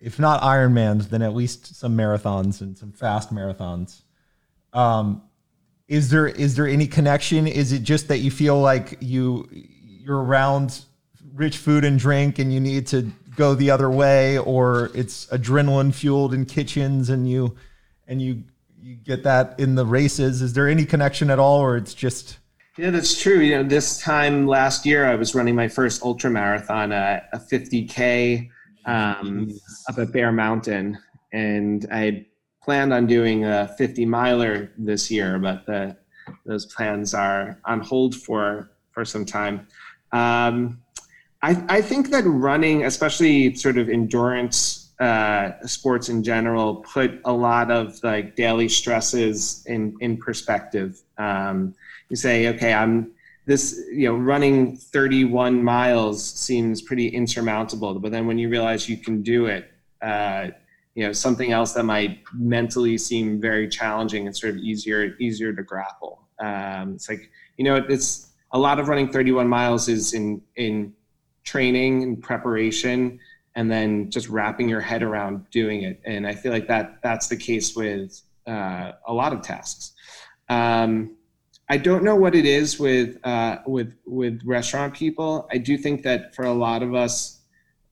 if 0.00 0.18
not 0.18 0.40
Ironmans, 0.40 1.10
then 1.10 1.20
at 1.20 1.34
least 1.34 1.76
some 1.76 1.94
marathons 1.94 2.62
and 2.62 2.78
some 2.78 2.92
fast 2.92 3.30
marathons. 3.30 4.00
Um, 4.72 5.20
is 5.86 6.08
there 6.08 6.26
is 6.26 6.56
there 6.56 6.66
any 6.66 6.86
connection? 6.86 7.46
Is 7.46 7.72
it 7.72 7.82
just 7.82 8.08
that 8.08 8.18
you 8.18 8.30
feel 8.30 8.58
like 8.58 8.96
you 9.00 9.46
you're 9.52 10.22
around 10.22 10.80
rich 11.34 11.58
food 11.58 11.84
and 11.84 11.98
drink 11.98 12.38
and 12.38 12.50
you 12.50 12.60
need 12.60 12.86
to 12.86 13.12
go 13.36 13.54
the 13.54 13.70
other 13.70 13.90
way 13.90 14.38
or 14.38 14.90
it's 14.94 15.26
adrenaline 15.26 15.94
fueled 15.94 16.32
in 16.32 16.46
kitchens 16.46 17.10
and 17.10 17.30
you 17.30 17.54
and 18.06 18.20
you 18.20 18.44
you 18.82 18.96
get 18.96 19.22
that 19.22 19.58
in 19.60 19.76
the 19.76 19.86
races 19.86 20.42
is 20.42 20.54
there 20.54 20.68
any 20.68 20.84
connection 20.84 21.30
at 21.30 21.38
all 21.38 21.60
or 21.60 21.76
it's 21.76 21.94
just 21.94 22.38
yeah 22.78 22.90
that's 22.90 23.20
true. 23.20 23.40
You 23.40 23.56
know 23.56 23.62
this 23.64 24.00
time 24.00 24.46
last 24.46 24.86
year 24.86 25.04
i 25.06 25.14
was 25.14 25.34
running 25.34 25.54
my 25.54 25.68
first 25.68 26.02
ultra 26.02 26.30
marathon 26.30 26.92
uh, 26.92 27.20
a 27.32 27.38
50k 27.38 28.48
um, 28.86 29.50
up 29.88 29.98
at 29.98 30.12
bear 30.12 30.32
mountain. 30.32 30.98
And 31.32 31.86
i 31.90 31.98
had 31.98 32.26
planned 32.62 32.92
on 32.92 33.06
doing 33.06 33.44
a 33.44 33.68
50 33.76 34.06
miler 34.06 34.70
this 34.78 35.10
year 35.10 35.38
but 35.38 35.66
the, 35.66 35.96
those 36.46 36.66
plans 36.66 37.14
are 37.14 37.58
on 37.64 37.80
hold 37.80 38.14
for 38.14 38.70
for 38.98 39.04
some 39.04 39.24
time. 39.24 39.66
Um, 40.10 40.82
I, 41.40 41.62
I 41.68 41.80
think 41.80 42.10
that 42.10 42.24
running, 42.24 42.84
especially 42.84 43.54
sort 43.54 43.78
of 43.78 43.88
endurance 43.88 44.90
uh, 44.98 45.52
sports 45.64 46.08
in 46.08 46.24
general, 46.24 46.76
put 46.76 47.20
a 47.24 47.32
lot 47.32 47.70
of 47.70 48.02
like 48.02 48.34
daily 48.34 48.68
stresses 48.68 49.64
in 49.66 49.96
in 50.00 50.16
perspective. 50.16 51.00
Um, 51.16 51.76
you 52.08 52.16
say, 52.16 52.48
okay, 52.48 52.72
I'm 52.72 53.12
this, 53.46 53.82
you 53.90 54.08
know, 54.08 54.14
running 54.14 54.76
31 54.76 55.64
miles 55.64 56.22
seems 56.22 56.82
pretty 56.82 57.08
insurmountable, 57.08 57.98
but 57.98 58.12
then 58.12 58.26
when 58.26 58.38
you 58.38 58.50
realize 58.50 58.88
you 58.88 58.98
can 58.98 59.22
do 59.22 59.46
it, 59.46 59.70
uh, 60.02 60.48
you 60.94 61.06
know, 61.06 61.12
something 61.12 61.50
else 61.52 61.72
that 61.72 61.84
might 61.84 62.20
mentally 62.34 62.98
seem 62.98 63.40
very 63.40 63.68
challenging 63.68 64.26
and 64.26 64.36
sort 64.36 64.54
of 64.54 64.58
easier 64.58 65.16
easier 65.18 65.52
to 65.52 65.62
grapple. 65.62 66.28
Um, 66.40 66.94
it's 66.94 67.08
like, 67.08 67.30
you 67.56 67.64
know, 67.64 67.76
it's 67.76 68.28
a 68.52 68.58
lot 68.58 68.78
of 68.78 68.88
running 68.88 69.08
31 69.08 69.48
miles 69.48 69.88
is 69.88 70.12
in 70.14 70.42
in 70.56 70.92
training 71.44 72.02
and 72.02 72.22
preparation 72.22 73.18
and 73.54 73.70
then 73.70 74.10
just 74.10 74.28
wrapping 74.28 74.68
your 74.68 74.80
head 74.80 75.02
around 75.02 75.48
doing 75.50 75.82
it 75.82 76.00
and 76.04 76.26
i 76.26 76.34
feel 76.34 76.52
like 76.52 76.68
that 76.68 76.98
that's 77.02 77.28
the 77.28 77.36
case 77.36 77.74
with 77.74 78.20
uh, 78.46 78.92
a 79.06 79.12
lot 79.12 79.32
of 79.32 79.42
tasks 79.42 79.92
um, 80.50 81.16
i 81.68 81.76
don't 81.76 82.02
know 82.02 82.16
what 82.16 82.34
it 82.34 82.46
is 82.46 82.78
with 82.78 83.18
uh, 83.24 83.58
with 83.66 83.94
with 84.06 84.40
restaurant 84.44 84.94
people. 84.94 85.48
I 85.52 85.58
do 85.58 85.76
think 85.76 86.02
that 86.02 86.34
for 86.34 86.44
a 86.44 86.52
lot 86.52 86.82
of 86.82 86.94
us 86.94 87.40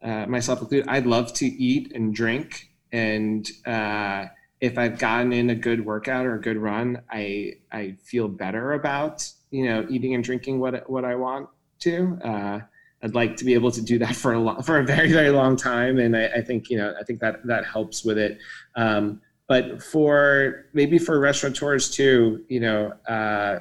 uh, 0.02 0.26
myself 0.26 0.60
included 0.60 0.88
i'd 0.88 1.06
love 1.06 1.32
to 1.34 1.46
eat 1.46 1.92
and 1.94 2.14
drink. 2.14 2.70
And 2.92 3.48
uh, 3.66 4.26
if 4.60 4.78
i've 4.78 4.98
gotten 4.98 5.32
in 5.32 5.50
a 5.50 5.54
good 5.54 5.84
workout 5.84 6.24
or 6.26 6.34
a 6.36 6.40
good 6.40 6.56
run 6.56 7.02
i 7.10 7.54
i 7.72 7.94
feel 8.02 8.26
better 8.26 8.72
about 8.72 9.30
you 9.50 9.66
know 9.66 9.86
eating 9.90 10.14
and 10.14 10.24
drinking 10.24 10.60
what 10.60 10.88
what 10.88 11.04
i 11.04 11.14
want 11.14 11.48
to. 11.80 12.18
Uh, 12.24 12.60
I'd 13.02 13.14
like 13.14 13.36
to 13.36 13.44
be 13.44 13.54
able 13.54 13.70
to 13.72 13.82
do 13.82 13.98
that 13.98 14.16
for 14.16 14.32
a 14.32 14.38
long, 14.38 14.62
for 14.62 14.78
a 14.78 14.84
very 14.84 15.12
very 15.12 15.30
long 15.30 15.56
time, 15.56 15.98
and 15.98 16.16
I, 16.16 16.26
I, 16.26 16.42
think 16.42 16.70
you 16.70 16.78
know 16.78 16.94
I 16.98 17.04
think 17.04 17.20
that 17.20 17.46
that 17.46 17.64
helps 17.64 18.04
with 18.04 18.18
it. 18.18 18.38
Um, 18.74 19.20
but 19.48 19.82
for 19.82 20.66
maybe 20.72 20.98
for 20.98 21.18
restaurateurs 21.18 21.90
too, 21.90 22.44
you 22.48 22.60
know, 22.60 22.92
uh, 23.08 23.60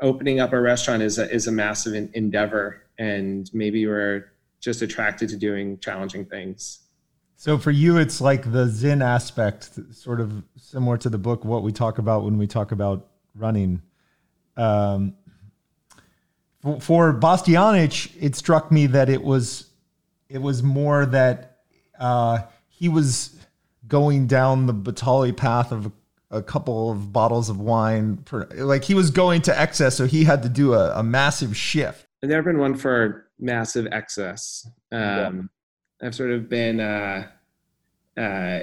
opening 0.00 0.40
up 0.40 0.52
a 0.52 0.60
restaurant 0.60 1.02
is 1.02 1.18
a, 1.18 1.30
is 1.32 1.46
a 1.46 1.52
massive 1.52 2.10
endeavor, 2.14 2.82
and 2.98 3.50
maybe 3.52 3.86
we're 3.86 4.32
just 4.60 4.82
attracted 4.82 5.28
to 5.28 5.36
doing 5.36 5.78
challenging 5.78 6.24
things. 6.24 6.80
So 7.36 7.58
for 7.58 7.72
you, 7.72 7.98
it's 7.98 8.20
like 8.20 8.52
the 8.52 8.68
Zen 8.68 9.02
aspect, 9.02 9.70
sort 9.92 10.20
of 10.20 10.44
similar 10.56 10.96
to 10.98 11.08
the 11.08 11.18
book, 11.18 11.44
what 11.44 11.62
we 11.62 11.72
talk 11.72 11.98
about 11.98 12.24
when 12.24 12.38
we 12.38 12.46
talk 12.46 12.70
about 12.70 13.08
running. 13.34 13.82
Um, 14.56 15.14
for, 16.60 16.80
for 16.80 17.12
Bastianich, 17.12 18.12
it 18.20 18.36
struck 18.36 18.70
me 18.70 18.86
that 18.86 19.08
it 19.08 19.22
was 19.22 19.66
it 20.28 20.40
was 20.40 20.62
more 20.62 21.04
that 21.04 21.58
uh, 21.98 22.38
he 22.68 22.88
was 22.88 23.41
going 23.92 24.26
down 24.26 24.64
the 24.64 24.72
Batali 24.72 25.36
path 25.36 25.70
of 25.70 25.92
a, 26.30 26.40
couple 26.42 26.90
of 26.90 27.12
bottles 27.12 27.50
of 27.50 27.60
wine, 27.60 28.16
per, 28.24 28.48
like 28.54 28.84
he 28.84 28.94
was 28.94 29.10
going 29.10 29.42
to 29.42 29.60
excess, 29.60 29.94
so 29.94 30.06
he 30.06 30.24
had 30.24 30.42
to 30.44 30.48
do 30.48 30.72
a, 30.72 30.98
a 30.98 31.02
massive 31.02 31.54
shift. 31.54 32.06
I've 32.22 32.30
never 32.30 32.50
been 32.50 32.58
one 32.58 32.74
for 32.74 33.26
massive 33.38 33.86
excess. 33.92 34.66
Um, 34.90 35.50
yeah. 36.00 36.06
I've 36.06 36.14
sort 36.14 36.30
of 36.30 36.48
been 36.48 36.80
uh, 36.80 37.28
uh, 38.16 38.60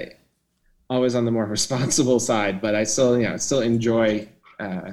always 0.90 1.14
on 1.14 1.24
the 1.24 1.30
more 1.30 1.44
responsible 1.58 2.18
side, 2.18 2.60
but 2.60 2.74
I 2.74 2.82
still, 2.82 3.16
you 3.16 3.28
know, 3.28 3.36
still 3.36 3.60
enjoy. 3.60 4.28
Uh, 4.58 4.90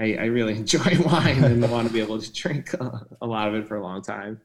I, 0.00 0.14
I 0.14 0.24
really 0.24 0.56
enjoy 0.56 1.00
wine 1.04 1.44
and 1.44 1.70
want 1.70 1.86
to 1.86 1.94
be 1.94 2.00
able 2.00 2.20
to 2.20 2.32
drink 2.32 2.74
a, 2.74 3.06
a, 3.22 3.26
lot 3.26 3.46
of 3.46 3.54
it 3.54 3.68
for 3.68 3.76
a 3.76 3.82
long 3.84 4.02
time, 4.02 4.40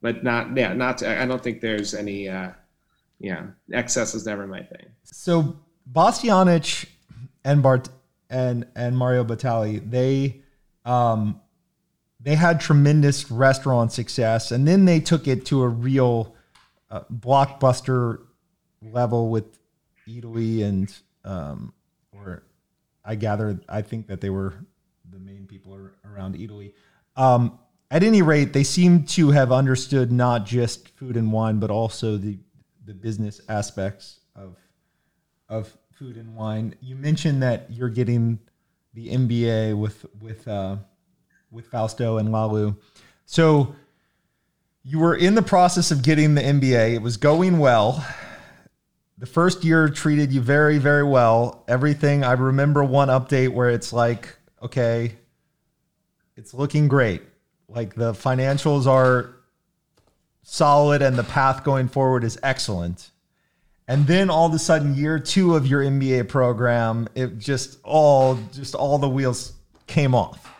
but 0.00 0.24
not, 0.24 0.56
yeah, 0.56 0.72
not. 0.72 1.02
I 1.02 1.26
don't 1.26 1.42
think 1.42 1.60
there's 1.60 1.92
any. 1.92 2.30
Yeah, 3.20 3.46
excess 3.72 4.14
is 4.14 4.26
never 4.26 4.46
my 4.46 4.62
thing. 4.62 4.86
So 5.04 5.58
Bastianich 5.90 6.86
and 7.44 7.62
Bart 7.62 7.88
and 8.30 8.66
and 8.76 8.96
Mario 8.96 9.24
Batali, 9.24 9.88
they 9.90 10.42
um, 10.84 11.40
they 12.20 12.34
had 12.34 12.60
tremendous 12.60 13.30
restaurant 13.30 13.92
success, 13.92 14.50
and 14.52 14.66
then 14.66 14.84
they 14.84 15.00
took 15.00 15.26
it 15.26 15.46
to 15.46 15.62
a 15.62 15.68
real 15.68 16.34
uh, 16.90 17.02
blockbuster 17.12 18.20
level 18.82 19.30
with 19.30 19.58
Eataly 20.08 20.62
and 20.64 20.94
um, 21.24 21.72
or 22.12 22.44
I 23.04 23.14
gather 23.14 23.60
I 23.68 23.82
think 23.82 24.06
that 24.08 24.20
they 24.20 24.30
were 24.30 24.54
the 25.10 25.18
main 25.18 25.46
people 25.46 25.78
around 26.04 26.36
Eataly. 26.36 26.72
Um, 27.16 27.58
at 27.90 28.02
any 28.02 28.20
rate, 28.22 28.52
they 28.52 28.64
seem 28.64 29.04
to 29.04 29.30
have 29.30 29.50
understood 29.50 30.12
not 30.12 30.44
just 30.44 30.88
food 30.90 31.16
and 31.16 31.32
wine, 31.32 31.58
but 31.58 31.70
also 31.70 32.16
the 32.16 32.38
the 32.88 32.94
business 32.94 33.40
aspects 33.50 34.20
of 34.34 34.56
of 35.48 35.76
food 35.92 36.16
and 36.16 36.34
wine. 36.34 36.74
You 36.80 36.96
mentioned 36.96 37.42
that 37.42 37.66
you're 37.70 37.90
getting 37.90 38.38
the 38.94 39.10
MBA 39.10 39.78
with 39.78 40.06
with 40.20 40.48
uh, 40.48 40.76
with 41.50 41.66
Fausto 41.66 42.16
and 42.16 42.30
LaLou. 42.30 42.76
So 43.26 43.76
you 44.82 44.98
were 44.98 45.14
in 45.14 45.34
the 45.34 45.42
process 45.42 45.90
of 45.90 46.02
getting 46.02 46.34
the 46.34 46.40
MBA. 46.40 46.94
It 46.94 47.02
was 47.02 47.18
going 47.18 47.58
well. 47.58 48.04
The 49.18 49.26
first 49.26 49.64
year 49.64 49.88
treated 49.90 50.32
you 50.32 50.40
very, 50.40 50.78
very 50.78 51.04
well. 51.04 51.64
Everything. 51.68 52.24
I 52.24 52.32
remember 52.32 52.82
one 52.82 53.08
update 53.08 53.50
where 53.50 53.68
it's 53.68 53.92
like, 53.92 54.34
okay, 54.62 55.16
it's 56.36 56.54
looking 56.54 56.88
great. 56.88 57.22
Like 57.68 57.94
the 57.94 58.12
financials 58.12 58.86
are 58.86 59.34
solid 60.50 61.02
and 61.02 61.16
the 61.16 61.24
path 61.24 61.62
going 61.62 61.88
forward 61.88 62.24
is 62.24 62.38
excellent. 62.42 63.10
And 63.86 64.06
then 64.06 64.30
all 64.30 64.46
of 64.46 64.54
a 64.54 64.58
sudden, 64.58 64.94
year 64.94 65.18
two 65.18 65.54
of 65.54 65.66
your 65.66 65.82
MBA 65.82 66.28
program, 66.28 67.08
it 67.14 67.38
just 67.38 67.78
all 67.84 68.38
just 68.52 68.74
all 68.74 68.98
the 68.98 69.08
wheels 69.08 69.52
came 69.86 70.14
off. 70.14 70.52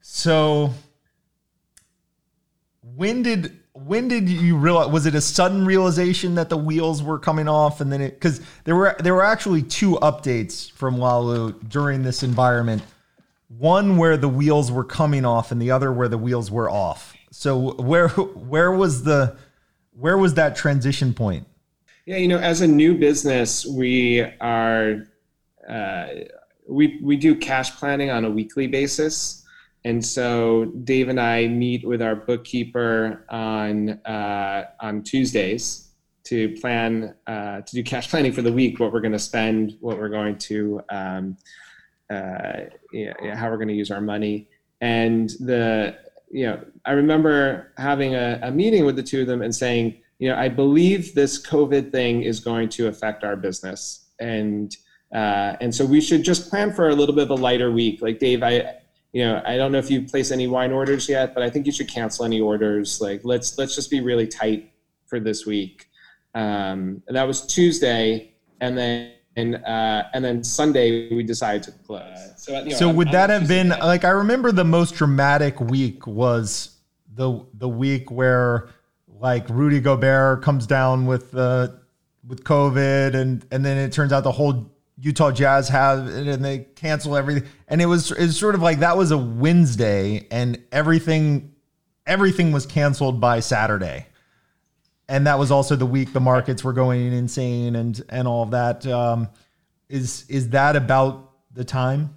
So 0.00 0.72
when 2.96 3.22
did 3.22 3.56
when 3.72 4.06
did 4.08 4.28
you 4.28 4.56
realize 4.56 4.88
was 4.90 5.06
it 5.06 5.14
a 5.14 5.20
sudden 5.20 5.64
realization 5.64 6.36
that 6.36 6.48
the 6.48 6.56
wheels 6.56 7.02
were 7.02 7.18
coming 7.18 7.48
off 7.48 7.80
and 7.80 7.92
then 7.92 8.00
it 8.00 8.14
because 8.14 8.40
there 8.64 8.76
were 8.76 8.94
there 9.00 9.14
were 9.14 9.24
actually 9.24 9.62
two 9.62 9.94
updates 9.96 10.70
from 10.72 10.96
LaLou 10.96 11.68
during 11.68 12.02
this 12.02 12.22
environment 12.22 12.82
one 13.48 13.96
where 13.96 14.16
the 14.16 14.28
wheels 14.28 14.70
were 14.70 14.84
coming 14.84 15.24
off 15.24 15.50
and 15.50 15.60
the 15.60 15.72
other 15.72 15.92
where 15.92 16.08
the 16.08 16.18
wheels 16.18 16.50
were 16.52 16.70
off 16.70 17.13
so 17.34 17.74
where 17.74 18.08
where 18.08 18.70
was 18.70 19.02
the 19.02 19.36
where 19.92 20.16
was 20.16 20.34
that 20.34 20.54
transition 20.54 21.12
point 21.12 21.46
yeah 22.06 22.16
you 22.16 22.28
know 22.28 22.38
as 22.38 22.60
a 22.60 22.66
new 22.66 22.96
business 22.96 23.66
we 23.66 24.20
are 24.40 25.04
uh, 25.68 26.06
we 26.68 27.00
we 27.02 27.16
do 27.16 27.34
cash 27.34 27.74
planning 27.76 28.10
on 28.10 28.24
a 28.24 28.30
weekly 28.30 28.66
basis 28.66 29.44
and 29.84 30.04
so 30.04 30.66
Dave 30.84 31.08
and 31.08 31.20
I 31.20 31.46
meet 31.48 31.86
with 31.86 32.00
our 32.00 32.16
bookkeeper 32.16 33.26
on 33.28 33.90
uh, 34.06 34.64
on 34.80 35.02
Tuesdays 35.02 35.90
to 36.24 36.56
plan 36.60 37.14
uh, 37.26 37.60
to 37.60 37.74
do 37.74 37.82
cash 37.82 38.08
planning 38.08 38.32
for 38.32 38.40
the 38.40 38.52
week, 38.52 38.80
what 38.80 38.92
we're 38.94 39.00
going 39.00 39.12
to 39.12 39.18
spend, 39.18 39.76
what 39.80 39.98
we're 39.98 40.08
going 40.08 40.38
to 40.38 40.80
um, 40.88 41.36
uh, 42.08 42.60
yeah, 42.92 43.34
how 43.34 43.50
we're 43.50 43.58
going 43.58 43.68
to 43.68 43.74
use 43.74 43.90
our 43.90 44.00
money. 44.00 44.48
And 44.80 45.28
the 45.40 45.98
you 46.34 46.46
know 46.46 46.64
I 46.84 46.92
remember 46.92 47.72
having 47.78 48.14
a, 48.16 48.40
a 48.42 48.50
meeting 48.50 48.84
with 48.84 48.96
the 48.96 49.02
two 49.02 49.20
of 49.20 49.28
them 49.28 49.40
and 49.40 49.54
saying, 49.54 49.96
you 50.18 50.28
know, 50.28 50.36
I 50.36 50.48
believe 50.48 51.14
this 51.14 51.40
COVID 51.40 51.92
thing 51.92 52.22
is 52.22 52.40
going 52.40 52.68
to 52.70 52.88
affect 52.88 53.22
our 53.22 53.36
business, 53.36 54.06
and 54.18 54.76
uh, 55.14 55.54
and 55.60 55.72
so 55.72 55.86
we 55.86 56.00
should 56.00 56.24
just 56.24 56.50
plan 56.50 56.72
for 56.72 56.88
a 56.88 56.94
little 56.94 57.14
bit 57.14 57.24
of 57.24 57.30
a 57.30 57.40
lighter 57.40 57.70
week. 57.70 58.02
Like 58.02 58.18
Dave, 58.18 58.42
I 58.42 58.78
you 59.14 59.24
know, 59.24 59.40
I 59.46 59.56
don't 59.56 59.70
know 59.70 59.78
if 59.78 59.92
you 59.92 60.02
place 60.02 60.32
any 60.32 60.48
wine 60.48 60.72
orders 60.72 61.08
yet, 61.08 61.34
but 61.34 61.44
I 61.44 61.48
think 61.48 61.66
you 61.66 61.72
should 61.72 61.88
cancel 61.88 62.24
any 62.24 62.40
orders. 62.40 63.00
Like, 63.00 63.20
let's 63.22 63.56
let's 63.56 63.76
just 63.76 63.88
be 63.88 64.00
really 64.00 64.26
tight 64.26 64.72
for 65.06 65.20
this 65.20 65.46
week. 65.46 65.86
Um, 66.34 67.00
and 67.06 67.16
that 67.16 67.28
was 67.28 67.46
Tuesday, 67.46 68.34
and 68.60 68.76
then 68.76 69.12
and 69.36 69.56
uh, 69.56 70.04
and 70.12 70.24
then 70.24 70.44
Sunday 70.44 71.12
we 71.14 71.22
decided 71.22 71.62
to 71.64 71.72
close. 71.72 72.02
So, 72.36 72.58
you 72.60 72.70
know, 72.70 72.76
so 72.76 72.88
would 72.90 73.08
I'm, 73.08 73.12
that 73.12 73.30
I'm 73.30 73.40
have 73.40 73.48
been 73.48 73.68
like 73.68 74.04
I 74.04 74.10
remember 74.10 74.52
the 74.52 74.64
most 74.64 74.94
dramatic 74.94 75.60
week 75.60 76.06
was 76.06 76.76
the 77.14 77.44
the 77.54 77.68
week 77.68 78.10
where 78.10 78.68
like 79.18 79.48
Rudy 79.48 79.80
Gobert 79.80 80.42
comes 80.42 80.66
down 80.66 81.06
with 81.06 81.34
uh, 81.34 81.68
with 82.26 82.44
COVID, 82.44 83.14
and 83.14 83.44
and 83.50 83.64
then 83.64 83.76
it 83.78 83.92
turns 83.92 84.12
out 84.12 84.24
the 84.24 84.32
whole 84.32 84.70
Utah 84.98 85.32
Jazz 85.32 85.68
have 85.68 86.08
it 86.08 86.26
and 86.28 86.44
they 86.44 86.60
cancel 86.76 87.16
everything. 87.16 87.48
And 87.68 87.82
it 87.82 87.86
was 87.86 88.10
it's 88.12 88.36
sort 88.36 88.54
of 88.54 88.62
like 88.62 88.78
that 88.80 88.96
was 88.96 89.10
a 89.10 89.18
Wednesday 89.18 90.26
and 90.30 90.62
everything 90.70 91.54
everything 92.06 92.52
was 92.52 92.66
canceled 92.66 93.20
by 93.20 93.40
Saturday. 93.40 94.06
And 95.08 95.26
that 95.26 95.38
was 95.38 95.50
also 95.50 95.76
the 95.76 95.86
week 95.86 96.12
the 96.12 96.20
markets 96.20 96.64
were 96.64 96.72
going 96.72 97.12
insane 97.12 97.76
and 97.76 98.00
and 98.08 98.26
all 98.26 98.42
of 98.42 98.50
that. 98.52 98.86
Um, 98.86 99.28
is 99.88 100.24
is 100.28 100.50
that 100.50 100.76
about 100.76 101.30
the 101.52 101.64
time? 101.64 102.16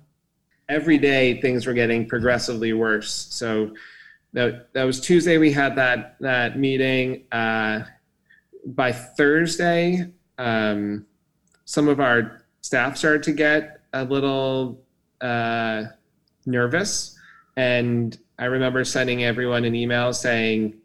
Every 0.69 0.97
day 0.97 1.39
things 1.41 1.65
were 1.65 1.73
getting 1.73 2.07
progressively 2.07 2.73
worse. 2.73 3.27
So 3.29 3.73
that 4.33 4.73
that 4.73 4.83
was 4.83 4.99
Tuesday 4.99 5.37
we 5.37 5.51
had 5.51 5.75
that 5.75 6.15
that 6.21 6.57
meeting. 6.57 7.25
Uh, 7.31 7.81
by 8.65 8.91
Thursday, 8.91 10.11
um, 10.37 11.05
some 11.65 11.87
of 11.87 11.99
our 11.99 12.43
staff 12.61 12.97
started 12.97 13.23
to 13.23 13.31
get 13.31 13.81
a 13.93 14.03
little 14.03 14.81
uh, 15.21 15.83
nervous. 16.45 17.17
And 17.55 18.17
I 18.37 18.45
remember 18.45 18.83
sending 18.83 19.23
everyone 19.23 19.65
an 19.65 19.73
email 19.73 20.13
saying, 20.13 20.75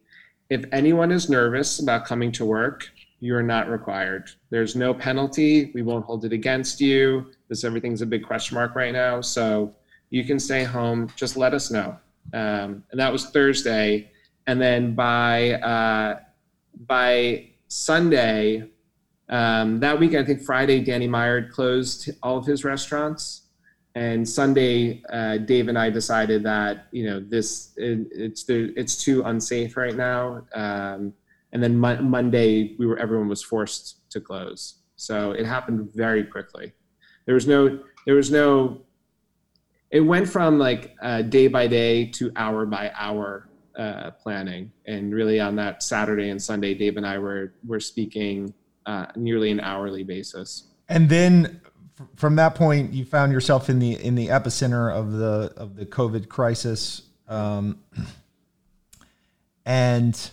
if 0.53 0.65
anyone 0.71 1.11
is 1.11 1.31
nervous 1.31 1.79
about 1.79 2.05
coming 2.05 2.31
to 2.31 2.45
work, 2.45 2.91
you're 3.21 3.43
not 3.43 3.71
required. 3.71 4.29
There's 4.51 4.77
no 4.77 4.93
penalty. 4.93 5.71
We 5.75 5.81
won't 5.81 6.05
hold 6.05 6.27
it 6.27 6.33
against 6.35 6.79
you. 6.79 7.31
This 7.49 7.65
everything's 7.65 8.03
a 8.03 8.07
big 8.07 8.23
question 8.23 8.57
mark 8.57 8.75
right 8.75 8.93
now. 8.93 9.23
So 9.23 9.75
you 10.11 10.25
can 10.25 10.39
stay 10.39 10.63
home. 10.63 11.09
Just 11.17 11.39
let 11.39 11.55
us 11.55 11.71
know. 11.71 11.97
Um, 12.35 12.85
and 12.91 13.01
that 13.01 13.11
was 13.11 13.31
Thursday. 13.31 14.11
And 14.47 14.61
then 14.61 14.95
by 14.95 15.53
uh, 15.55 16.21
by 16.87 17.49
Sunday, 17.69 18.69
um, 19.31 19.81
that 19.81 19.99
week, 19.99 20.15
I 20.15 20.23
think 20.23 20.43
Friday, 20.43 20.81
Danny 20.81 21.09
Meyer 21.09 21.49
closed 21.49 22.11
all 22.23 22.37
of 22.37 22.45
his 22.45 22.63
restaurants, 22.63 23.42
and 23.95 24.27
Sunday, 24.27 25.03
uh, 25.13 25.39
Dave 25.39 25.69
and 25.69 25.79
I 25.79 25.91
decided 25.91 26.43
that 26.45 26.87
you 26.93 27.09
know 27.09 27.21
this 27.21 27.73
it, 27.77 28.09
it's 28.11 28.45
it's 28.49 28.97
too 28.97 29.23
unsafe 29.25 29.77
right 29.77 29.95
now. 29.97 30.47
Um, 30.55 31.13
and 31.53 31.63
then 31.63 31.77
Mo- 31.77 32.01
Monday, 32.01 32.75
we 32.79 32.87
were 32.87 32.99
everyone 32.99 33.29
was 33.29 33.43
forced 33.43 34.09
to 34.11 34.21
close. 34.21 34.79
So 34.97 35.33
it 35.33 35.45
happened 35.45 35.91
very 35.95 36.25
quickly. 36.25 36.73
There 37.27 37.35
was 37.35 37.47
no 37.47 37.81
there 38.07 38.15
was 38.15 38.31
no. 38.31 38.83
It 39.91 40.01
went 40.01 40.27
from 40.27 40.59
like 40.59 40.97
uh, 41.03 41.21
day 41.21 41.49
by 41.49 41.67
day 41.67 42.07
to 42.13 42.33
hour 42.37 42.65
by 42.65 42.91
hour 42.97 43.51
uh, 43.79 44.13
planning, 44.13 44.73
and 44.87 45.15
really 45.15 45.39
on 45.39 45.55
that 45.57 45.83
Saturday 45.83 46.31
and 46.31 46.41
Sunday, 46.43 46.73
Dave 46.73 46.97
and 46.97 47.07
I 47.07 47.19
were 47.19 47.53
were 47.67 47.81
speaking 47.81 48.55
uh, 48.87 49.07
nearly 49.17 49.51
an 49.51 49.61
hourly 49.61 50.03
basis. 50.03 50.69
And 50.89 51.09
then 51.11 51.61
from 52.17 52.37
that 52.37 52.55
point, 52.55 52.93
you 52.93 53.05
found 53.05 53.33
yourself 53.33 53.69
in 53.69 53.79
the 53.79 53.95
in 53.95 54.15
the 54.15 54.29
epicenter 54.29 54.93
of 54.93 55.13
the 55.13 55.53
of 55.57 55.77
the 55.77 55.87
COVID 55.87 56.29
crisis, 56.29 57.03
um, 57.29 57.79
and 59.65 60.31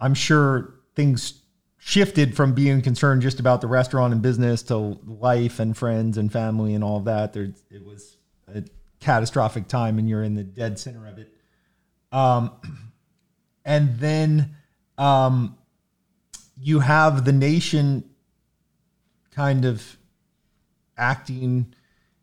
I'm 0.00 0.14
sure 0.14 0.74
things 0.94 1.40
shifted 1.78 2.34
from 2.34 2.54
being 2.54 2.80
concerned 2.80 3.20
just 3.20 3.40
about 3.40 3.60
the 3.60 3.66
restaurant 3.66 4.12
and 4.12 4.22
business 4.22 4.62
to 4.62 4.76
life 5.06 5.60
and 5.60 5.76
friends 5.76 6.16
and 6.16 6.32
family 6.32 6.74
and 6.74 6.82
all 6.82 6.96
of 6.96 7.04
that. 7.04 7.32
There, 7.32 7.52
it 7.70 7.84
was 7.84 8.16
a 8.48 8.64
catastrophic 9.00 9.68
time, 9.68 9.98
and 9.98 10.08
you're 10.08 10.22
in 10.22 10.34
the 10.34 10.44
dead 10.44 10.78
center 10.78 11.06
of 11.06 11.18
it. 11.18 11.32
Um, 12.10 12.52
and 13.64 13.98
then 13.98 14.56
um, 14.96 15.58
you 16.58 16.80
have 16.80 17.24
the 17.24 17.32
nation 17.32 18.04
kind 19.32 19.64
of 19.64 19.96
acting 20.96 21.74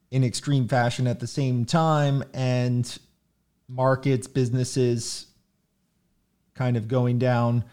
in 0.09 0.23
extreme 0.23 0.67
fashion 0.67 1.07
at 1.07 1.19
the 1.19 1.27
same 1.27 1.65
time 1.65 2.23
and 2.33 2.99
markets 3.67 4.27
businesses 4.27 5.27
kind 6.53 6.75
of 6.75 6.87
going 6.87 7.17
down. 7.17 7.63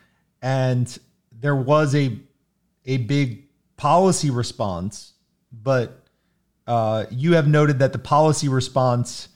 And 0.40 0.98
there 1.32 1.56
was 1.56 1.94
a 1.94 2.18
a 2.84 2.96
big 2.96 3.44
policy 3.76 4.30
response 4.30 5.12
but 5.52 6.04
uh, 6.66 7.06
you 7.10 7.34
have 7.34 7.48
noted 7.48 7.78
that 7.78 7.92
the 7.92 7.98
policy 7.98 8.48
response 8.48 9.28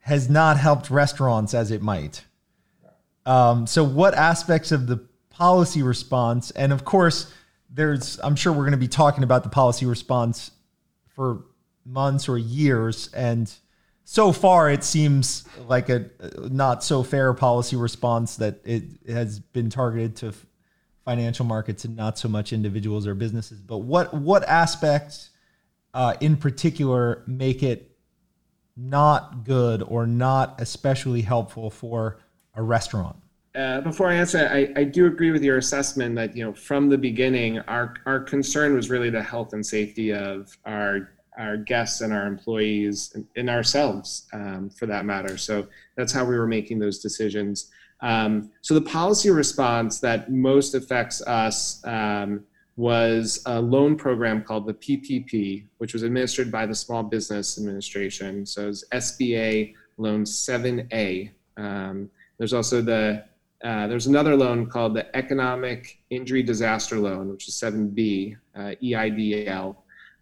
has 0.00 0.30
not 0.30 0.56
helped 0.56 0.90
restaurants 0.90 1.52
as 1.52 1.70
it 1.70 1.82
might. 1.82 2.24
Um, 3.26 3.66
so 3.66 3.84
what 3.84 4.14
aspects 4.14 4.72
of 4.72 4.86
the 4.86 4.96
policy 5.30 5.82
response 5.82 6.50
and 6.50 6.70
of 6.70 6.84
course 6.84 7.32
there's 7.70 8.20
i'm 8.22 8.36
sure 8.36 8.52
we're 8.52 8.58
going 8.58 8.72
to 8.72 8.76
be 8.76 8.88
talking 8.88 9.24
about 9.24 9.42
the 9.42 9.48
policy 9.48 9.86
response 9.86 10.50
for 11.14 11.44
months 11.84 12.28
or 12.28 12.38
years 12.38 13.10
and 13.14 13.52
so 14.04 14.32
far 14.32 14.68
it 14.68 14.82
seems 14.82 15.44
like 15.68 15.88
a 15.88 16.10
not 16.50 16.82
so 16.82 17.02
fair 17.02 17.32
policy 17.32 17.76
response 17.76 18.36
that 18.36 18.60
it 18.64 18.82
has 19.08 19.38
been 19.38 19.70
targeted 19.70 20.16
to 20.16 20.34
financial 21.04 21.44
markets 21.44 21.84
and 21.84 21.96
not 21.96 22.18
so 22.18 22.28
much 22.28 22.52
individuals 22.52 23.06
or 23.06 23.14
businesses. 23.14 23.60
But 23.60 23.78
what 23.78 24.12
what 24.12 24.42
aspects 24.48 25.30
uh, 25.94 26.14
in 26.20 26.36
particular 26.36 27.22
make 27.26 27.62
it 27.62 27.96
not 28.76 29.44
good 29.44 29.82
or 29.82 30.06
not 30.06 30.60
especially 30.60 31.22
helpful 31.22 31.70
for 31.70 32.18
a 32.54 32.62
restaurant 32.62 33.16
uh, 33.54 33.80
before 33.80 34.08
I 34.08 34.14
answer, 34.14 34.48
I, 34.50 34.72
I 34.76 34.84
do 34.84 35.06
agree 35.06 35.32
with 35.32 35.42
your 35.42 35.58
assessment 35.58 36.14
that 36.16 36.36
you 36.36 36.44
know 36.44 36.54
from 36.54 36.88
the 36.88 36.98
beginning, 36.98 37.58
our 37.60 37.94
our 38.06 38.20
concern 38.20 38.74
was 38.74 38.90
really 38.90 39.10
the 39.10 39.22
health 39.22 39.52
and 39.52 39.64
safety 39.64 40.12
of 40.12 40.56
our 40.64 41.12
our 41.38 41.56
guests 41.56 42.00
and 42.00 42.12
our 42.12 42.26
employees 42.26 43.12
and, 43.14 43.26
and 43.36 43.50
ourselves, 43.50 44.28
um, 44.32 44.70
for 44.70 44.86
that 44.86 45.04
matter. 45.04 45.36
So 45.36 45.66
that's 45.96 46.12
how 46.12 46.24
we 46.24 46.36
were 46.36 46.46
making 46.46 46.78
those 46.78 46.98
decisions. 46.98 47.70
Um, 48.02 48.50
so 48.62 48.74
the 48.74 48.82
policy 48.82 49.30
response 49.30 50.00
that 50.00 50.30
most 50.30 50.74
affects 50.74 51.22
us 51.22 51.84
um, 51.86 52.44
was 52.76 53.42
a 53.46 53.60
loan 53.60 53.96
program 53.96 54.42
called 54.42 54.66
the 54.66 54.74
PPP, 54.74 55.64
which 55.78 55.92
was 55.92 56.02
administered 56.02 56.50
by 56.50 56.66
the 56.66 56.74
Small 56.74 57.02
Business 57.02 57.58
Administration. 57.58 58.46
So 58.46 58.68
it's 58.68 58.84
SBA 58.92 59.74
Loan 59.98 60.24
7A. 60.24 61.30
Um, 61.56 62.10
there's 62.38 62.54
also 62.54 62.80
the 62.80 63.24
uh, 63.62 63.86
there's 63.86 64.06
another 64.06 64.36
loan 64.36 64.66
called 64.66 64.94
the 64.94 65.14
Economic 65.14 65.98
Injury 66.08 66.42
Disaster 66.42 66.98
Loan, 66.98 67.28
which 67.28 67.46
is 67.46 67.54
7B, 67.54 68.36
uh, 68.56 68.74
EIDL. 68.82 69.76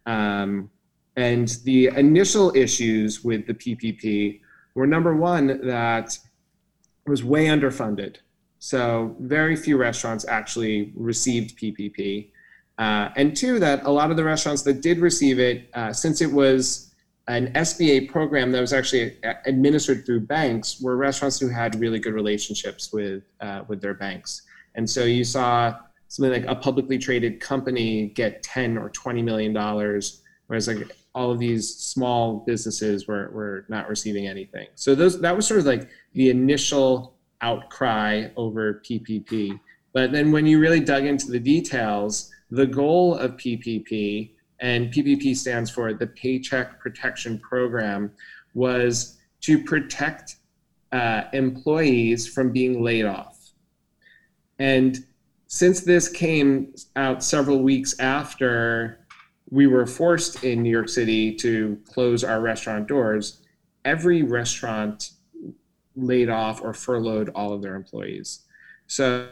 Um, 0.06 0.70
and 1.16 1.48
the 1.64 1.86
initial 1.96 2.54
issues 2.56 3.22
with 3.22 3.46
the 3.46 3.54
PPP 3.54 4.40
were 4.74 4.86
number 4.86 5.16
one, 5.16 5.60
that 5.66 6.18
was 7.06 7.22
way 7.22 7.46
underfunded. 7.46 8.16
So 8.58 9.16
very 9.20 9.54
few 9.54 9.76
restaurants 9.76 10.26
actually 10.26 10.92
received 10.96 11.58
PPP. 11.58 12.30
Uh, 12.78 13.10
and 13.16 13.36
two, 13.36 13.58
that 13.58 13.84
a 13.84 13.90
lot 13.90 14.10
of 14.10 14.16
the 14.16 14.24
restaurants 14.24 14.62
that 14.62 14.80
did 14.80 14.98
receive 14.98 15.38
it, 15.38 15.68
uh, 15.74 15.92
since 15.92 16.20
it 16.20 16.32
was 16.32 16.87
an 17.28 17.52
SBA 17.52 18.10
program 18.10 18.50
that 18.52 18.60
was 18.60 18.72
actually 18.72 19.18
administered 19.44 20.06
through 20.06 20.20
banks 20.20 20.80
were 20.80 20.96
restaurants 20.96 21.38
who 21.38 21.48
had 21.48 21.78
really 21.78 21.98
good 21.98 22.14
relationships 22.14 22.92
with 22.92 23.22
uh, 23.40 23.62
with 23.68 23.80
their 23.80 23.94
banks. 23.94 24.42
And 24.74 24.88
so 24.88 25.04
you 25.04 25.24
saw 25.24 25.76
something 26.08 26.32
like 26.32 26.50
a 26.50 26.54
publicly 26.54 26.96
traded 26.98 27.38
company 27.38 28.08
get 28.08 28.42
10 28.42 28.78
or 28.78 28.88
20 28.90 29.22
million 29.22 29.52
dollars, 29.52 30.22
whereas 30.46 30.68
like 30.68 30.90
all 31.14 31.30
of 31.30 31.38
these 31.38 31.76
small 31.76 32.44
businesses 32.46 33.06
were, 33.06 33.30
were 33.32 33.66
not 33.68 33.88
receiving 33.88 34.26
anything. 34.26 34.66
So 34.74 34.94
those 34.94 35.20
that 35.20 35.36
was 35.36 35.46
sort 35.46 35.60
of 35.60 35.66
like 35.66 35.88
the 36.14 36.30
initial 36.30 37.14
outcry 37.42 38.28
over 38.36 38.82
PPP. 38.84 39.60
But 39.92 40.12
then 40.12 40.32
when 40.32 40.46
you 40.46 40.58
really 40.60 40.80
dug 40.80 41.04
into 41.04 41.30
the 41.30 41.38
details, 41.38 42.30
the 42.50 42.66
goal 42.66 43.16
of 43.16 43.32
PPP 43.32 44.30
and 44.60 44.92
PPP 44.92 45.36
stands 45.36 45.70
for 45.70 45.92
the 45.94 46.06
Paycheck 46.06 46.80
Protection 46.80 47.38
Program, 47.38 48.10
was 48.54 49.18
to 49.42 49.62
protect 49.62 50.36
uh, 50.92 51.22
employees 51.32 52.26
from 52.26 52.52
being 52.52 52.82
laid 52.82 53.04
off. 53.04 53.50
And 54.58 55.04
since 55.46 55.80
this 55.80 56.08
came 56.08 56.74
out 56.96 57.22
several 57.22 57.62
weeks 57.62 57.98
after 58.00 59.06
we 59.50 59.66
were 59.66 59.86
forced 59.86 60.44
in 60.44 60.62
New 60.62 60.70
York 60.70 60.88
City 60.88 61.34
to 61.36 61.78
close 61.86 62.22
our 62.24 62.40
restaurant 62.40 62.86
doors, 62.86 63.42
every 63.84 64.22
restaurant 64.22 65.10
laid 65.96 66.28
off 66.28 66.62
or 66.62 66.74
furloughed 66.74 67.30
all 67.34 67.52
of 67.52 67.62
their 67.62 67.74
employees. 67.74 68.40
So 68.86 69.28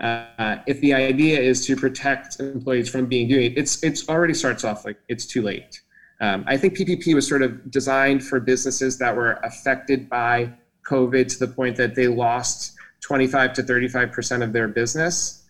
uh, 0.00 0.56
if 0.66 0.80
the 0.80 0.92
idea 0.92 1.38
is 1.40 1.64
to 1.66 1.76
protect 1.76 2.40
employees 2.40 2.88
from 2.88 3.06
being 3.06 3.28
doing 3.28 3.52
it, 3.52 3.58
it's 3.58 3.82
it's 3.84 4.08
already 4.08 4.34
starts 4.34 4.64
off 4.64 4.84
like 4.84 4.98
it's 5.08 5.26
too 5.26 5.42
late. 5.42 5.82
Um, 6.20 6.44
I 6.46 6.56
think 6.56 6.76
PPP 6.76 7.14
was 7.14 7.28
sort 7.28 7.42
of 7.42 7.70
designed 7.70 8.24
for 8.24 8.40
businesses 8.40 8.98
that 8.98 9.14
were 9.14 9.32
affected 9.44 10.08
by 10.08 10.52
COVID 10.88 11.28
to 11.28 11.38
the 11.46 11.52
point 11.52 11.76
that 11.76 11.94
they 11.94 12.08
lost 12.08 12.74
25 13.00 13.52
to 13.54 13.62
35 13.62 14.12
percent 14.12 14.42
of 14.42 14.52
their 14.52 14.68
business, 14.68 15.44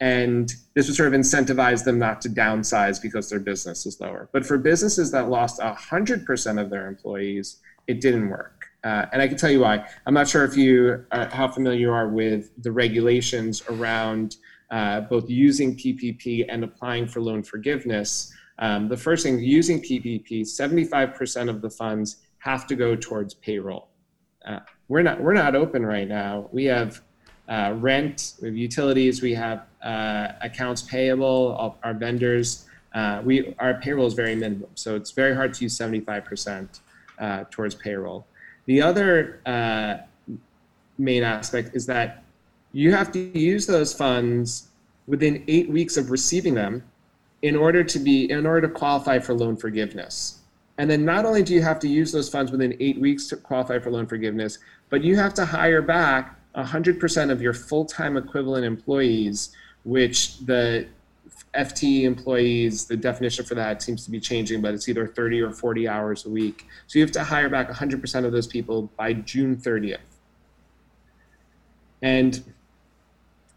and 0.00 0.54
this 0.74 0.86
would 0.86 0.96
sort 0.96 1.12
of 1.12 1.20
incentivize 1.20 1.84
them 1.84 1.98
not 1.98 2.22
to 2.22 2.28
downsize 2.30 3.00
because 3.00 3.28
their 3.28 3.40
business 3.40 3.84
is 3.84 4.00
lower. 4.00 4.28
But 4.32 4.46
for 4.46 4.56
businesses 4.56 5.10
that 5.10 5.28
lost 5.28 5.62
100 5.62 6.24
percent 6.24 6.58
of 6.58 6.70
their 6.70 6.88
employees, 6.88 7.58
it 7.86 8.00
didn't 8.00 8.30
work. 8.30 8.59
Uh, 8.82 9.06
and 9.12 9.20
I 9.20 9.28
can 9.28 9.36
tell 9.36 9.50
you 9.50 9.60
why. 9.60 9.86
I'm 10.06 10.14
not 10.14 10.28
sure 10.28 10.44
if 10.44 10.56
you 10.56 11.04
are, 11.12 11.26
how 11.26 11.48
familiar 11.48 11.78
you 11.78 11.92
are 11.92 12.08
with 12.08 12.50
the 12.62 12.72
regulations 12.72 13.62
around 13.68 14.36
uh, 14.70 15.02
both 15.02 15.28
using 15.28 15.76
PPP 15.76 16.46
and 16.48 16.64
applying 16.64 17.06
for 17.06 17.20
loan 17.20 17.42
forgiveness. 17.42 18.32
Um, 18.58 18.88
the 18.88 18.96
first 18.96 19.24
thing, 19.24 19.38
using 19.38 19.80
PPP, 19.80 20.42
75% 20.42 21.48
of 21.48 21.60
the 21.60 21.70
funds 21.70 22.16
have 22.38 22.66
to 22.68 22.74
go 22.74 22.94
towards 22.96 23.34
payroll. 23.34 23.88
Uh, 24.46 24.60
we're 24.88 25.02
not 25.02 25.20
we're 25.20 25.34
not 25.34 25.54
open 25.54 25.84
right 25.84 26.08
now. 26.08 26.48
We 26.52 26.64
have 26.64 27.02
uh, 27.48 27.74
rent, 27.76 28.34
we 28.40 28.48
have 28.48 28.56
utilities, 28.56 29.20
we 29.20 29.34
have 29.34 29.66
uh, 29.82 30.28
accounts 30.40 30.82
payable, 30.82 31.76
our 31.82 31.94
vendors. 31.94 32.66
Uh, 32.94 33.20
we 33.24 33.54
our 33.58 33.74
payroll 33.74 34.06
is 34.06 34.14
very 34.14 34.34
minimum, 34.34 34.70
so 34.74 34.96
it's 34.96 35.10
very 35.10 35.34
hard 35.34 35.52
to 35.54 35.64
use 35.64 35.76
75% 35.76 36.80
towards 37.50 37.74
payroll. 37.74 38.26
The 38.70 38.82
other 38.82 39.40
uh, 39.46 39.96
main 40.96 41.24
aspect 41.24 41.74
is 41.74 41.86
that 41.86 42.22
you 42.70 42.92
have 42.92 43.10
to 43.10 43.18
use 43.18 43.66
those 43.66 43.92
funds 43.92 44.68
within 45.08 45.42
eight 45.48 45.68
weeks 45.68 45.96
of 45.96 46.12
receiving 46.12 46.54
them 46.54 46.84
in 47.42 47.56
order 47.56 47.82
to 47.82 47.98
be 47.98 48.30
in 48.30 48.46
order 48.46 48.68
to 48.68 48.72
qualify 48.72 49.18
for 49.18 49.34
loan 49.34 49.56
forgiveness. 49.56 50.42
And 50.78 50.88
then 50.88 51.04
not 51.04 51.24
only 51.26 51.42
do 51.42 51.52
you 51.52 51.62
have 51.62 51.80
to 51.80 51.88
use 51.88 52.12
those 52.12 52.28
funds 52.28 52.52
within 52.52 52.76
eight 52.78 53.00
weeks 53.00 53.26
to 53.30 53.36
qualify 53.36 53.80
for 53.80 53.90
loan 53.90 54.06
forgiveness, 54.06 54.58
but 54.88 55.02
you 55.02 55.16
have 55.16 55.34
to 55.34 55.44
hire 55.44 55.82
back 55.82 56.38
100% 56.54 57.30
of 57.32 57.42
your 57.42 57.52
full-time 57.52 58.16
equivalent 58.16 58.64
employees, 58.64 59.50
which 59.82 60.38
the 60.46 60.86
FTE 61.54 62.02
employees, 62.02 62.86
the 62.86 62.96
definition 62.96 63.44
for 63.44 63.56
that 63.56 63.82
seems 63.82 64.04
to 64.04 64.10
be 64.10 64.20
changing, 64.20 64.60
but 64.60 64.72
it's 64.72 64.88
either 64.88 65.06
30 65.06 65.40
or 65.40 65.50
40 65.52 65.88
hours 65.88 66.24
a 66.26 66.30
week. 66.30 66.66
So 66.86 66.98
you 66.98 67.04
have 67.04 67.12
to 67.12 67.24
hire 67.24 67.48
back 67.48 67.68
100% 67.68 68.24
of 68.24 68.32
those 68.32 68.46
people 68.46 68.90
by 68.96 69.14
June 69.14 69.56
30th. 69.56 69.98
And 72.02 72.42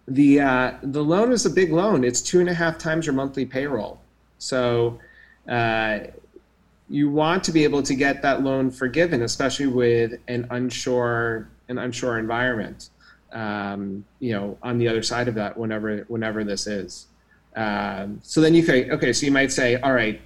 the 0.07 0.41
uh, 0.41 0.73
the 0.83 1.01
loan 1.01 1.31
is 1.31 1.45
a 1.45 1.49
big 1.49 1.71
loan. 1.71 2.03
It's 2.03 2.21
two 2.21 2.41
and 2.41 2.49
a 2.49 2.53
half 2.53 2.77
times 2.77 3.05
your 3.05 3.15
monthly 3.15 3.45
payroll. 3.45 4.01
So 4.37 4.99
uh, 5.47 5.99
you 6.89 7.09
want 7.09 7.43
to 7.45 7.51
be 7.51 7.63
able 7.63 7.81
to 7.83 7.95
get 7.95 8.21
that 8.21 8.43
loan 8.43 8.69
forgiven, 8.69 9.21
especially 9.21 9.67
with 9.67 10.13
an 10.27 10.47
unsure 10.49 11.49
an 11.69 11.77
unsure 11.77 12.19
environment. 12.19 12.89
Um, 13.31 14.05
you 14.19 14.33
know, 14.33 14.57
on 14.61 14.77
the 14.77 14.87
other 14.87 15.01
side 15.01 15.27
of 15.27 15.35
that, 15.35 15.57
whenever 15.57 15.99
whenever 16.09 16.43
this 16.43 16.67
is. 16.67 17.07
Um, 17.55 18.19
so 18.23 18.41
then 18.41 18.53
you 18.53 18.63
think, 18.63 18.91
okay, 18.91 19.13
so 19.13 19.25
you 19.25 19.31
might 19.31 19.51
say, 19.51 19.75
all 19.77 19.93
right, 19.93 20.19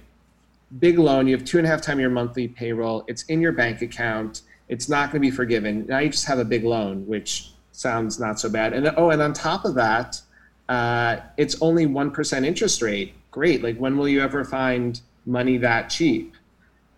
big 0.78 0.98
loan. 0.98 1.26
You 1.26 1.36
have 1.36 1.44
two 1.44 1.58
and 1.58 1.66
a 1.66 1.70
half 1.70 1.80
time 1.80 2.00
your 2.00 2.10
monthly 2.10 2.48
payroll. 2.48 3.04
It's 3.06 3.22
in 3.24 3.40
your 3.40 3.52
bank 3.52 3.82
account. 3.82 4.42
It's 4.68 4.88
not 4.88 5.10
going 5.10 5.22
to 5.22 5.30
be 5.30 5.34
forgiven. 5.34 5.86
Now 5.86 5.98
you 5.98 6.10
just 6.10 6.26
have 6.26 6.38
a 6.38 6.44
big 6.44 6.64
loan, 6.64 7.06
which 7.06 7.52
sounds 7.72 8.18
not 8.18 8.38
so 8.38 8.50
bad. 8.50 8.72
And 8.72 8.92
oh, 8.96 9.10
and 9.10 9.22
on 9.22 9.32
top 9.32 9.64
of 9.64 9.74
that, 9.76 10.20
uh, 10.68 11.18
it's 11.36 11.60
only 11.62 11.86
one 11.86 12.10
percent 12.10 12.44
interest 12.44 12.82
rate. 12.82 13.14
Great. 13.30 13.62
Like 13.62 13.78
when 13.78 13.96
will 13.96 14.08
you 14.08 14.20
ever 14.20 14.44
find 14.44 15.00
money 15.24 15.56
that 15.58 15.88
cheap? 15.88 16.34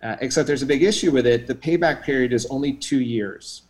Uh, 0.03 0.16
except 0.20 0.47
there's 0.47 0.62
a 0.62 0.66
big 0.66 0.83
issue 0.83 1.11
with 1.11 1.26
it. 1.26 1.47
The 1.47 1.55
payback 1.55 2.03
period 2.03 2.33
is 2.33 2.47
only 2.47 2.72
two 2.72 3.01
years, 3.01 3.62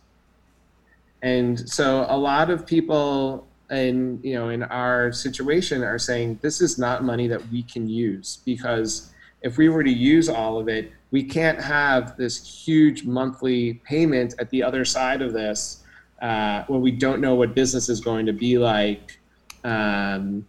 and 1.21 1.69
so 1.69 2.05
a 2.07 2.17
lot 2.17 2.49
of 2.49 2.65
people 2.65 3.45
in 3.71 4.19
you 4.21 4.33
know 4.33 4.49
in 4.49 4.63
our 4.63 5.11
situation 5.11 5.83
are 5.83 5.97
saying 5.97 6.39
this 6.41 6.61
is 6.61 6.77
not 6.77 7.03
money 7.03 7.27
that 7.27 7.41
we 7.49 7.63
can 7.63 7.87
use 7.87 8.39
because 8.45 9.11
if 9.41 9.57
we 9.57 9.69
were 9.69 9.83
to 9.83 9.91
use 9.91 10.29
all 10.29 10.59
of 10.59 10.67
it, 10.67 10.91
we 11.09 11.23
can't 11.23 11.59
have 11.59 12.15
this 12.15 12.65
huge 12.65 13.05
monthly 13.05 13.75
payment 13.85 14.35
at 14.39 14.49
the 14.49 14.63
other 14.63 14.85
side 14.85 15.21
of 15.21 15.33
this 15.33 15.83
uh, 16.21 16.63
when 16.67 16.81
we 16.81 16.91
don't 16.91 17.19
know 17.19 17.35
what 17.35 17.55
business 17.55 17.89
is 17.89 17.99
going 17.99 18.25
to 18.27 18.33
be 18.33 18.57
like. 18.57 19.19
Um, 19.63 20.45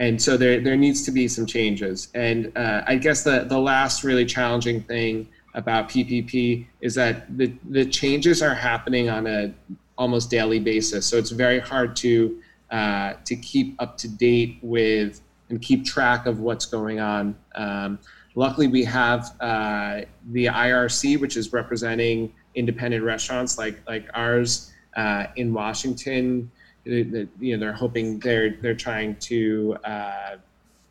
and 0.00 0.20
so 0.20 0.36
there, 0.36 0.60
there 0.60 0.76
needs 0.76 1.02
to 1.02 1.12
be 1.12 1.28
some 1.28 1.46
changes. 1.46 2.08
And 2.14 2.50
uh, 2.56 2.82
I 2.86 2.96
guess 2.96 3.22
the, 3.22 3.44
the 3.48 3.58
last 3.58 4.02
really 4.02 4.26
challenging 4.26 4.82
thing 4.82 5.28
about 5.54 5.88
PPP 5.88 6.66
is 6.80 6.96
that 6.96 7.38
the, 7.38 7.52
the 7.70 7.84
changes 7.84 8.42
are 8.42 8.54
happening 8.54 9.08
on 9.08 9.28
a 9.28 9.54
almost 9.96 10.28
daily 10.28 10.58
basis. 10.58 11.06
So 11.06 11.16
it's 11.16 11.30
very 11.30 11.60
hard 11.60 11.94
to 11.96 12.42
uh, 12.74 13.14
to 13.24 13.36
keep 13.36 13.80
up 13.80 13.96
to 13.96 14.08
date 14.08 14.58
with 14.60 15.20
and 15.48 15.62
keep 15.62 15.84
track 15.84 16.26
of 16.26 16.40
what's 16.40 16.66
going 16.66 16.98
on. 16.98 17.36
Um, 17.54 18.00
luckily, 18.34 18.66
we 18.66 18.82
have 18.82 19.36
uh, 19.40 20.00
the 20.32 20.46
IRC, 20.46 21.20
which 21.20 21.36
is 21.36 21.52
representing 21.52 22.34
independent 22.56 23.04
restaurants 23.04 23.58
like 23.58 23.80
like 23.86 24.08
ours 24.14 24.72
uh, 24.96 25.26
in 25.36 25.54
Washington. 25.54 26.50
You 26.84 27.28
know, 27.40 27.58
they're 27.58 27.72
hoping 27.72 28.18
they're 28.18 28.56
they're 28.60 28.74
trying 28.74 29.14
to 29.30 29.76
uh, 29.84 30.36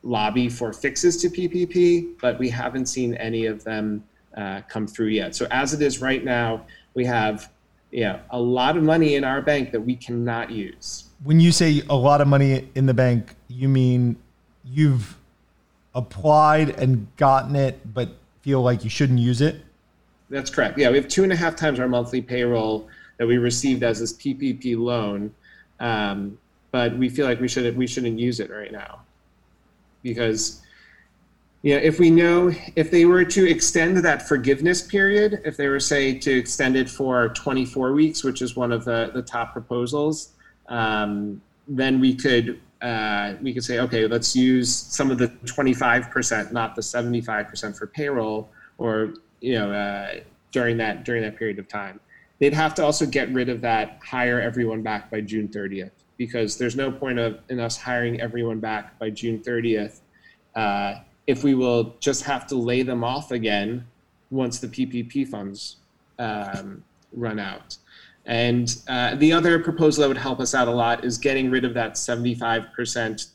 lobby 0.04 0.48
for 0.48 0.72
fixes 0.72 1.18
to 1.18 1.30
PPP, 1.30 2.18
but 2.22 2.40
we 2.40 2.50
haven't 2.50 2.86
seen 2.86 3.14
any 3.16 3.46
of 3.46 3.62
them 3.66 4.06
uh, 4.38 4.62
come 4.70 4.88
through 4.88 5.08
yet. 5.08 5.36
So 5.36 5.48
as 5.52 5.74
it 5.74 5.82
is 5.82 6.00
right 6.00 6.24
now, 6.24 6.66
we 6.94 7.04
have 7.04 7.52
yeah 7.92 8.22
a 8.30 8.40
lot 8.40 8.78
of 8.78 8.84
money 8.84 9.16
in 9.16 9.26
our 9.26 9.42
bank 9.42 9.74
that 9.74 9.82
we 9.82 9.98
cannot 9.98 10.50
use. 10.50 11.10
When 11.24 11.40
you 11.40 11.52
say 11.52 11.82
a 11.90 11.96
lot 11.96 12.22
of 12.22 12.28
money 12.28 12.68
in 12.76 12.86
the 12.86 12.94
bank, 12.94 13.36
you 13.48 13.70
mean 13.70 14.18
you've 14.66 15.18
applied 15.96 16.72
and 16.80 17.08
gotten 17.18 17.56
it, 17.56 17.94
but 17.94 18.10
feel 18.42 18.62
like 18.62 18.84
you 18.84 18.90
shouldn't 18.90 19.20
use 19.20 19.42
it? 19.42 19.62
That's 20.30 20.50
correct. 20.50 20.78
Yeah, 20.78 20.90
we 20.90 20.98
have 20.98 21.08
two 21.08 21.24
and 21.24 21.32
a 21.32 21.36
half 21.36 21.56
times 21.56 21.80
our 21.80 21.88
monthly 21.88 22.22
payroll 22.22 22.90
that 23.18 23.28
we 23.28 23.38
received 23.38 23.84
as 23.84 24.00
this 24.00 24.14
PPP 24.14 24.78
loan, 24.78 25.34
um, 25.80 26.38
but 26.72 26.98
we 26.98 27.08
feel 27.08 27.26
like 27.26 27.40
we 27.40 27.48
should 27.48 27.78
we 27.78 27.88
shouldn't 27.88 28.20
use 28.20 28.40
it 28.40 28.50
right 28.50 28.72
now 28.72 29.02
because 30.02 30.62
you 31.62 31.76
know 31.76 31.82
if 31.82 32.00
we 32.00 32.10
know 32.10 32.52
if 32.76 32.90
they 32.90 33.06
were 33.06 33.24
to 33.24 33.50
extend 33.50 33.98
that 33.98 34.28
forgiveness 34.28 34.82
period, 34.82 35.42
if 35.46 35.56
they 35.56 35.68
were 35.68 35.80
say 35.80 36.18
to 36.18 36.32
extend 36.32 36.76
it 36.76 36.90
for 36.90 37.30
24 37.30 37.94
weeks, 37.94 38.24
which 38.24 38.42
is 38.42 38.56
one 38.56 38.72
of 38.72 38.84
the 38.84 39.12
the 39.14 39.22
top 39.22 39.54
proposals, 39.54 40.33
um, 40.68 41.42
then 41.68 42.00
we 42.00 42.16
could 42.16 42.60
uh, 42.82 43.36
we 43.42 43.54
could 43.54 43.64
say, 43.64 43.80
okay, 43.80 44.06
let's 44.08 44.36
use 44.36 44.74
some 44.74 45.10
of 45.10 45.18
the 45.18 45.30
25%, 45.46 46.52
not 46.52 46.76
the 46.76 46.82
75% 46.82 47.78
for 47.78 47.88
payroll, 47.88 48.50
or 48.78 49.14
you 49.40 49.58
know, 49.58 49.72
uh, 49.72 50.20
during 50.52 50.78
that 50.78 51.06
during 51.06 51.22
that 51.24 51.38
period 51.38 51.60
of 51.60 51.68
time. 51.68 52.00
They'd 52.40 52.54
have 52.54 52.76
to 52.76 52.84
also 52.84 53.06
get 53.06 53.32
rid 53.32 53.48
of 53.48 53.62
that 53.62 54.00
hire 54.04 54.42
everyone 54.42 54.82
back 54.82 55.10
by 55.10 55.22
June 55.22 55.48
30th, 55.48 55.92
because 56.18 56.58
there's 56.58 56.76
no 56.76 56.92
point 56.92 57.20
of 57.20 57.40
in 57.50 57.60
us 57.60 57.78
hiring 57.78 58.20
everyone 58.20 58.60
back 58.60 59.00
by 59.00 59.10
June 59.10 59.40
30th 59.40 60.02
uh, 60.56 60.96
if 61.28 61.44
we 61.44 61.54
will 61.54 61.96
just 62.00 62.24
have 62.24 62.48
to 62.48 62.56
lay 62.56 62.84
them 62.84 63.04
off 63.04 63.32
again 63.32 63.86
once 64.30 64.60
the 64.60 64.68
PPP 64.68 65.28
funds 65.28 65.78
um, 66.20 66.84
run 67.14 67.40
out. 67.40 67.78
And 68.26 68.76
uh, 68.88 69.16
the 69.16 69.34
other 69.34 69.60
proposal 69.60 70.02
that 70.02 70.08
would 70.08 70.18
help 70.18 70.40
us 70.40 70.56
out 70.56 70.68
a 70.68 70.72
lot 70.72 71.04
is 71.04 71.18
getting 71.18 71.52
rid 71.52 71.66
of 71.66 71.74
that 71.74 71.94
75% 71.94 73.28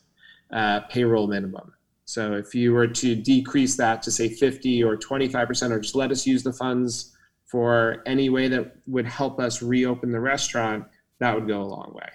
uh, 0.51 0.81
payroll 0.89 1.27
minimum. 1.27 1.73
So 2.07 2.33
if 2.33 2.55
you 2.55 2.73
were 2.73 2.87
to 2.87 3.15
decrease 3.15 3.77
that 3.77 4.03
to 4.03 4.11
say 4.11 4.31
50 4.31 4.83
or 4.83 4.97
25%, 4.97 5.71
or 5.71 5.81
just 5.81 5.95
let 5.95 6.11
us 6.11 6.27
use 6.27 6.43
the 6.43 6.55
funds 6.55 7.15
for 7.45 8.03
any 8.07 8.31
way 8.31 8.49
that 8.49 8.77
would 8.87 9.07
help 9.07 9.39
us 9.39 9.63
reopen 9.63 10.11
the 10.11 10.21
restaurant, 10.21 10.87
that 11.19 11.35
would 11.35 11.47
go 11.47 11.61
a 11.61 11.65
long 11.65 11.93
way. 11.95 12.09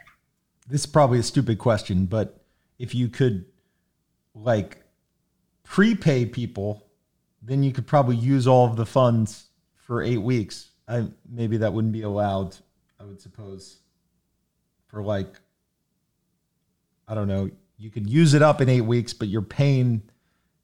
This 0.67 0.81
is 0.81 0.87
probably 0.87 1.19
a 1.19 1.23
stupid 1.23 1.59
question, 1.59 2.05
but 2.07 2.43
if 2.79 2.95
you 2.95 3.07
could 3.07 3.45
like 4.33 4.83
prepay 5.63 6.25
people, 6.25 6.87
then 7.43 7.61
you 7.61 7.71
could 7.71 7.85
probably 7.85 8.15
use 8.15 8.47
all 8.47 8.67
of 8.67 8.77
the 8.77 8.85
funds 8.85 9.47
for 9.75 10.01
eight 10.01 10.21
weeks 10.21 10.69
I 10.87 11.07
maybe 11.29 11.57
that 11.57 11.73
wouldn't 11.73 11.93
be 11.93 12.01
allowed. 12.01 12.55
I 12.99 13.03
would 13.03 13.21
suppose 13.21 13.79
for 14.87 15.01
like 15.01 15.39
I 17.07 17.15
don't 17.15 17.27
know. 17.27 17.49
You 17.77 17.89
could 17.89 18.09
use 18.09 18.33
it 18.33 18.41
up 18.41 18.61
in 18.61 18.69
eight 18.69 18.81
weeks, 18.81 19.13
but 19.13 19.27
you're 19.27 19.41
paying, 19.41 20.01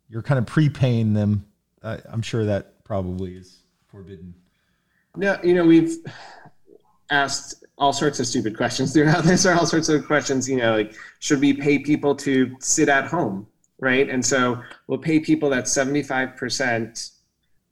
you're 0.09 0.22
kind 0.22 0.38
of 0.38 0.45
prepaying 0.45 1.13
them. 1.13 1.45
I'm 1.84 2.22
sure 2.22 2.45
that 2.45 2.84
probably 2.84 3.36
is 3.36 3.59
forbidden. 3.88 4.34
No, 5.15 5.38
you 5.43 5.53
know 5.53 5.65
we've 5.65 5.97
asked 7.09 7.63
all 7.78 7.93
sorts 7.93 8.20
of 8.20 8.28
stupid 8.28 8.55
questions 8.55 8.93
throughout 8.93 9.24
this, 9.26 9.45
or 9.45 9.53
all 9.53 9.65
sorts 9.65 9.89
of 9.89 10.05
questions. 10.05 10.47
You 10.47 10.57
know, 10.57 10.76
like 10.76 10.93
should 11.20 11.39
we 11.39 11.53
pay 11.53 11.80
people 11.80 12.15
to 12.17 12.55
sit 12.59 12.89
at 12.89 13.05
home, 13.05 13.47
right? 13.80 14.09
And 14.09 14.26
so 14.26 14.61
we'll 14.88 14.99
pay 14.99 15.20
people 15.20 15.49
that 15.49 15.67
75 15.67 16.36
percent 16.36 17.11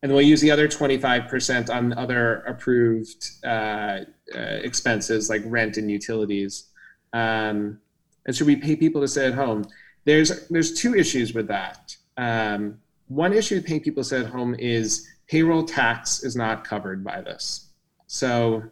and 0.03 0.11
we'll 0.11 0.21
use 0.21 0.41
the 0.41 0.51
other 0.51 0.67
25% 0.67 1.69
on 1.73 1.93
other 1.93 2.41
approved 2.41 3.31
uh, 3.43 4.01
uh, 4.35 4.39
expenses 4.39 5.29
like 5.29 5.41
rent 5.45 5.77
and 5.77 5.89
utilities. 5.89 6.67
Um, 7.13 7.79
and 8.25 8.35
should 8.35 8.47
we 8.47 8.55
pay 8.55 8.75
people 8.75 9.01
to 9.01 9.07
stay 9.07 9.27
at 9.27 9.33
home? 9.33 9.65
There's 10.05 10.47
there's 10.49 10.73
two 10.73 10.95
issues 10.95 11.33
with 11.33 11.47
that. 11.47 11.95
Um, 12.17 12.79
one 13.07 13.33
issue 13.33 13.55
with 13.55 13.65
paying 13.65 13.81
people 13.81 14.03
to 14.03 14.07
stay 14.07 14.19
at 14.19 14.27
home 14.27 14.55
is 14.59 15.07
payroll 15.27 15.63
tax 15.63 16.23
is 16.23 16.35
not 16.35 16.63
covered 16.63 17.03
by 17.03 17.21
this. 17.21 17.69
So 18.07 18.63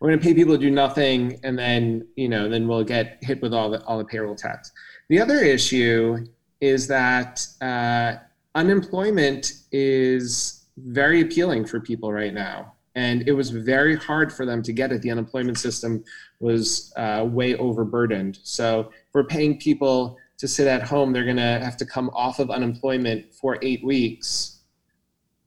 we're 0.00 0.08
going 0.08 0.20
to 0.20 0.24
pay 0.24 0.34
people 0.34 0.54
to 0.54 0.60
do 0.60 0.70
nothing, 0.70 1.38
and 1.44 1.58
then 1.58 2.06
you 2.16 2.28
know 2.28 2.48
then 2.48 2.66
we'll 2.66 2.84
get 2.84 3.18
hit 3.22 3.40
with 3.40 3.54
all 3.54 3.70
the 3.70 3.82
all 3.84 3.98
the 3.98 4.04
payroll 4.04 4.34
tax. 4.34 4.72
The 5.08 5.20
other 5.20 5.38
issue 5.38 6.26
is 6.60 6.86
that 6.88 7.46
uh, 7.60 8.16
unemployment 8.54 9.52
is 9.72 10.66
very 10.76 11.20
appealing 11.20 11.64
for 11.64 11.80
people 11.80 12.12
right 12.12 12.34
now. 12.34 12.72
And 12.96 13.26
it 13.26 13.32
was 13.32 13.50
very 13.50 13.96
hard 13.96 14.32
for 14.32 14.46
them 14.46 14.62
to 14.62 14.72
get 14.72 14.92
it. 14.92 15.02
The 15.02 15.10
unemployment 15.10 15.58
system 15.58 16.04
was 16.38 16.92
uh, 16.96 17.26
way 17.28 17.56
overburdened. 17.56 18.38
So 18.44 18.92
if 18.92 19.14
we're 19.14 19.24
paying 19.24 19.58
people 19.58 20.16
to 20.38 20.46
sit 20.46 20.68
at 20.68 20.82
home, 20.82 21.12
they're 21.12 21.24
going 21.24 21.36
to 21.36 21.42
have 21.42 21.76
to 21.78 21.86
come 21.86 22.10
off 22.14 22.38
of 22.38 22.50
unemployment 22.50 23.34
for 23.34 23.58
eight 23.62 23.84
weeks 23.84 24.60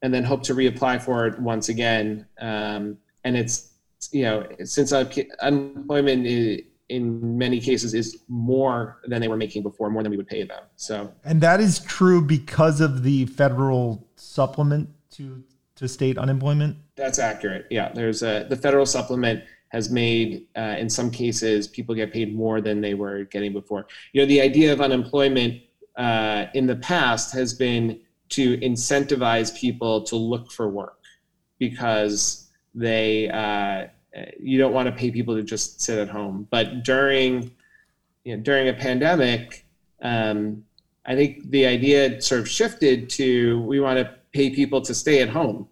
and 0.02 0.14
then 0.14 0.24
hope 0.24 0.44
to 0.44 0.54
reapply 0.54 1.02
for 1.02 1.26
it 1.28 1.40
once 1.40 1.70
again. 1.70 2.26
Um, 2.40 2.98
and 3.24 3.38
it's, 3.38 3.72
you 4.12 4.24
know, 4.24 4.46
since 4.64 4.92
unemployment 4.92 6.28
in 6.90 7.38
many 7.38 7.60
cases 7.60 7.94
is 7.94 8.24
more 8.28 9.00
than 9.08 9.22
they 9.22 9.28
were 9.28 9.38
making 9.38 9.64
before, 9.64 9.90
more 9.90 10.04
than 10.04 10.12
we 10.12 10.18
would 10.18 10.28
pay 10.28 10.44
them. 10.44 10.64
So, 10.76 11.14
and 11.24 11.42
that 11.42 11.60
is 11.60 11.80
true 11.80 12.22
because 12.22 12.82
of 12.82 13.04
the 13.04 13.26
federal 13.26 14.08
supplement 14.16 14.90
to 15.12 15.44
to 15.76 15.88
state 15.88 16.18
unemployment. 16.18 16.78
That's 16.96 17.20
accurate. 17.20 17.68
Yeah, 17.70 17.92
there's 17.94 18.24
a 18.24 18.46
the 18.50 18.56
federal 18.56 18.86
supplement 18.86 19.44
has 19.70 19.90
made 19.90 20.48
uh, 20.56 20.76
in 20.80 20.90
some 20.90 21.12
cases 21.12 21.68
people 21.68 21.94
get 21.94 22.14
paid 22.14 22.34
more 22.34 22.62
than 22.62 22.82
they 22.82 22.94
were 22.94 23.26
getting 23.26 23.54
before. 23.54 23.86
You 24.14 24.22
know, 24.22 24.28
the 24.28 24.42
idea 24.42 24.72
of 24.72 24.82
unemployment 24.82 25.62
uh, 25.98 26.46
in 26.54 26.68
the 26.68 26.78
past 26.78 27.34
has 27.34 27.54
been 27.54 28.00
to 28.30 28.58
incentivize 28.58 29.58
people 29.58 30.04
to 30.04 30.16
look 30.16 30.52
for 30.52 30.70
work 30.70 31.00
because 31.60 32.50
they 32.74 33.30
uh, 33.30 33.88
you 34.40 34.58
don't 34.58 34.74
want 34.74 34.88
to 34.88 34.92
pay 34.92 35.12
people 35.12 35.36
to 35.36 35.44
just 35.44 35.82
sit 35.82 35.98
at 36.00 36.10
home. 36.10 36.48
But 36.50 36.84
during 36.84 37.52
you 38.24 38.36
know, 38.36 38.44
during 38.44 38.68
a 38.70 38.74
pandemic, 38.74 39.66
um, 40.02 40.64
I 41.06 41.16
think 41.16 41.50
the 41.50 41.66
idea 41.66 42.22
sort 42.22 42.42
of 42.42 42.50
shifted 42.50 43.10
to 43.12 43.62
we 43.62 43.80
want 43.80 44.00
to 44.00 44.14
pay 44.34 44.50
people 44.50 44.82
to 44.82 44.94
stay 44.94 45.22
at 45.22 45.30
home 45.30 45.68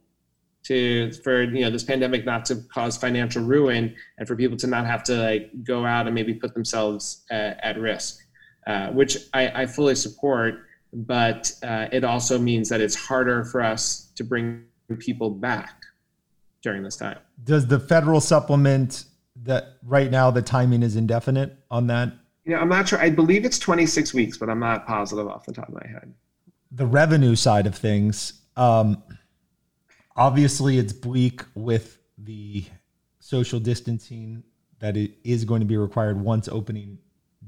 to 0.65 1.11
for 1.23 1.43
you 1.43 1.61
know 1.61 1.69
this 1.69 1.83
pandemic 1.83 2.25
not 2.25 2.43
to 2.45 2.55
cause 2.73 2.97
financial 2.97 3.43
ruin 3.43 3.93
and 4.17 4.27
for 4.27 4.35
people 4.35 4.57
to 4.57 4.67
not 4.67 4.85
have 4.85 5.03
to 5.03 5.15
like 5.15 5.51
go 5.63 5.85
out 5.85 6.07
and 6.07 6.15
maybe 6.15 6.33
put 6.33 6.53
themselves 6.53 7.23
at, 7.29 7.63
at 7.63 7.79
risk 7.79 8.25
uh, 8.67 8.87
which 8.87 9.17
I, 9.33 9.61
I, 9.61 9.65
fully 9.67 9.93
support 9.93 10.65
but 10.91 11.51
uh, 11.61 11.87
it 11.91 12.03
also 12.03 12.39
means 12.39 12.67
that 12.69 12.81
it's 12.81 12.95
harder 12.95 13.43
for 13.43 13.61
us 13.61 14.11
to 14.15 14.23
bring 14.23 14.63
people 14.97 15.29
back 15.29 15.84
during 16.65 16.81
this 16.83 16.97
time. 16.97 17.19
Does 17.43 17.67
the 17.67 17.79
federal 17.79 18.19
supplement 18.19 19.05
that 19.43 19.77
right 19.83 20.09
now 20.09 20.31
the 20.31 20.41
timing 20.41 20.81
is 20.81 20.95
indefinite 20.95 21.55
on 21.69 21.87
that? 21.87 22.11
Yeah, 22.43 22.59
I'm 22.59 22.69
not 22.69 22.89
sure. 22.89 22.99
I 22.99 23.11
believe 23.11 23.45
it's 23.45 23.59
26 23.59 24.13
weeks, 24.15 24.37
but 24.37 24.49
I'm 24.49 24.59
not 24.59 24.85
positive 24.87 25.27
off 25.27 25.45
the 25.45 25.53
top 25.53 25.69
of 25.69 25.75
my 25.75 25.87
head. 25.87 26.13
The 26.71 26.87
revenue 26.87 27.35
side 27.35 27.67
of 27.67 27.75
things, 27.75 28.41
um, 28.57 29.01
obviously, 30.15 30.79
it's 30.79 30.91
bleak 30.91 31.43
with 31.53 31.99
the 32.17 32.65
social 33.19 33.59
distancing 33.59 34.43
that 34.79 34.97
it 34.97 35.11
is 35.23 35.45
going 35.45 35.59
to 35.59 35.65
be 35.65 35.77
required 35.77 36.19
once 36.19 36.47
opening 36.47 36.97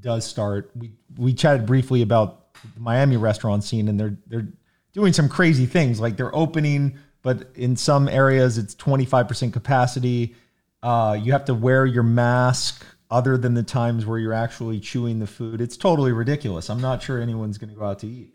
does 0.00 0.24
start. 0.24 0.70
We 0.76 0.92
we 1.16 1.34
chatted 1.34 1.66
briefly 1.66 2.02
about 2.02 2.54
the 2.74 2.80
Miami 2.80 3.16
restaurant 3.16 3.64
scene, 3.64 3.88
and 3.88 3.98
they're 3.98 4.16
they're 4.28 4.48
doing 4.92 5.12
some 5.12 5.28
crazy 5.28 5.66
things. 5.66 6.00
Like 6.00 6.16
they're 6.16 6.34
opening, 6.34 6.98
but 7.22 7.48
in 7.54 7.76
some 7.76 8.08
areas 8.08 8.58
it's 8.58 8.74
25% 8.74 9.52
capacity. 9.52 10.34
Uh, 10.82 11.18
you 11.20 11.32
have 11.32 11.44
to 11.46 11.54
wear 11.54 11.84
your 11.86 12.02
mask 12.02 12.84
other 13.10 13.36
than 13.36 13.54
the 13.54 13.62
times 13.62 14.04
where 14.04 14.18
you're 14.18 14.34
actually 14.34 14.80
chewing 14.80 15.18
the 15.18 15.26
food. 15.26 15.60
It's 15.60 15.76
totally 15.76 16.12
ridiculous. 16.12 16.68
I'm 16.68 16.80
not 16.80 17.02
sure 17.02 17.20
anyone's 17.20 17.58
going 17.58 17.70
to 17.70 17.76
go 17.76 17.84
out 17.84 18.00
to 18.00 18.06
eat. 18.06 18.34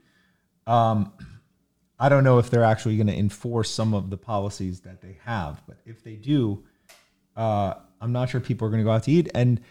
Um, 0.65 1.13
I 1.99 2.09
don't 2.09 2.23
know 2.23 2.39
if 2.39 2.49
they're 2.49 2.63
actually 2.63 2.97
going 2.97 3.07
to 3.07 3.17
enforce 3.17 3.69
some 3.69 3.93
of 3.93 4.09
the 4.09 4.17
policies 4.17 4.81
that 4.81 5.01
they 5.01 5.17
have, 5.23 5.61
but 5.67 5.77
if 5.85 6.03
they 6.03 6.15
do, 6.15 6.63
uh, 7.35 7.75
I'm 8.01 8.11
not 8.11 8.29
sure 8.29 8.41
people 8.41 8.67
are 8.67 8.71
going 8.71 8.81
to 8.81 8.85
go 8.85 8.91
out 8.91 9.03
to 9.03 9.11
eat. 9.11 9.29
And 9.33 9.61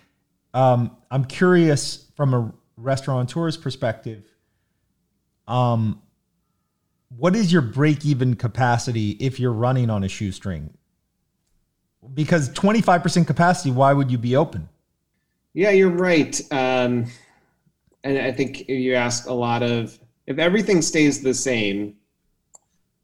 um, 0.55 0.97
I'm 1.11 1.25
curious 1.25 2.07
from 2.17 2.35
a 2.35 2.53
restaurateur's 2.77 3.57
perspective. 3.57 4.25
Um, 5.49 6.02
what 7.17 7.37
is 7.37 7.53
your 7.53 7.63
break 7.63 8.05
even 8.05 8.37
capacity 8.37 9.11
if 9.21 9.39
you're 9.39 9.53
running 9.53 9.91
on 9.91 10.05
a 10.05 10.09
shoestring? 10.09 10.71
Because 12.15 12.49
25% 12.51 13.27
capacity, 13.27 13.71
why 13.71 13.93
would 13.93 14.11
you 14.11 14.19
be 14.19 14.35
open? 14.35 14.69
Yeah, 15.55 15.71
you're 15.71 15.91
right. 15.91 16.41
Um, 16.51 17.07
and 18.05 18.19
I 18.19 18.33
think 18.33 18.69
you 18.69 18.95
ask 18.95 19.27
a 19.29 19.33
lot 19.33 19.63
of 19.63 19.99
if 20.27 20.39
everything 20.39 20.83
stays 20.83 21.23
the 21.23 21.35
same, 21.35 21.95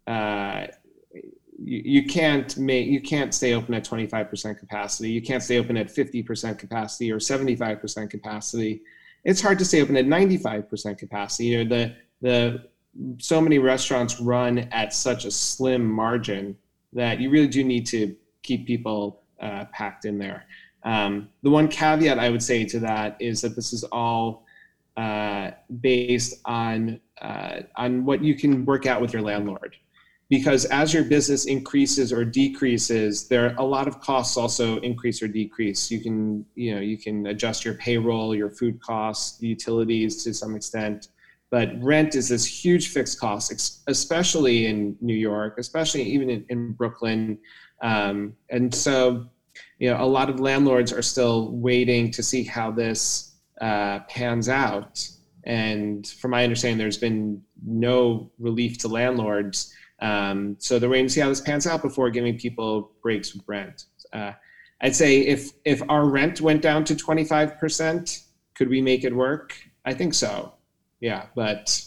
uh, 0.06 0.66
you, 1.12 1.82
you 1.84 2.06
can't 2.06 2.56
make 2.56 2.86
you 2.86 3.00
can't 3.00 3.34
stay 3.34 3.54
open 3.54 3.74
at 3.74 3.84
25% 3.84 4.58
capacity. 4.58 5.10
You 5.10 5.22
can't 5.22 5.42
stay 5.42 5.58
open 5.58 5.76
at 5.76 5.88
50% 5.88 6.58
capacity 6.58 7.12
or 7.12 7.18
75% 7.18 8.10
capacity. 8.10 8.82
It's 9.24 9.40
hard 9.40 9.58
to 9.58 9.64
stay 9.64 9.82
open 9.82 9.96
at 9.96 10.06
95% 10.06 10.98
capacity. 10.98 11.44
You 11.44 11.64
know 11.64 11.76
the 11.76 11.94
the 12.20 12.68
so 13.18 13.40
many 13.40 13.58
restaurants 13.58 14.20
run 14.20 14.58
at 14.72 14.92
such 14.92 15.24
a 15.24 15.30
slim 15.30 15.88
margin 15.88 16.56
that 16.92 17.20
you 17.20 17.30
really 17.30 17.48
do 17.48 17.62
need 17.64 17.86
to 17.86 18.16
keep 18.42 18.66
people 18.66 19.22
uh, 19.40 19.64
packed 19.72 20.04
in 20.04 20.18
there. 20.18 20.46
Um, 20.84 21.28
the 21.42 21.50
one 21.50 21.68
caveat 21.68 22.18
I 22.18 22.30
would 22.30 22.42
say 22.42 22.64
to 22.64 22.80
that 22.80 23.16
is 23.20 23.40
that 23.42 23.54
this 23.56 23.72
is 23.72 23.84
all 23.84 24.44
uh, 24.96 25.52
based 25.80 26.40
on 26.44 27.00
uh, 27.20 27.60
on 27.76 28.04
what 28.04 28.22
you 28.22 28.34
can 28.34 28.64
work 28.64 28.86
out 28.86 29.00
with 29.00 29.12
your 29.12 29.22
landlord, 29.22 29.76
because 30.28 30.64
as 30.66 30.94
your 30.94 31.04
business 31.04 31.46
increases 31.46 32.12
or 32.12 32.24
decreases, 32.24 33.28
there 33.28 33.46
are 33.46 33.54
a 33.58 33.64
lot 33.64 33.86
of 33.86 34.00
costs 34.00 34.36
also 34.36 34.78
increase 34.80 35.22
or 35.22 35.28
decrease. 35.28 35.90
You 35.90 36.00
can 36.00 36.44
you 36.54 36.74
know 36.74 36.80
you 36.80 36.96
can 36.96 37.26
adjust 37.26 37.64
your 37.64 37.74
payroll, 37.74 38.34
your 38.34 38.50
food 38.50 38.80
costs, 38.80 39.40
utilities 39.42 40.24
to 40.24 40.34
some 40.34 40.56
extent. 40.56 41.08
But 41.50 41.82
rent 41.82 42.14
is 42.14 42.28
this 42.28 42.44
huge 42.44 42.88
fixed 42.88 43.18
cost, 43.18 43.82
especially 43.86 44.66
in 44.66 44.96
New 45.00 45.14
York, 45.14 45.56
especially 45.58 46.02
even 46.02 46.28
in, 46.28 46.44
in 46.50 46.72
Brooklyn. 46.72 47.38
Um, 47.80 48.34
and 48.50 48.74
so 48.74 49.28
you 49.78 49.90
know, 49.90 50.02
a 50.02 50.04
lot 50.04 50.28
of 50.28 50.40
landlords 50.40 50.92
are 50.92 51.02
still 51.02 51.52
waiting 51.52 52.10
to 52.12 52.22
see 52.22 52.44
how 52.44 52.70
this 52.70 53.36
uh, 53.60 54.00
pans 54.08 54.48
out. 54.48 55.08
And 55.44 56.06
from 56.06 56.32
my 56.32 56.44
understanding, 56.44 56.78
there's 56.78 56.98
been 56.98 57.42
no 57.64 58.30
relief 58.38 58.78
to 58.78 58.88
landlords. 58.88 59.72
Um, 60.00 60.56
so 60.58 60.78
they're 60.78 60.90
waiting 60.90 61.06
to 61.06 61.12
see 61.12 61.20
how 61.20 61.28
this 61.28 61.40
pans 61.40 61.66
out 61.66 61.82
before 61.82 62.10
giving 62.10 62.38
people 62.38 62.92
breaks 63.02 63.34
with 63.34 63.42
rent. 63.46 63.84
Uh, 64.12 64.32
I'd 64.80 64.94
say 64.94 65.20
if 65.20 65.50
if 65.64 65.82
our 65.88 66.04
rent 66.06 66.40
went 66.40 66.62
down 66.62 66.84
to 66.84 66.94
25%, 66.94 68.24
could 68.54 68.68
we 68.68 68.80
make 68.80 69.04
it 69.04 69.14
work? 69.14 69.56
I 69.84 69.94
think 69.94 70.14
so. 70.14 70.52
Yeah, 71.00 71.26
but 71.34 71.84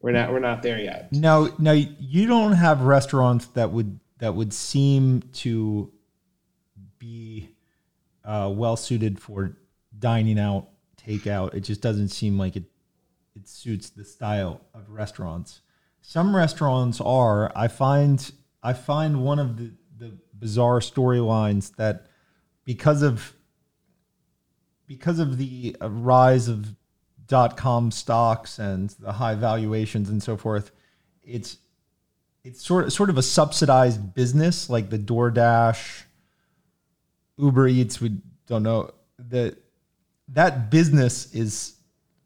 we're 0.00 0.12
not 0.12 0.32
we're 0.32 0.40
not 0.40 0.62
there 0.62 0.78
yet. 0.78 1.12
No, 1.12 1.54
no, 1.58 1.72
you 1.72 2.26
don't 2.26 2.52
have 2.52 2.82
restaurants 2.82 3.46
that 3.48 3.70
would 3.70 4.00
that 4.18 4.34
would 4.34 4.52
seem 4.52 5.22
to 5.32 5.92
be 6.98 7.50
uh, 8.24 8.52
well 8.54 8.76
suited 8.76 9.20
for 9.20 9.56
dining 9.98 10.38
out, 10.38 10.68
takeout. 10.96 11.54
It 11.54 11.60
just 11.60 11.80
doesn't 11.80 12.08
seem 12.08 12.38
like 12.38 12.56
it 12.56 12.64
it 13.34 13.48
suits 13.48 13.90
the 13.90 14.04
style 14.04 14.60
of 14.74 14.90
restaurants. 14.90 15.62
Some 16.02 16.34
restaurants 16.34 17.00
are. 17.00 17.52
I 17.56 17.68
find 17.68 18.32
I 18.62 18.72
find 18.72 19.22
one 19.22 19.38
of 19.38 19.56
the 19.56 19.72
the 19.98 20.18
bizarre 20.38 20.80
storylines 20.80 21.76
that 21.76 22.06
because 22.64 23.02
of 23.02 23.34
because 24.86 25.18
of 25.18 25.38
the 25.38 25.76
rise 25.80 26.48
of 26.48 26.74
dot 27.30 27.56
com 27.56 27.92
stocks 27.92 28.58
and 28.58 28.90
the 28.98 29.12
high 29.12 29.36
valuations 29.36 30.10
and 30.10 30.20
so 30.20 30.36
forth, 30.36 30.72
it's 31.22 31.58
it's 32.42 32.60
sort 32.66 32.86
of, 32.86 32.92
sort 32.92 33.08
of 33.08 33.16
a 33.16 33.22
subsidized 33.22 34.14
business 34.14 34.68
like 34.68 34.90
the 34.90 34.98
DoorDash, 34.98 36.02
Uber 37.38 37.68
Eats. 37.68 38.00
We 38.00 38.16
don't 38.46 38.64
know 38.64 38.90
that 39.30 39.56
that 40.32 40.70
business 40.70 41.32
is 41.32 41.76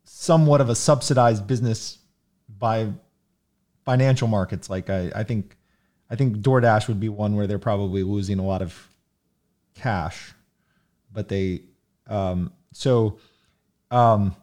somewhat 0.04 0.62
of 0.62 0.70
a 0.70 0.74
subsidized 0.74 1.46
business 1.46 1.98
by 2.48 2.90
financial 3.84 4.28
markets. 4.28 4.70
Like 4.70 4.88
I, 4.88 5.12
I 5.14 5.24
think, 5.24 5.56
I 6.08 6.16
think 6.16 6.38
DoorDash 6.38 6.88
would 6.88 7.00
be 7.00 7.10
one 7.10 7.36
where 7.36 7.46
they're 7.46 7.58
probably 7.58 8.04
losing 8.04 8.38
a 8.38 8.44
lot 8.44 8.62
of 8.62 8.88
cash, 9.74 10.32
but 11.12 11.28
they, 11.28 11.62
um, 12.06 12.52
so, 12.72 13.18
um, 13.90 14.34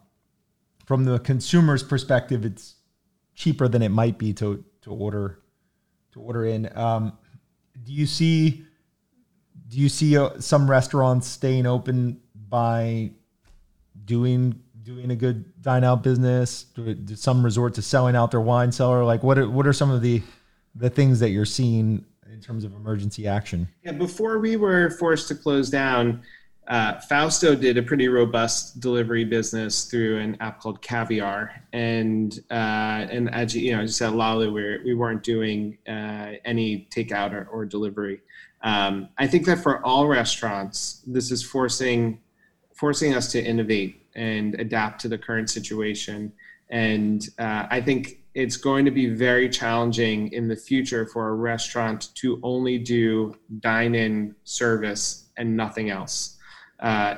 from 0.84 1.04
the 1.04 1.18
consumer's 1.18 1.82
perspective, 1.82 2.44
it's 2.44 2.76
cheaper 3.34 3.68
than 3.68 3.82
it 3.82 3.90
might 3.90 4.18
be 4.18 4.32
to 4.34 4.64
to 4.82 4.90
order 4.90 5.40
to 6.12 6.20
order 6.20 6.44
in. 6.44 6.70
Um, 6.76 7.12
do 7.84 7.92
you 7.92 8.06
see 8.06 8.64
do 9.68 9.78
you 9.78 9.88
see 9.88 10.16
uh, 10.16 10.38
some 10.38 10.70
restaurants 10.70 11.26
staying 11.26 11.66
open 11.66 12.20
by 12.48 13.10
doing 14.04 14.60
doing 14.82 15.10
a 15.10 15.16
good 15.16 15.60
dine 15.62 15.84
out 15.84 16.02
business? 16.02 16.64
Do, 16.64 16.94
do 16.94 17.16
some 17.16 17.44
resort 17.44 17.74
to 17.74 17.82
selling 17.82 18.16
out 18.16 18.30
their 18.30 18.40
wine 18.40 18.72
cellar? 18.72 19.04
Like 19.04 19.22
what 19.22 19.38
are, 19.38 19.48
what 19.48 19.66
are 19.66 19.72
some 19.72 19.90
of 19.90 20.02
the 20.02 20.22
the 20.74 20.90
things 20.90 21.20
that 21.20 21.30
you're 21.30 21.44
seeing 21.44 22.04
in 22.30 22.40
terms 22.40 22.64
of 22.64 22.74
emergency 22.74 23.26
action? 23.26 23.68
Yeah, 23.84 23.92
before 23.92 24.38
we 24.38 24.56
were 24.56 24.90
forced 24.90 25.28
to 25.28 25.34
close 25.34 25.70
down, 25.70 26.22
uh, 26.68 27.00
Fausto 27.00 27.56
did 27.56 27.76
a 27.76 27.82
pretty 27.82 28.08
robust 28.08 28.78
delivery 28.80 29.24
business 29.24 29.84
through 29.84 30.18
an 30.18 30.36
app 30.40 30.60
called 30.60 30.80
Caviar, 30.80 31.50
and 31.72 32.38
uh, 32.50 33.06
and 33.10 33.34
as 33.34 33.56
you 33.56 33.76
know, 33.76 33.84
just 33.84 34.00
at 34.00 34.12
LaLou, 34.12 34.52
we 34.52 34.78
we 34.84 34.94
weren't 34.94 35.24
doing 35.24 35.76
uh, 35.88 36.32
any 36.44 36.86
takeout 36.94 37.32
or, 37.32 37.48
or 37.52 37.64
delivery. 37.64 38.20
Um, 38.62 39.08
I 39.18 39.26
think 39.26 39.44
that 39.46 39.58
for 39.58 39.84
all 39.84 40.06
restaurants, 40.06 41.02
this 41.04 41.32
is 41.32 41.42
forcing 41.42 42.20
forcing 42.74 43.14
us 43.14 43.32
to 43.32 43.42
innovate 43.42 44.06
and 44.14 44.54
adapt 44.60 45.00
to 45.00 45.08
the 45.08 45.18
current 45.18 45.50
situation. 45.50 46.32
And 46.70 47.28
uh, 47.38 47.66
I 47.70 47.80
think 47.80 48.20
it's 48.34 48.56
going 48.56 48.84
to 48.84 48.90
be 48.90 49.10
very 49.10 49.48
challenging 49.48 50.32
in 50.32 50.48
the 50.48 50.56
future 50.56 51.06
for 51.06 51.28
a 51.28 51.34
restaurant 51.34 52.14
to 52.14 52.40
only 52.42 52.78
do 52.78 53.34
dine-in 53.60 54.34
service 54.44 55.30
and 55.36 55.54
nothing 55.56 55.90
else 55.90 56.38
uh, 56.82 57.16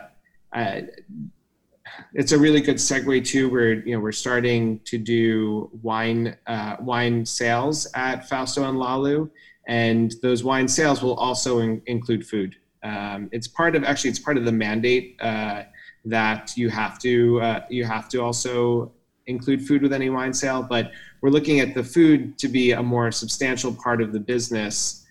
it's 2.15 2.33
a 2.33 2.39
really 2.39 2.61
good 2.61 2.77
segue 2.77 3.25
too. 3.25 3.49
We're 3.49 3.75
you 3.85 3.95
know 3.95 4.01
we're 4.01 4.13
starting 4.13 4.81
to 4.85 4.99
do 4.99 5.71
wine 5.83 6.37
uh, 6.47 6.77
wine 6.81 7.27
sales 7.27 7.87
at 7.95 8.29
Fausto 8.29 8.69
and 8.69 8.79
LaLou, 8.79 9.31
and 9.67 10.15
those 10.23 10.45
wine 10.45 10.69
sales 10.69 11.03
will 11.03 11.15
also 11.15 11.61
in, 11.61 11.83
include 11.87 12.27
food. 12.27 12.57
Um, 12.83 13.29
it's 13.33 13.49
part 13.49 13.77
of 13.77 13.85
actually 13.85 14.11
it's 14.11 14.19
part 14.19 14.37
of 14.37 14.45
the 14.45 14.53
mandate 14.53 15.17
uh, 15.21 15.65
that 16.05 16.57
you 16.57 16.69
have 16.69 16.99
to 17.01 17.41
uh, 17.41 17.61
you 17.69 17.85
have 17.85 18.09
to 18.11 18.23
also 18.23 18.93
include 19.27 19.67
food 19.67 19.83
with 19.83 19.93
any 19.93 20.11
wine 20.11 20.35
sale. 20.35 20.63
But 20.63 20.93
we're 21.21 21.31
looking 21.31 21.61
at 21.61 21.75
the 21.75 21.83
food 21.83 22.39
to 22.39 22.49
be 22.49 22.73
a 22.73 22.83
more 22.83 23.11
substantial 23.11 23.73
part 23.75 24.03
of 24.03 24.13
the 24.13 24.21
business, 24.21 25.07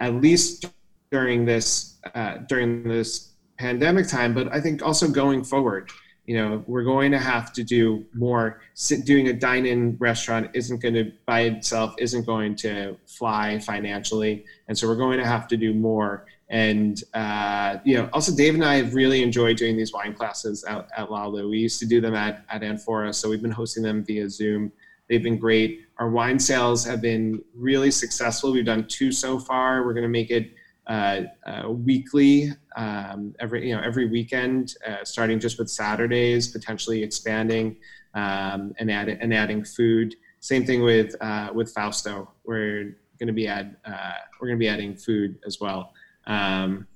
at 0.00 0.14
least 0.14 0.66
during 1.10 1.44
this 1.44 1.98
uh, 2.14 2.38
during 2.48 2.84
this 2.84 3.27
pandemic 3.58 4.08
time, 4.08 4.34
but 4.34 4.52
I 4.52 4.60
think 4.60 4.82
also 4.82 5.08
going 5.08 5.44
forward, 5.44 5.90
you 6.26 6.36
know, 6.36 6.62
we're 6.66 6.84
going 6.84 7.10
to 7.12 7.18
have 7.18 7.52
to 7.54 7.64
do 7.64 8.04
more. 8.12 8.60
Doing 9.04 9.28
a 9.28 9.32
dine-in 9.32 9.96
restaurant 9.98 10.50
isn't 10.52 10.82
going 10.82 10.94
to 10.94 11.12
by 11.24 11.40
itself 11.40 11.94
isn't 11.98 12.26
going 12.26 12.54
to 12.56 12.96
fly 13.06 13.58
financially, 13.58 14.44
and 14.68 14.76
so 14.76 14.86
we're 14.86 14.96
going 14.96 15.18
to 15.18 15.26
have 15.26 15.48
to 15.48 15.56
do 15.56 15.72
more. 15.72 16.26
And 16.50 17.02
uh, 17.14 17.78
you 17.82 17.96
know, 17.96 18.10
also 18.12 18.34
Dave 18.36 18.54
and 18.54 18.64
I 18.64 18.76
have 18.76 18.94
really 18.94 19.22
enjoyed 19.22 19.56
doing 19.56 19.76
these 19.76 19.92
wine 19.92 20.12
classes 20.12 20.64
at, 20.64 20.86
at 20.96 21.08
LaLou. 21.08 21.48
We 21.50 21.58
used 21.58 21.80
to 21.80 21.86
do 21.86 22.00
them 22.00 22.14
at 22.14 22.44
at 22.50 22.60
Anfora, 22.60 23.14
so 23.14 23.30
we've 23.30 23.42
been 23.42 23.50
hosting 23.50 23.82
them 23.82 24.04
via 24.04 24.28
Zoom. 24.28 24.70
They've 25.08 25.22
been 25.22 25.38
great. 25.38 25.86
Our 25.96 26.10
wine 26.10 26.38
sales 26.38 26.84
have 26.84 27.00
been 27.00 27.42
really 27.54 27.90
successful. 27.90 28.52
We've 28.52 28.66
done 28.66 28.86
two 28.86 29.10
so 29.12 29.38
far. 29.38 29.84
We're 29.86 29.94
going 29.94 30.02
to 30.02 30.10
make 30.10 30.30
it 30.30 30.52
uh, 30.86 31.22
uh, 31.46 31.70
weekly, 31.70 32.50
um, 32.78 33.34
every 33.40 33.68
you 33.68 33.76
know 33.76 33.82
every 33.84 34.06
weekend, 34.06 34.74
uh, 34.86 35.04
starting 35.04 35.40
just 35.40 35.58
with 35.58 35.68
Saturdays, 35.68 36.48
potentially 36.48 37.02
expanding 37.02 37.76
um, 38.14 38.72
and 38.78 38.90
add, 38.90 39.08
and 39.08 39.34
adding 39.34 39.64
food. 39.64 40.14
Same 40.40 40.64
thing 40.64 40.82
with 40.82 41.14
uh, 41.20 41.50
with 41.52 41.74
Fausto. 41.74 42.30
We're 42.44 42.96
going 43.18 43.26
to 43.26 43.32
be 43.32 43.48
add 43.48 43.76
uh, 43.84 44.12
we're 44.40 44.46
going 44.46 44.58
to 44.58 44.60
be 44.60 44.68
adding 44.68 44.94
food 44.94 45.38
as 45.44 45.58
well. 45.60 45.92
Um, 46.26 46.86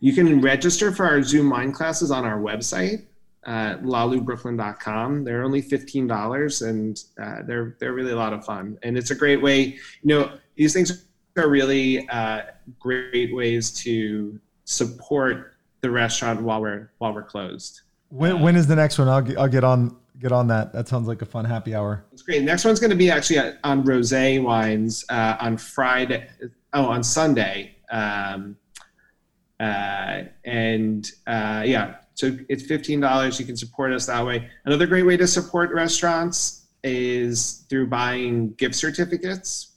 you 0.00 0.12
can 0.12 0.40
register 0.40 0.90
for 0.92 1.06
our 1.06 1.22
Zoom 1.22 1.50
wine 1.50 1.70
classes 1.70 2.10
on 2.10 2.24
our 2.24 2.40
website, 2.40 3.06
uh, 3.46 3.76
laloubrooklyn.com. 3.76 5.22
They're 5.22 5.44
only 5.44 5.62
fifteen 5.62 6.08
dollars, 6.08 6.62
and 6.62 7.00
uh, 7.22 7.42
they're 7.46 7.76
they're 7.78 7.92
really 7.92 8.12
a 8.12 8.16
lot 8.16 8.32
of 8.32 8.44
fun. 8.44 8.76
And 8.82 8.98
it's 8.98 9.12
a 9.12 9.14
great 9.14 9.40
way. 9.40 9.78
You 10.02 10.08
know, 10.08 10.32
these 10.56 10.72
things 10.72 11.06
are 11.36 11.48
really 11.48 12.08
uh, 12.08 12.42
great 12.80 13.32
ways 13.34 13.70
to 13.84 14.40
support 14.64 15.54
the 15.80 15.90
restaurant 15.90 16.42
while 16.42 16.60
we're 16.60 16.90
while 16.98 17.12
we're 17.12 17.22
closed. 17.22 17.82
When 18.08 18.40
when 18.40 18.56
is 18.56 18.66
the 18.66 18.76
next 18.76 18.98
one? 18.98 19.08
I'll 19.08 19.22
get, 19.22 19.38
I'll 19.38 19.48
get 19.48 19.64
on 19.64 19.96
get 20.18 20.32
on 20.32 20.48
that. 20.48 20.72
That 20.72 20.88
sounds 20.88 21.06
like 21.06 21.22
a 21.22 21.26
fun 21.26 21.44
happy 21.44 21.74
hour. 21.74 22.04
It's 22.12 22.22
great. 22.22 22.42
Next 22.42 22.64
one's 22.64 22.80
going 22.80 22.90
to 22.90 22.96
be 22.96 23.10
actually 23.10 23.38
on 23.62 23.84
rosé 23.84 24.42
wines 24.42 25.04
uh, 25.08 25.36
on 25.40 25.56
Friday. 25.56 26.28
Oh, 26.72 26.86
on 26.86 27.04
Sunday. 27.04 27.76
Um, 27.90 28.56
uh, 29.60 30.22
and 30.44 31.10
uh, 31.26 31.62
yeah, 31.64 31.96
so 32.14 32.36
it's 32.48 32.64
fifteen 32.64 33.00
dollars. 33.00 33.38
You 33.38 33.46
can 33.46 33.56
support 33.56 33.92
us 33.92 34.06
that 34.06 34.24
way. 34.24 34.48
Another 34.64 34.86
great 34.86 35.04
way 35.04 35.16
to 35.16 35.26
support 35.26 35.72
restaurants 35.72 36.66
is 36.82 37.64
through 37.68 37.86
buying 37.86 38.52
gift 38.54 38.74
certificates 38.74 39.74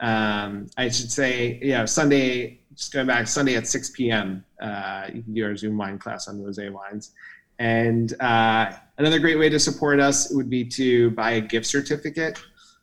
um, 0.00 0.68
I 0.76 0.88
should 0.88 1.10
say, 1.10 1.58
yeah, 1.62 1.84
Sunday, 1.84 2.60
just 2.74 2.92
going 2.92 3.06
back, 3.06 3.26
Sunday 3.28 3.56
at 3.56 3.66
6 3.66 3.90
p.m., 3.90 4.44
uh, 4.60 5.06
you 5.12 5.22
can 5.22 5.34
do 5.34 5.44
our 5.44 5.56
Zoom 5.56 5.76
wine 5.76 5.98
class 5.98 6.28
on 6.28 6.40
rosé 6.40 6.70
wines. 6.70 7.12
And 7.58 8.20
uh, 8.20 8.72
another 8.98 9.18
great 9.18 9.38
way 9.38 9.48
to 9.48 9.60
support 9.60 10.00
us 10.00 10.32
would 10.32 10.50
be 10.50 10.64
to 10.70 11.10
buy 11.10 11.32
a 11.32 11.40
gift 11.40 11.66
certificate. 11.66 12.38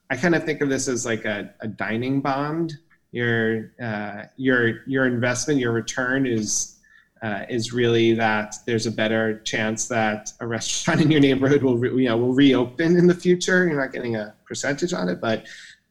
I 0.09 0.15
kind 0.15 0.35
of 0.35 0.43
think 0.43 0.61
of 0.61 0.69
this 0.69 0.87
as 0.87 1.05
like 1.05 1.25
a, 1.25 1.53
a 1.61 1.67
dining 1.67 2.21
bond. 2.21 2.73
Your 3.11 3.73
uh, 3.81 4.23
your 4.37 4.85
your 4.87 5.05
investment, 5.05 5.59
your 5.59 5.73
return 5.73 6.25
is 6.25 6.79
uh, 7.21 7.45
is 7.49 7.73
really 7.73 8.13
that 8.13 8.55
there's 8.65 8.87
a 8.87 8.91
better 8.91 9.39
chance 9.39 9.87
that 9.89 10.31
a 10.39 10.47
restaurant 10.47 11.01
in 11.01 11.11
your 11.11 11.19
neighborhood 11.19 11.61
will 11.61 11.77
re- 11.77 12.03
you 12.03 12.07
know 12.07 12.17
will 12.17 12.33
reopen 12.33 12.95
in 12.95 13.07
the 13.07 13.13
future. 13.13 13.67
You're 13.67 13.79
not 13.79 13.91
getting 13.91 14.15
a 14.15 14.33
percentage 14.45 14.93
on 14.93 15.09
it, 15.09 15.19
but 15.19 15.45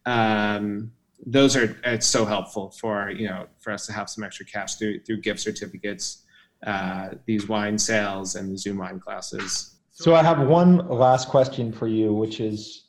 um, 0.07 0.91
those 1.27 1.57
are 1.57 1.77
it's 1.85 2.07
so 2.07 2.25
helpful 2.25 2.71
for 2.71 3.11
you 3.11 3.29
know 3.29 3.47
for 3.59 3.73
us 3.73 3.87
to 3.87 3.93
have 3.93 4.09
some 4.09 4.25
extra 4.25 4.47
cash 4.47 4.77
through 4.77 5.01
through 5.01 5.21
gift 5.21 5.41
certificates, 5.41 6.25
uh, 6.67 7.11
these 7.27 7.49
wine 7.49 7.79
sales, 7.79 8.37
and 8.37 8.53
the 8.53 8.59
Zoom 8.59 8.79
wine 8.79 9.01
classes. 9.01 9.77
So 9.91 10.15
I 10.15 10.23
have 10.23 10.47
one 10.47 10.89
last 10.89 11.29
question 11.29 11.73
for 11.73 11.87
you, 11.87 12.15
which 12.15 12.41
is 12.41 12.85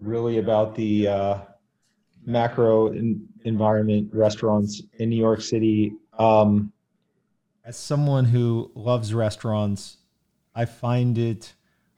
really 0.00 0.38
about 0.38 0.74
the 0.74 1.08
uh, 1.08 1.38
macro 2.24 2.88
in, 2.88 3.26
environment 3.44 4.10
restaurants 4.12 4.82
in 4.98 5.10
New 5.10 5.16
York 5.16 5.40
City. 5.40 5.92
Um, 6.18 6.72
As 7.64 7.76
someone 7.76 8.26
who 8.26 8.70
loves 8.74 9.12
restaurants, 9.12 9.96
I 10.54 10.64
find 10.64 11.18
it 11.18 11.54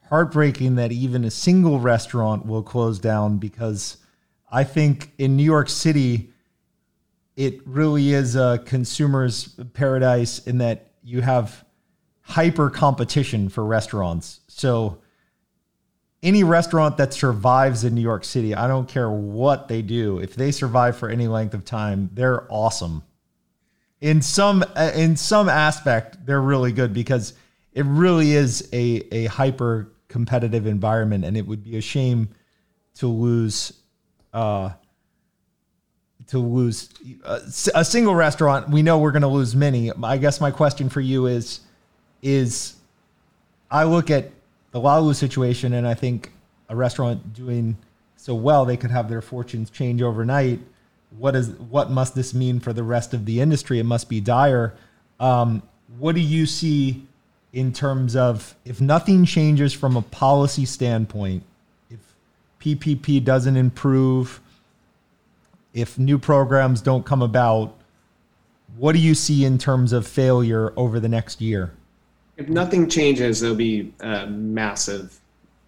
heartbreaking 0.09 0.75
that 0.75 0.91
even 0.91 1.23
a 1.23 1.31
single 1.31 1.79
restaurant 1.79 2.45
will 2.45 2.63
close 2.63 2.99
down 2.99 3.37
because 3.37 3.97
I 4.53 4.63
think 4.63 5.11
in 5.17 5.35
New 5.35 5.43
York 5.43 5.67
City, 5.67 6.29
it 7.35 7.65
really 7.65 8.13
is 8.13 8.35
a 8.35 8.61
consumer's 8.65 9.47
paradise 9.73 10.37
in 10.45 10.59
that 10.59 10.91
you 11.03 11.21
have 11.21 11.65
hyper 12.21 12.69
competition 12.69 13.49
for 13.49 13.65
restaurants. 13.65 14.41
So 14.47 14.99
any 16.21 16.43
restaurant 16.43 16.97
that 16.97 17.15
survives 17.15 17.83
in 17.83 17.95
New 17.95 18.01
York 18.01 18.23
City, 18.23 18.53
I 18.53 18.67
don't 18.67 18.87
care 18.87 19.09
what 19.09 19.69
they 19.69 19.81
do, 19.81 20.19
if 20.19 20.35
they 20.35 20.51
survive 20.51 20.95
for 20.97 21.09
any 21.09 21.27
length 21.27 21.55
of 21.55 21.65
time, 21.65 22.11
they're 22.13 22.45
awesome. 22.49 23.01
In 24.01 24.21
some 24.21 24.63
in 24.95 25.15
some 25.17 25.49
aspect, 25.49 26.27
they're 26.27 26.41
really 26.41 26.73
good 26.73 26.93
because 26.93 27.33
it 27.71 27.85
really 27.85 28.33
is 28.33 28.69
a 28.71 29.01
a 29.11 29.25
hyper 29.25 29.91
competitive 30.09 30.67
environment 30.67 31.25
and 31.25 31.35
it 31.35 31.47
would 31.47 31.63
be 31.63 31.75
a 31.75 31.81
shame 31.81 32.29
to 32.95 33.07
lose 33.07 33.73
uh, 34.33 34.71
to 36.27 36.39
lose 36.39 36.89
uh, 37.23 37.39
a 37.75 37.85
single 37.85 38.15
restaurant. 38.15 38.69
We 38.69 38.81
know 38.81 38.97
we're 38.97 39.11
going 39.11 39.23
to 39.23 39.27
lose 39.27 39.55
many. 39.55 39.91
I 40.03 40.17
guess 40.17 40.41
my 40.41 40.51
question 40.51 40.89
for 40.89 41.01
you 41.01 41.27
is, 41.27 41.61
is 42.21 42.75
I 43.69 43.83
look 43.83 44.09
at 44.09 44.31
the 44.71 44.79
LaLou 44.79 45.15
situation 45.15 45.73
and 45.73 45.87
I 45.87 45.93
think 45.93 46.31
a 46.69 46.75
restaurant 46.75 47.33
doing 47.33 47.77
so 48.15 48.33
well, 48.33 48.63
they 48.63 48.77
could 48.77 48.91
have 48.91 49.09
their 49.09 49.21
fortunes 49.21 49.69
change 49.69 50.01
overnight. 50.01 50.59
What 51.17 51.35
is 51.35 51.49
what 51.49 51.91
must 51.91 52.15
this 52.15 52.33
mean 52.33 52.59
for 52.59 52.71
the 52.71 52.81
rest 52.81 53.13
of 53.13 53.25
the 53.25 53.41
industry? 53.41 53.79
It 53.79 53.83
must 53.83 54.07
be 54.07 54.21
dire. 54.21 54.73
Um, 55.19 55.61
what 55.99 56.15
do 56.15 56.21
you 56.21 56.45
see 56.45 57.05
in 57.51 57.73
terms 57.73 58.15
of 58.15 58.55
if 58.63 58.79
nothing 58.79 59.25
changes 59.25 59.73
from 59.73 59.97
a 59.97 60.01
policy 60.01 60.65
standpoint? 60.65 61.43
PPP 62.63 63.21
doesn't 63.21 63.57
improve, 63.57 64.39
if 65.73 65.99
new 65.99 66.17
programs 66.17 66.79
don't 66.79 67.05
come 67.05 67.21
about, 67.21 67.75
what 68.77 68.93
do 68.93 68.99
you 68.99 69.13
see 69.13 69.43
in 69.43 69.57
terms 69.57 69.91
of 69.91 70.07
failure 70.07 70.71
over 70.77 71.01
the 71.01 71.09
next 71.09 71.41
year? 71.41 71.73
If 72.37 72.47
nothing 72.47 72.89
changes, 72.89 73.41
there'll 73.41 73.55
be 73.57 73.93
uh, 73.99 74.27
massive, 74.27 75.19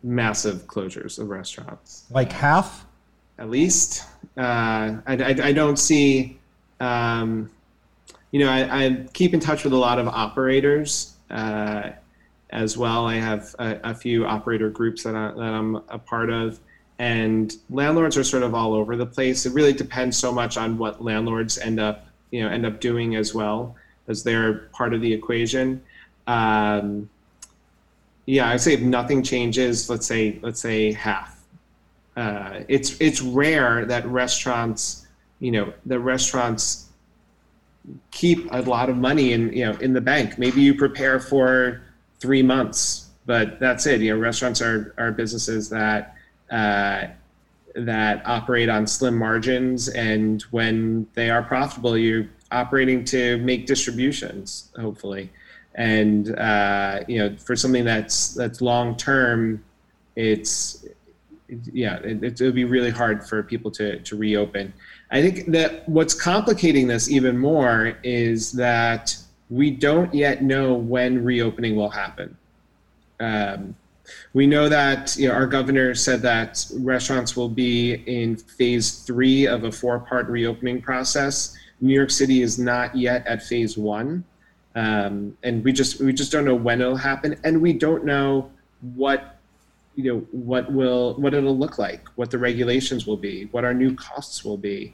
massive 0.04 0.68
closures 0.68 1.20
of 1.20 1.30
restaurants. 1.30 2.06
Like 2.10 2.32
half? 2.32 2.86
At 3.40 3.50
least. 3.50 4.06
Uh, 4.38 5.02
I, 5.06 5.16
I, 5.18 5.36
I, 5.44 5.52
don't 5.52 5.78
see, 5.78 6.40
um, 6.80 7.50
you 8.32 8.40
know, 8.40 8.50
I, 8.50 8.86
I, 8.86 9.06
keep 9.12 9.34
in 9.34 9.42
touch 9.42 9.66
with 9.66 9.74
a 9.74 9.78
lot 9.78 10.00
of 10.00 10.08
operators 10.08 11.16
uh, 11.30 11.92
as 12.52 12.78
well. 12.78 13.06
I 13.06 13.16
have 13.16 13.54
a, 13.60 13.80
a, 13.84 13.94
few 13.94 14.26
operator 14.26 14.70
groups 14.70 15.04
that, 15.04 15.16
I, 15.16 15.32
that 15.32 15.54
I'm 15.54 15.76
a 15.76 16.00
part 16.00 16.30
of 16.30 16.60
and 17.00 17.56
landlords 17.70 18.18
are 18.18 18.24
sort 18.24 18.44
of 18.44 18.56
all 18.56 18.74
over 18.74 18.96
the 18.96 19.06
place. 19.06 19.46
It 19.46 19.54
really 19.54 19.74
depends 19.74 20.18
so 20.18 20.32
much 20.32 20.58
on 20.58 20.78
what 20.78 21.04
landlords 21.04 21.58
end 21.58 21.80
up, 21.80 22.08
you 22.32 22.42
know, 22.42 22.50
end 22.50 22.66
up 22.66 22.80
doing 22.80 23.16
as 23.16 23.34
well, 23.34 23.76
as 24.08 24.24
they're 24.24 24.70
part 24.72 24.94
of 24.94 25.02
the 25.02 25.12
equation. 25.12 25.84
Um, 26.28 27.10
yeah, 28.26 28.50
I'd 28.50 28.62
say 28.62 28.74
if 28.74 28.82
nothing 28.82 29.24
changes, 29.24 29.90
let's 29.90 30.06
say 30.06 30.40
let's 30.42 30.60
say 30.60 30.94
half. 30.94 31.44
Uh, 32.16 32.62
it's 32.70 33.00
it's 33.02 33.22
rare 33.22 33.86
that 33.86 34.06
restaurants, 34.08 35.06
you 35.40 35.52
know, 35.52 35.74
the 35.86 36.00
restaurants 36.00 36.90
keep 38.12 38.52
a 38.52 38.62
lot 38.62 38.90
of 38.90 38.98
money 38.98 39.34
in 39.34 39.52
you 39.54 39.66
know 39.66 39.78
in 39.80 39.94
the 39.94 40.02
bank. 40.02 40.40
Maybe 40.40 40.62
you 40.62 40.74
prepare 40.74 41.20
for 41.20 41.84
three 42.20 42.42
months, 42.42 43.10
but 43.26 43.60
that's 43.60 43.86
it. 43.86 44.02
You 44.02 44.14
know, 44.14 44.20
restaurants 44.20 44.62
are 44.62 44.96
are 44.98 45.12
businesses 45.12 45.70
that 45.70 46.15
uh, 46.52 47.08
that 47.76 48.22
operate 48.26 48.70
on 48.70 48.88
slim 48.88 49.18
margins, 49.18 49.90
and 49.90 50.42
when 50.52 51.08
they 51.14 51.30
are 51.30 51.44
profitable, 51.44 51.98
you're 51.98 52.28
operating 52.52 53.04
to 53.06 53.38
make 53.40 53.66
distributions, 53.66 54.72
hopefully. 54.80 55.32
And 55.76 56.38
uh, 56.38 57.02
you 57.08 57.20
know, 57.20 57.36
for 57.38 57.56
something 57.56 57.84
that's 57.84 58.34
that's 58.34 58.62
long 58.62 58.96
term, 58.96 59.64
it's 60.16 60.86
yeah, 61.74 61.98
it, 61.98 62.24
it 62.24 62.42
would 62.42 62.56
be 62.56 62.64
really 62.64 62.92
hard 62.92 63.28
for 63.28 63.44
people 63.44 63.72
to 63.72 64.00
to 64.00 64.16
reopen. 64.16 64.74
I 65.12 65.22
think 65.22 65.48
that 65.52 65.88
what's 65.88 66.14
complicating 66.14 66.88
this 66.88 67.10
even 67.10 67.38
more 67.38 67.98
is 68.04 68.54
that 68.54 69.16
we 69.50 69.70
don't 69.70 70.14
yet 70.14 70.44
know 70.44 70.74
when 70.74 71.24
reopening 71.24 71.76
will 71.76 71.90
happen. 71.90 72.36
Um, 73.20 73.76
we 74.34 74.48
know 74.48 74.70
that 74.70 75.16
you 75.18 75.28
know, 75.28 75.34
our 75.34 75.48
governor 75.48 75.96
said 75.96 76.22
that 76.22 76.66
restaurants 76.80 77.36
will 77.36 77.50
be 77.50 77.94
in 78.06 78.36
phase 78.36 79.00
three 79.04 79.48
of 79.48 79.64
a 79.64 79.72
four 79.72 80.00
part 80.00 80.28
reopening 80.28 80.82
process. 80.82 81.58
New 81.82 81.94
York 81.94 82.10
City 82.10 82.42
is 82.42 82.58
not 82.58 82.96
yet 82.96 83.26
at 83.28 83.44
phase 83.44 83.78
one. 83.78 84.24
um, 84.76 85.38
and 85.44 85.64
we 85.64 85.72
just 85.72 86.02
we 86.02 86.14
just 86.14 86.32
don't 86.32 86.46
know 86.46 86.56
when 86.56 86.82
it'll 86.82 86.98
happen, 86.98 87.40
and 87.44 87.62
we 87.62 87.74
don't 87.74 88.04
know 88.06 88.52
what 88.94 89.40
you 89.96 90.04
know 90.14 90.20
what 90.32 90.72
will 90.72 91.14
what 91.16 91.34
it'll 91.34 91.58
look 91.58 91.78
like, 91.80 92.08
what 92.16 92.30
the 92.30 92.38
regulations 92.38 93.08
will 93.08 93.18
be, 93.18 93.46
what 93.52 93.64
our 93.64 93.74
new 93.74 93.96
costs 93.96 94.44
will 94.44 94.58
be. 94.58 94.94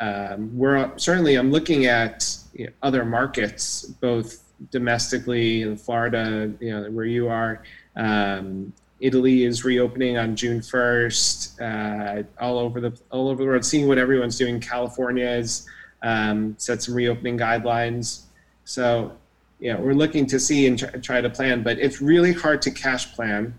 Um, 0.00 0.56
we're 0.56 0.96
certainly 0.96 1.34
I'm 1.34 1.50
looking 1.50 1.86
at 1.86 2.36
you 2.54 2.66
know, 2.66 2.72
other 2.82 3.04
markets, 3.04 3.84
both 4.00 4.44
domestically 4.70 5.62
in 5.62 5.76
Florida, 5.76 6.52
you 6.60 6.70
know, 6.70 6.90
where 6.90 7.04
you 7.04 7.28
are. 7.28 7.62
Um, 7.96 8.72
Italy 9.00 9.44
is 9.44 9.64
reopening 9.64 10.18
on 10.18 10.34
June 10.34 10.60
1st. 10.60 11.60
Uh, 11.60 12.22
all 12.40 12.58
over 12.58 12.80
the 12.80 12.98
all 13.10 13.28
over 13.28 13.42
the 13.42 13.48
world, 13.48 13.64
seeing 13.64 13.86
what 13.86 13.98
everyone's 13.98 14.36
doing. 14.36 14.58
California 14.60 15.26
has 15.26 15.66
um, 16.02 16.54
set 16.58 16.82
some 16.82 16.94
reopening 16.94 17.38
guidelines. 17.38 18.22
So, 18.64 19.12
yeah, 19.60 19.78
we're 19.78 19.94
looking 19.94 20.26
to 20.26 20.40
see 20.40 20.66
and 20.66 20.78
try, 20.78 20.90
try 20.90 21.20
to 21.20 21.30
plan, 21.30 21.62
but 21.62 21.78
it's 21.78 22.00
really 22.00 22.32
hard 22.32 22.60
to 22.62 22.70
cash 22.70 23.14
plan 23.14 23.54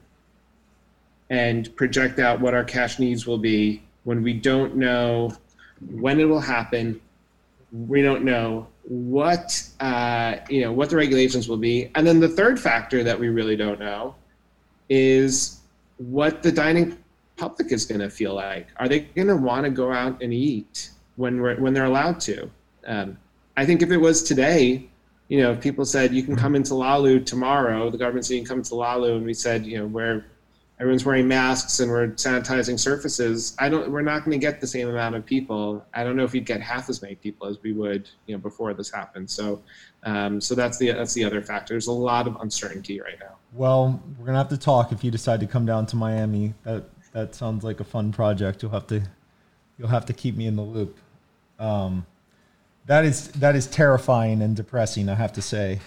and 1.30 1.74
project 1.76 2.20
out 2.20 2.40
what 2.40 2.54
our 2.54 2.64
cash 2.64 3.00
needs 3.00 3.26
will 3.26 3.38
be 3.38 3.84
when 4.04 4.24
we 4.24 4.34
don't 4.34 4.76
know 4.76 5.34
when 5.92 6.20
it 6.20 6.26
will 6.26 6.42
happen. 6.42 7.00
We 7.72 8.02
don't 8.02 8.24
know 8.24 8.68
what 8.84 9.62
uh, 9.80 10.38
you 10.50 10.62
know 10.62 10.72
what 10.72 10.90
the 10.90 10.98
regulations 10.98 11.48
will 11.48 11.58
be, 11.58 11.92
and 11.96 12.06
then 12.06 12.20
the 12.20 12.30
third 12.30 12.60
factor 12.60 13.04
that 13.04 13.20
we 13.20 13.30
really 13.30 13.56
don't 13.56 13.80
know 13.80 14.16
is 14.90 15.60
what 15.98 16.42
the 16.42 16.52
dining 16.52 16.98
public 17.38 17.72
is 17.72 17.86
going 17.86 18.02
to 18.02 18.10
feel 18.10 18.34
like. 18.34 18.68
Are 18.78 18.88
they 18.88 19.02
going 19.02 19.28
to 19.28 19.36
want 19.36 19.66
to 19.66 19.70
go 19.70 19.92
out 19.92 20.22
and 20.22 20.34
eat 20.34 20.90
when 21.16 21.42
we're 21.42 21.60
when 21.60 21.74
they're 21.74 21.86
allowed 21.86 22.20
to? 22.22 22.50
Um, 22.88 23.18
I 23.56 23.66
think 23.66 23.82
if 23.82 23.92
it 23.92 23.98
was 23.98 24.24
today, 24.24 24.90
you 25.28 25.42
know, 25.42 25.52
if 25.52 25.62
people 25.62 25.86
said 25.86 26.14
you 26.14 26.24
can 26.24 26.36
come 26.36 26.56
into 26.56 26.74
LaLou 26.74 27.26
tomorrow, 27.26 27.90
the 27.90 27.98
government 27.98 28.26
said 28.26 28.36
you 28.36 28.40
can 28.42 28.48
come 28.48 28.60
into 28.60 28.74
LaLou, 28.74 29.18
and 29.18 29.26
we 29.26 29.34
said, 29.34 29.66
you 29.66 29.78
know, 29.78 29.86
where 29.86 30.26
everyone's 30.80 31.04
wearing 31.04 31.28
masks 31.28 31.80
and 31.82 31.92
we're 31.92 32.08
sanitizing 32.10 32.80
surfaces, 32.80 33.56
I 33.60 33.70
don't. 33.70 33.92
We're 33.92 34.02
not 34.02 34.24
going 34.24 34.40
to 34.40 34.46
get 34.46 34.62
the 34.62 34.68
same 34.68 34.88
amount 34.88 35.16
of 35.16 35.26
people. 35.26 35.86
I 35.94 36.04
don't 36.04 36.16
know 36.16 36.24
if 36.24 36.32
we'd 36.32 36.46
get 36.46 36.62
half 36.62 36.90
as 36.90 37.02
many 37.02 37.16
people 37.16 37.48
as 37.48 37.62
we 37.62 37.74
would, 37.74 38.10
you 38.28 38.36
know, 38.36 38.40
before 38.40 38.74
this 38.74 38.90
happened. 38.90 39.30
So, 39.30 39.62
um, 40.04 40.40
so 40.40 40.56
that's 40.56 40.78
the 40.78 40.92
that's 40.92 41.14
the 41.14 41.24
other 41.26 41.42
factor. 41.42 41.74
There's 41.74 41.88
a 41.88 41.92
lot 41.92 42.28
of 42.28 42.38
uncertainty 42.38 43.02
right 43.02 43.20
now. 43.20 43.36
Well, 43.54 44.02
we're 44.18 44.26
gonna 44.26 44.38
have 44.38 44.50
to 44.50 44.58
talk 44.58 44.92
if 44.92 45.04
you 45.04 45.12
decide 45.12 45.42
to 45.42 45.48
come 45.48 45.66
down 45.66 45.86
to 45.88 45.96
Miami. 45.96 46.54
That 46.64 46.86
that 47.12 47.36
sounds 47.36 47.64
like 47.64 47.80
a 47.80 47.84
fun 47.86 48.12
project. 48.12 48.64
You'll 48.64 48.72
have 48.72 48.88
to 48.88 49.02
you'll 49.78 49.90
have 49.90 50.06
to 50.06 50.14
keep 50.14 50.36
me 50.36 50.48
in 50.48 50.56
the 50.56 50.64
loop. 50.64 50.98
Um, 51.60 52.06
that 52.86 53.04
is 53.04 53.28
that 53.34 53.56
is 53.56 53.68
terrifying 53.68 54.42
and 54.42 54.56
depressing. 54.56 55.10
I 55.10 55.16
have 55.16 55.34
to 55.34 55.42
say. 55.42 55.80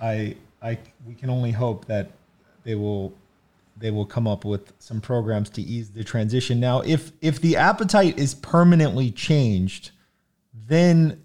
I 0.00 0.36
I 0.62 0.78
we 1.06 1.14
can 1.14 1.30
only 1.30 1.52
hope 1.52 1.84
that 1.84 2.10
they 2.64 2.74
will 2.74 3.14
they 3.76 3.90
will 3.90 4.06
come 4.06 4.26
up 4.26 4.44
with 4.44 4.72
some 4.78 5.00
programs 5.00 5.50
to 5.50 5.62
ease 5.62 5.90
the 5.90 6.02
transition. 6.02 6.58
Now, 6.58 6.80
if 6.80 7.12
if 7.20 7.40
the 7.40 7.56
appetite 7.56 8.18
is 8.18 8.34
permanently 8.34 9.10
changed, 9.10 9.90
then 10.54 11.22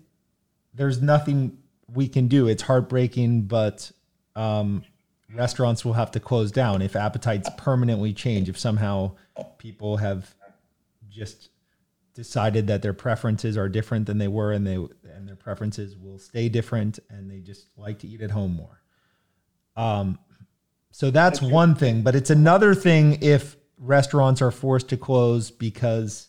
there's 0.74 1.02
nothing 1.02 1.58
we 1.94 2.08
can 2.08 2.28
do. 2.28 2.48
It's 2.48 2.64
heartbreaking, 2.64 3.44
but 3.44 3.92
um, 4.36 4.84
restaurants 5.34 5.86
will 5.86 5.94
have 5.94 6.12
to 6.12 6.20
close 6.20 6.52
down 6.52 6.82
if 6.82 6.96
appetites 6.96 7.50
permanently 7.58 8.14
change. 8.14 8.50
If 8.50 8.58
somehow 8.58 9.16
people 9.58 9.98
have 9.98 10.34
just 11.10 11.50
decided 12.14 12.68
that 12.68 12.82
their 12.82 12.94
preferences 12.94 13.58
are 13.58 13.70
different 13.70 14.06
than 14.06 14.18
they 14.18 14.28
were, 14.28 14.52
and 14.52 14.68
they 14.68 14.76
and 14.76 15.28
their 15.28 15.36
preferences 15.36 15.98
will 15.98 16.20
stay 16.20 16.50
different, 16.50 17.00
and 17.10 17.32
they 17.32 17.40
just 17.40 17.68
like 17.78 18.00
to 18.00 18.08
eat 18.08 18.22
at 18.22 18.32
home 18.32 18.54
more. 18.54 18.82
Um, 19.76 20.20
so 20.92 21.12
that's 21.12 21.42
one 21.42 21.76
thing, 21.76 22.02
but 22.02 22.16
it's 22.16 22.30
another 22.30 22.76
thing 22.76 23.20
if 23.22 23.56
restaurants 23.78 24.42
are 24.42 24.52
forced 24.52 24.90
to 24.90 24.98
close 24.98 25.50
because 25.52 26.28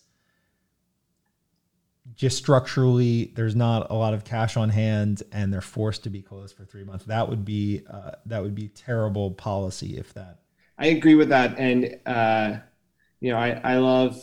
just 2.14 2.36
structurally 2.36 3.32
there's 3.34 3.56
not 3.56 3.90
a 3.90 3.94
lot 3.94 4.14
of 4.14 4.24
cash 4.24 4.56
on 4.56 4.68
hand 4.68 5.22
and 5.32 5.52
they're 5.52 5.60
forced 5.60 6.04
to 6.04 6.10
be 6.10 6.22
closed 6.22 6.56
for 6.56 6.64
three 6.64 6.84
months. 6.84 7.04
That 7.06 7.28
would 7.28 7.44
be 7.44 7.82
uh, 7.90 8.12
that 8.26 8.42
would 8.42 8.54
be 8.54 8.68
terrible 8.68 9.32
policy 9.32 9.98
if 9.98 10.14
that. 10.14 10.38
I 10.78 10.86
agree 10.86 11.14
with 11.14 11.28
that, 11.28 11.58
and 11.58 11.98
uh, 12.06 12.58
you 13.20 13.30
know 13.30 13.38
I, 13.38 13.60
I 13.62 13.76
love 13.76 14.16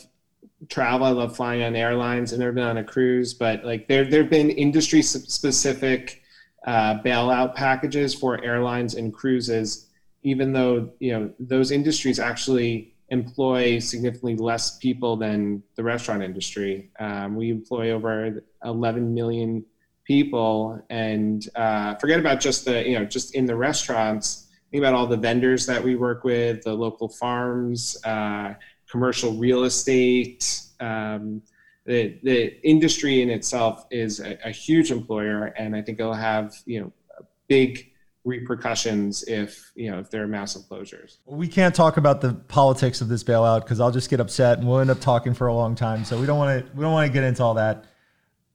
travel. 0.68 1.06
I 1.06 1.10
love 1.10 1.34
flying 1.34 1.62
on 1.62 1.74
airlines. 1.74 2.32
And 2.32 2.42
I've 2.42 2.46
never 2.46 2.52
been 2.54 2.64
on 2.64 2.78
a 2.78 2.84
cruise, 2.84 3.34
but 3.34 3.64
like 3.64 3.88
there 3.88 4.04
there 4.04 4.22
have 4.22 4.30
been 4.30 4.50
industry 4.50 5.02
specific 5.02 6.22
uh, 6.66 7.00
bailout 7.02 7.54
packages 7.54 8.14
for 8.14 8.42
airlines 8.44 8.94
and 8.94 9.12
cruises. 9.12 9.86
Even 10.22 10.52
though 10.52 10.90
you 10.98 11.12
know 11.12 11.30
those 11.38 11.70
industries 11.70 12.18
actually 12.18 12.94
employ 13.10 13.78
significantly 13.80 14.36
less 14.36 14.78
people 14.78 15.16
than 15.16 15.62
the 15.74 15.82
restaurant 15.82 16.22
industry. 16.22 16.90
Um, 16.98 17.34
we 17.34 17.50
employ 17.50 17.90
over 17.90 18.42
11 18.64 19.12
million 19.12 19.64
people, 20.04 20.80
and 20.90 21.46
uh, 21.56 21.96
forget 21.96 22.20
about 22.20 22.40
just 22.40 22.64
the 22.64 22.86
you 22.88 22.98
know 22.98 23.04
just 23.04 23.34
in 23.34 23.46
the 23.46 23.56
restaurants. 23.56 24.46
Think 24.70 24.82
about 24.82 24.94
all 24.94 25.06
the 25.06 25.16
vendors 25.16 25.66
that 25.66 25.82
we 25.82 25.96
work 25.96 26.22
with, 26.22 26.62
the 26.62 26.72
local 26.72 27.08
farms, 27.08 27.96
uh, 28.04 28.54
commercial 28.88 29.32
real 29.32 29.64
estate. 29.64 30.62
Um, 30.78 31.42
the 31.84 32.18
the 32.22 32.60
industry 32.66 33.22
in 33.22 33.30
itself 33.30 33.86
is 33.90 34.20
a, 34.20 34.38
a 34.44 34.50
huge 34.50 34.92
employer, 34.92 35.46
and 35.46 35.74
I 35.74 35.82
think 35.82 35.98
it'll 35.98 36.14
have 36.14 36.54
you 36.64 36.80
know 36.80 36.92
a 37.18 37.24
big 37.48 37.89
repercussions 38.24 39.22
if 39.24 39.72
you 39.74 39.90
know 39.90 39.98
if 39.98 40.10
there 40.10 40.22
are 40.22 40.28
massive 40.28 40.62
closures. 40.62 41.18
We 41.24 41.48
can't 41.48 41.74
talk 41.74 41.96
about 41.96 42.20
the 42.20 42.34
politics 42.34 43.00
of 43.00 43.08
this 43.08 43.24
bailout 43.24 43.62
because 43.62 43.80
I'll 43.80 43.90
just 43.90 44.10
get 44.10 44.20
upset 44.20 44.58
and 44.58 44.68
we'll 44.68 44.80
end 44.80 44.90
up 44.90 45.00
talking 45.00 45.34
for 45.34 45.46
a 45.46 45.54
long 45.54 45.74
time. 45.74 46.04
So 46.04 46.18
we 46.20 46.26
don't 46.26 46.38
want 46.38 46.64
to 46.64 46.76
we 46.76 46.82
don't 46.82 46.92
want 46.92 47.06
to 47.06 47.12
get 47.12 47.24
into 47.24 47.42
all 47.42 47.54
that. 47.54 47.84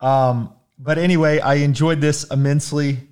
Um, 0.01 0.53
but 0.77 0.97
anyway, 0.97 1.39
I 1.39 1.55
enjoyed 1.55 2.01
this 2.01 2.25
immensely. 2.31 3.07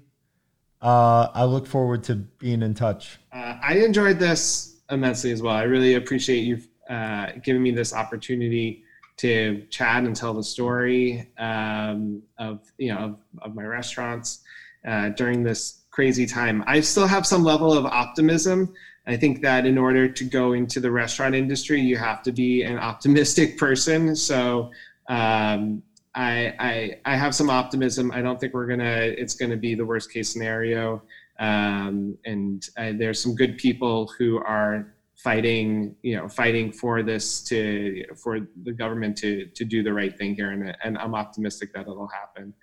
Uh, 0.82 1.30
I 1.34 1.46
look 1.46 1.66
forward 1.66 2.04
to 2.06 2.16
being 2.16 2.62
in 2.62 2.74
touch. 2.74 3.18
Uh, 3.32 3.56
I 3.62 3.76
enjoyed 3.76 4.20
this 4.20 4.82
immensely 4.92 5.32
as 5.32 5.42
well. 5.42 5.56
I 5.56 5.64
really 5.64 5.96
appreciate 5.96 6.42
you 6.42 6.62
uh, 6.90 7.32
giving 7.42 7.64
me 7.64 7.72
this 7.72 7.94
opportunity 7.94 8.84
to 9.16 9.66
chat 9.70 10.04
and 10.04 10.16
tell 10.16 10.34
the 10.34 10.44
story 10.44 11.32
um, 11.38 12.22
of 12.38 12.62
you 12.78 12.94
know 12.94 12.98
of, 13.00 13.18
of 13.42 13.56
my 13.56 13.64
restaurants 13.64 14.42
uh, 14.88 15.10
during 15.10 15.44
this 15.44 15.83
crazy 15.94 16.26
time. 16.26 16.64
I 16.66 16.82
still 16.82 17.06
have 17.06 17.26
some 17.26 17.44
level 17.44 17.72
of 17.72 17.86
optimism. 17.86 18.74
I 19.06 19.16
think 19.16 19.44
that 19.44 19.68
in 19.68 19.78
order 19.78 20.10
to 20.10 20.24
go 20.24 20.54
into 20.54 20.80
the 20.80 20.90
restaurant 20.90 21.36
industry, 21.36 21.80
you 21.80 21.98
have 21.98 22.24
to 22.24 22.32
be 22.32 22.64
an 22.64 22.80
optimistic 22.80 23.58
person. 23.66 24.16
So 24.16 24.72
um, 25.08 25.84
I, 26.16 26.56
I, 26.60 27.00
I 27.06 27.16
have 27.16 27.36
some 27.36 27.50
optimism. 27.50 28.12
I 28.12 28.22
don't 28.22 28.40
think 28.40 28.56
we're 28.56 28.66
gonna 28.66 29.14
it's 29.22 29.36
gonna 29.36 29.58
be 29.58 29.76
the 29.76 29.86
worst 29.86 30.12
case 30.12 30.34
scenario. 30.34 31.04
Um, 31.40 32.18
and 32.26 32.68
uh, 32.78 32.94
there's 32.98 33.22
some 33.22 33.36
good 33.36 33.58
people 33.60 34.12
who 34.18 34.40
are 34.40 34.94
fighting 35.16 35.96
you 36.02 36.18
know 36.18 36.28
fighting 36.28 36.72
for 36.72 37.04
this 37.04 37.42
to 37.42 38.04
for 38.22 38.40
the 38.64 38.74
government 38.74 39.16
to 39.16 39.46
to 39.56 39.64
do 39.64 39.84
the 39.84 39.94
right 39.94 40.18
thing 40.18 40.36
here 40.36 40.52
and, 40.52 40.76
and 40.84 40.98
i'm 40.98 41.16
optimistic 41.16 41.72
that 41.72 41.82
it'll 41.82 42.10
happen 42.10 42.54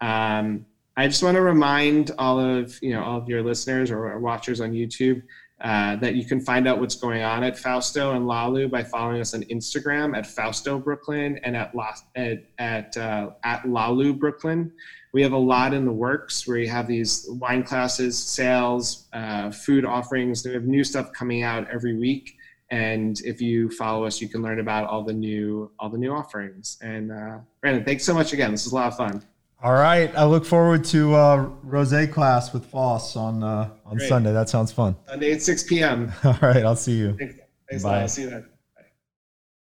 um, 0.00 0.64
I 0.96 1.06
just 1.06 1.22
want 1.22 1.34
to 1.34 1.42
remind 1.42 2.12
all 2.18 2.38
of 2.40 2.78
you 2.82 2.90
know 2.90 3.02
all 3.02 3.18
of 3.18 3.28
your 3.28 3.42
listeners 3.42 3.90
or 3.90 4.18
watchers 4.18 4.60
on 4.60 4.72
YouTube 4.72 5.22
uh, 5.60 5.96
that 5.96 6.14
you 6.14 6.24
can 6.24 6.40
find 6.40 6.68
out 6.68 6.80
what's 6.80 6.96
going 6.96 7.22
on 7.22 7.42
at 7.42 7.58
Fausto 7.58 8.12
and 8.12 8.26
LaLou 8.26 8.70
by 8.70 8.82
following 8.82 9.20
us 9.20 9.32
on 9.34 9.42
Instagram 9.44 10.16
at 10.16 10.26
Fausto 10.26 10.78
Brooklyn 10.78 11.38
and 11.44 11.56
at 11.56 11.72
at 12.14 12.44
at, 12.58 12.96
uh, 12.96 13.30
at 13.42 13.62
LaLou 13.62 14.18
Brooklyn. 14.18 14.70
We 15.12 15.22
have 15.22 15.32
a 15.32 15.38
lot 15.38 15.72
in 15.72 15.86
the 15.86 15.92
works 15.92 16.46
where 16.46 16.58
you 16.58 16.68
have 16.68 16.86
these 16.86 17.26
wine 17.30 17.62
classes, 17.62 18.18
sales, 18.18 19.08
uh, 19.14 19.50
food 19.50 19.86
offerings. 19.86 20.44
We 20.46 20.52
have 20.52 20.64
new 20.64 20.84
stuff 20.84 21.10
coming 21.12 21.42
out 21.42 21.66
every 21.70 21.96
week, 21.96 22.36
and 22.70 23.18
if 23.20 23.40
you 23.40 23.70
follow 23.70 24.04
us, 24.04 24.20
you 24.20 24.28
can 24.28 24.42
learn 24.42 24.60
about 24.60 24.88
all 24.88 25.04
the 25.04 25.14
new 25.14 25.70
all 25.78 25.88
the 25.88 25.98
new 25.98 26.12
offerings. 26.12 26.76
And 26.82 27.10
uh, 27.10 27.38
Brandon, 27.62 27.82
thanks 27.82 28.04
so 28.04 28.12
much 28.12 28.34
again. 28.34 28.50
This 28.50 28.66
is 28.66 28.72
a 28.72 28.74
lot 28.74 28.88
of 28.88 28.96
fun. 28.98 29.22
All 29.62 29.72
right. 29.72 30.14
I 30.14 30.24
look 30.24 30.44
forward 30.44 30.84
to 30.86 31.14
uh, 31.14 31.36
rose 31.62 31.94
class 32.12 32.52
with 32.52 32.66
Foss 32.66 33.16
on 33.16 33.42
uh, 33.42 33.70
on 33.84 33.96
Great. 33.96 34.08
Sunday. 34.08 34.32
That 34.32 34.48
sounds 34.48 34.70
fun. 34.72 34.96
Sunday 35.08 35.32
at 35.32 35.42
6 35.42 35.62
p.m. 35.64 36.12
All 36.24 36.38
right. 36.42 36.64
I'll 36.64 36.76
see 36.76 36.96
you. 36.96 37.16
Thanks. 37.16 37.34
Thanks 37.70 37.84
Bye. 37.84 38.00
I'll 38.02 38.08
see 38.08 38.22
you 38.22 38.30
then. 38.30 38.46